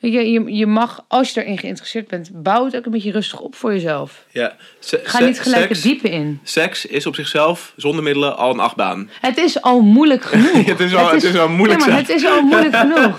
[0.03, 3.39] Je, je, je mag, als je erin geïnteresseerd bent, bouw het ook een beetje rustig
[3.39, 4.25] op voor jezelf.
[4.31, 4.55] ja.
[4.79, 6.39] Se- Ga niet gelijk het diepe in.
[6.43, 9.09] Seks is op zichzelf, zonder middelen, al een achtbaan.
[9.21, 10.65] Het is al moeilijk genoeg.
[10.65, 12.07] Het is al- het is al moeilijk Ja, maar zat.
[12.07, 13.15] het is al moeilijk genoeg.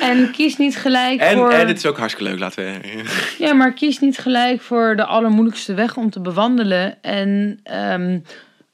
[0.00, 1.50] En kies niet gelijk En, voor...
[1.50, 3.02] en het is ook hartstikke leuk, laten we...
[3.44, 7.02] Ja, maar kies niet gelijk voor de allermoeilijkste weg om te bewandelen.
[7.02, 8.18] En ehm,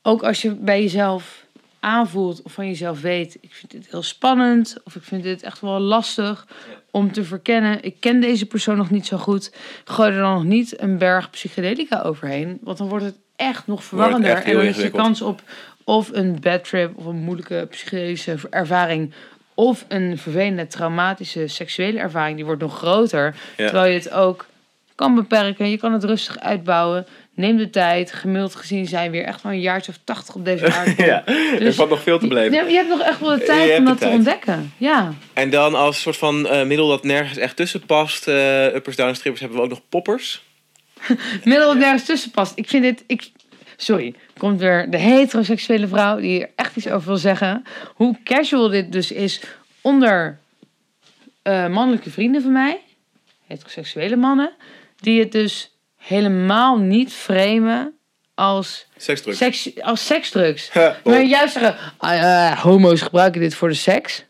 [0.03, 1.41] ook als je bij jezelf
[1.81, 3.37] aanvoelt of van jezelf weet...
[3.41, 6.47] ik vind dit heel spannend of ik vind dit echt wel lastig
[6.93, 7.85] om te verkennen.
[7.85, 9.53] Ik ken deze persoon nog niet zo goed.
[9.85, 12.59] Gooi er dan nog niet een berg psychedelica overheen.
[12.63, 14.31] Want dan wordt het echt nog verwarrender.
[14.31, 15.03] en dan is je ingewikkeld.
[15.03, 15.43] kans op
[15.85, 19.13] of een bad trip of een moeilijke psychedelische ervaring...
[19.55, 22.37] of een vervelende, traumatische seksuele ervaring...
[22.37, 23.35] die wordt nog groter.
[23.57, 23.65] Ja.
[23.65, 24.47] Terwijl je het ook
[24.95, 25.71] kan beperken.
[25.71, 27.07] Je kan het rustig uitbouwen.
[27.35, 28.13] Neem de tijd.
[28.13, 31.05] Gemiddeld gezien zijn we weer echt wel een jaartje of tachtig op deze aardbol.
[31.13, 31.27] Ja,
[31.61, 32.53] er valt nog veel te beleven.
[32.53, 34.15] Ja, je hebt nog echt wel de Je tijd om dat te tijd.
[34.15, 34.73] ontdekken.
[34.77, 35.15] Ja.
[35.33, 39.19] En dan als soort van eh, middel dat nergens echt tussen past, eh, uppers, downers,
[39.19, 40.43] trippers, hebben we ook nog poppers.
[41.45, 42.53] Middel dat nergens tussen past.
[42.55, 43.05] Ik vind dit...
[43.07, 43.31] Ik,
[43.77, 44.15] sorry.
[44.37, 47.65] Komt weer de heteroseksuele vrouw die er echt iets over wil zeggen.
[47.95, 49.41] Hoe casual dit dus is
[49.81, 50.39] onder
[51.43, 52.81] eh, mannelijke vrienden van mij.
[53.47, 54.53] Heteroseksuele mannen.
[55.01, 55.72] Die het dus
[56.03, 57.95] helemaal niet framen
[58.35, 59.39] als Seksdrugs.
[59.39, 60.71] Seks, als seksdrugs.
[61.05, 64.25] Maar juist zeggen, ah, homo's gebruiken dit voor de seks.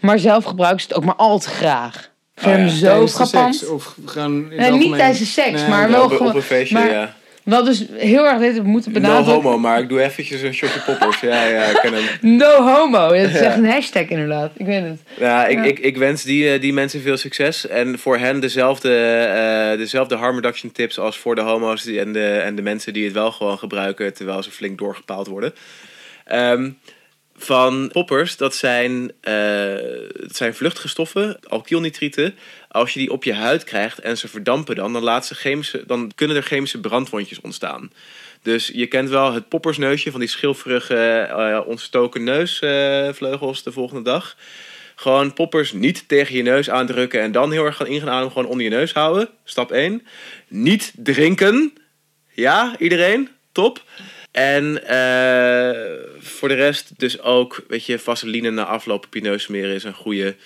[0.00, 2.10] Maar zelf gebruiken ze het ook maar al te graag.
[2.34, 3.06] Ik vind Oh, hem ja.
[3.06, 6.10] zo Tijdens seks, of gewoon in Nee, niet tijdens de seks, Nee, maar wel op
[6.12, 6.36] gewoon...
[6.36, 7.16] een feestje, maar- ja.
[7.48, 9.34] Wel dus heel erg dit moeten No benadrukken.
[9.34, 11.20] homo, maar ik doe eventjes een shotje poppers.
[11.20, 12.36] Ja, ja, ik ken hem.
[12.36, 13.08] No homo.
[13.08, 14.52] Dat is echt een hashtag inderdaad.
[14.56, 15.00] Ik weet het.
[15.18, 15.64] Ja, ik, Ja.
[15.64, 17.66] Ik, ik wens die, eh, die mensen veel succes.
[17.66, 22.28] En voor hen dezelfde, eh, dezelfde harm reduction tips als voor de homo's en de,
[22.28, 25.52] en de mensen die het wel gewoon gebruiken terwijl ze flink doorgepaald worden.
[26.24, 26.70] Ehm,
[27.38, 29.32] van poppers, dat zijn, eh,
[30.20, 32.34] dat zijn vluchtige stoffen, alkylnitrieten.
[32.68, 35.82] Als je die op je huid krijgt en ze verdampen dan, dan, laat ze chemische,
[35.86, 37.92] dan kunnen er chemische brandwondjes ontstaan.
[38.42, 44.36] Dus je kent wel het poppersneusje van die schilferige, eh, ontstoken neusvleugels de volgende dag.
[44.94, 48.28] Gewoon poppers niet tegen je neus aandrukken en dan heel erg gaan ingaan.
[48.28, 49.28] Gewoon onder je neus houden.
[49.44, 50.06] Stap 1.
[50.48, 51.72] Niet drinken.
[52.32, 53.28] Ja, iedereen?
[53.52, 53.82] Top.
[54.30, 59.42] En eh, voor de rest dus ook, weet je, vaseline na afloop op je neus
[59.42, 60.36] smeren is een goede.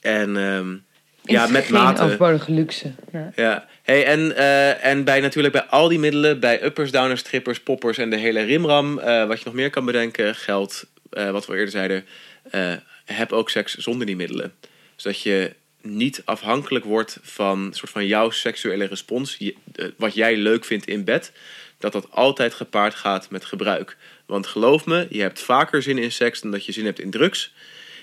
[0.00, 0.76] En ehm,
[1.22, 2.02] ja, Is met geen mate.
[2.02, 2.92] overbodige luxe.
[3.12, 3.32] Ja.
[3.36, 7.60] Ja, hey, en, eh, en bij natuurlijk bij al die middelen, bij uppers, downers, trippers,
[7.60, 11.46] poppers en de hele rimram, eh, wat je nog meer kan bedenken, geldt, eh, wat
[11.46, 12.04] we eerder zeiden,
[12.50, 12.72] eh,
[13.04, 14.54] heb ook seks zonder die middelen.
[14.96, 19.54] Zodat je niet afhankelijk wordt van, soort van jouw seksuele respons, je-
[19.96, 21.32] wat jij leuk vindt in bed,
[21.78, 23.96] dat dat altijd gepaard gaat met gebruik.
[24.26, 27.10] Want geloof me, je hebt vaker zin in seks dan dat je zin hebt in
[27.10, 27.54] drugs.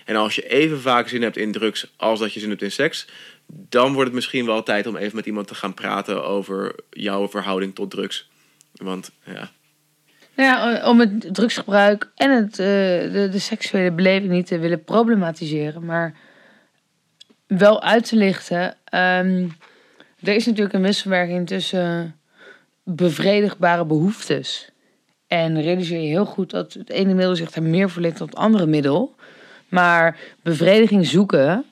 [0.06, 2.72] En als je even vaak zin hebt in drugs als dat je zin hebt in
[2.72, 3.08] seks,
[3.48, 7.30] dan wordt het misschien wel tijd om even met iemand te gaan praten over jouw
[7.30, 8.30] verhouding tot drugs.
[8.74, 9.52] Want ja,
[10.36, 12.66] Nou ja, om het drugsgebruik en het, eh,
[13.12, 16.16] de, de seksuele beleving niet te willen problematiseren, maar
[17.48, 18.78] wel uit te lichten.
[18.84, 19.48] ehm,
[20.20, 22.20] er is natuurlijk een wisselwerking tussen
[22.86, 24.70] bevredigbare behoeftes.
[25.28, 28.38] En realiseer je heel goed dat het ene middel zich er meer verleent dan het
[28.38, 29.16] andere middel.
[29.70, 31.66] Maar bevrediging zoeken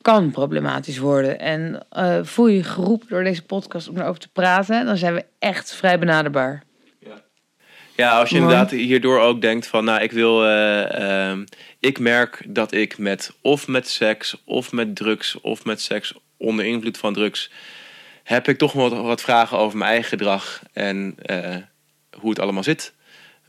[0.00, 1.38] kan problematisch worden.
[1.38, 5.24] En eh, voel je geroepen door deze podcast om erover te praten, dan zijn we
[5.38, 6.62] echt vrij benaderbaar.
[7.96, 11.44] Ja, als je inderdaad hierdoor ook denkt van, nou, ik wil, eh, ehm,
[11.80, 16.64] ik merk dat ik met of met seks, of met drugs, of met seks onder
[16.64, 17.50] invloed van drugs,
[18.22, 21.56] heb ik toch wat, wat vragen over mijn eigen gedrag en eh,
[22.20, 22.92] hoe het allemaal zit.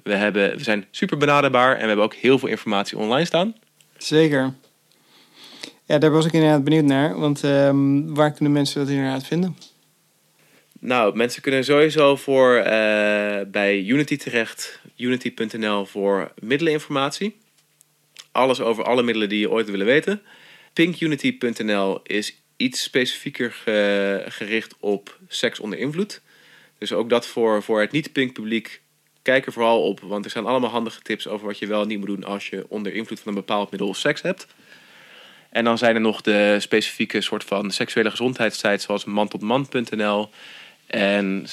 [0.03, 3.55] We, hebben, we zijn super benaderbaar en we hebben ook heel veel informatie online staan.
[3.97, 4.53] Zeker.
[5.85, 7.19] Ja, daar was ik inderdaad benieuwd naar.
[7.19, 9.57] Want ehm, waar kunnen mensen dat inderdaad vinden?
[10.79, 17.37] Nou, mensen kunnen sowieso voor eh, bij Unity terecht, unity.nl voor middeleninformatie.
[18.31, 20.21] Alles over alle middelen die je ooit willen weten.
[20.73, 26.21] Pinkunity.nl is iets specifieker ge- gericht op seks onder invloed.
[26.77, 28.81] Dus ook dat voor, voor het niet-pink publiek.
[29.21, 31.87] Kijk er vooral op, want er zijn allemaal handige tips over wat je wel en
[31.87, 34.47] niet moet doen als je onder invloed van een bepaald middel seks hebt.
[35.49, 40.29] En dan zijn er nog de specifieke soort van seksuele gezondheidssites zoals mantotman.nl
[40.87, 41.43] en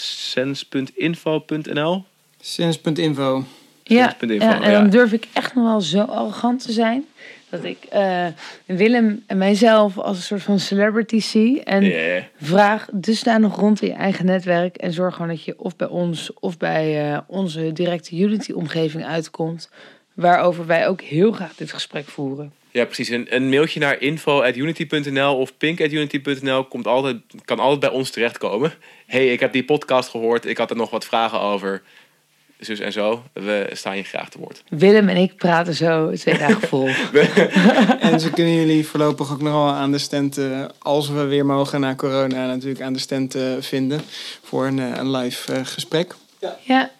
[1.13, 2.05] sens.info.nl.
[2.41, 3.45] Sens.info.
[3.83, 4.17] Ja,
[4.63, 4.81] en ja.
[4.81, 7.07] dan durf ik echt nog wel zo arrogant te zijn.
[7.51, 8.27] Dat ik eh,
[8.65, 11.63] Willem en mijzelf als een soort van celebrity zie.
[11.63, 12.23] En Yeah.
[12.41, 14.77] vraag dus daar nog rond in je eigen netwerk.
[14.77, 19.71] En zorg gewoon dat je of bij ons of bij eh, onze directe Unity-omgeving uitkomt.
[20.15, 22.53] Waarover wij ook heel graag dit gesprek voeren.
[22.71, 23.09] Ja, precies.
[23.09, 28.73] Een, een mailtje naar info.unity.nl of pink.unity.nl komt altijd, kan altijd bij ons terechtkomen.
[29.07, 31.83] hey, ik heb die podcast gehoord, ik had er nog wat vragen over.
[32.61, 34.63] Zus en zo, we staan je graag te woord.
[34.69, 36.89] Willem en ik praten zo twee dagen vol.
[38.01, 41.47] En ze kunnen jullie voorlopig ook nog wel aan de stand, eh, als we weer
[41.47, 44.01] mogen na corona, natuurlijk aan de stand eh, vinden
[44.43, 46.15] voor een, eh, een live gesprek.
[46.65, 46.91] Ja,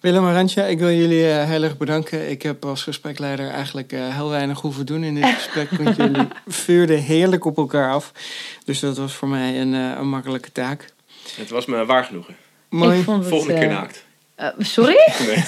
[0.00, 2.30] Willem en Rantje, ik wil jullie heel erg bedanken.
[2.30, 5.70] Ik heb als gesprekleider eigenlijk heel weinig hoeven doen in dit gesprek.
[5.70, 8.12] Want jullie vuurden heerlijk op elkaar af.
[8.64, 10.92] Dus dat was voor mij een, eh, een makkelijke taak.
[11.36, 12.36] Het was me waar genoegen.
[12.68, 12.98] Mooi.
[12.98, 13.28] ik vond het...
[13.28, 14.04] Volgende keer naakt.
[14.40, 14.96] Eh, sorry?
[15.26, 15.44] Nee.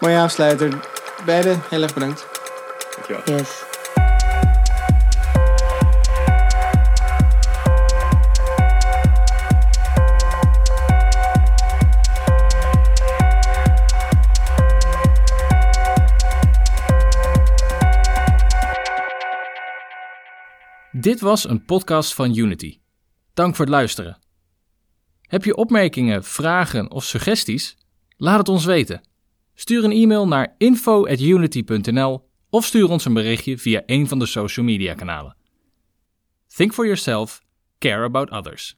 [0.00, 0.80] Mooie afsluiter.
[1.24, 2.26] Beiden heel erg bedankt.
[2.96, 3.38] Dankjewel.
[3.38, 3.62] Yes.
[20.92, 22.78] Dit was een podcast van Unity.
[23.34, 24.23] Dank voor het luisteren.
[25.34, 27.76] Heb je opmerkingen, vragen of suggesties?
[28.16, 29.00] Laat het ons weten.
[29.54, 34.66] Stuur een e-mail naar info@unity.nl of stuur ons een berichtje via een van de social
[34.66, 35.36] media kanalen.
[36.54, 37.42] Think for yourself,
[37.78, 38.76] care about others.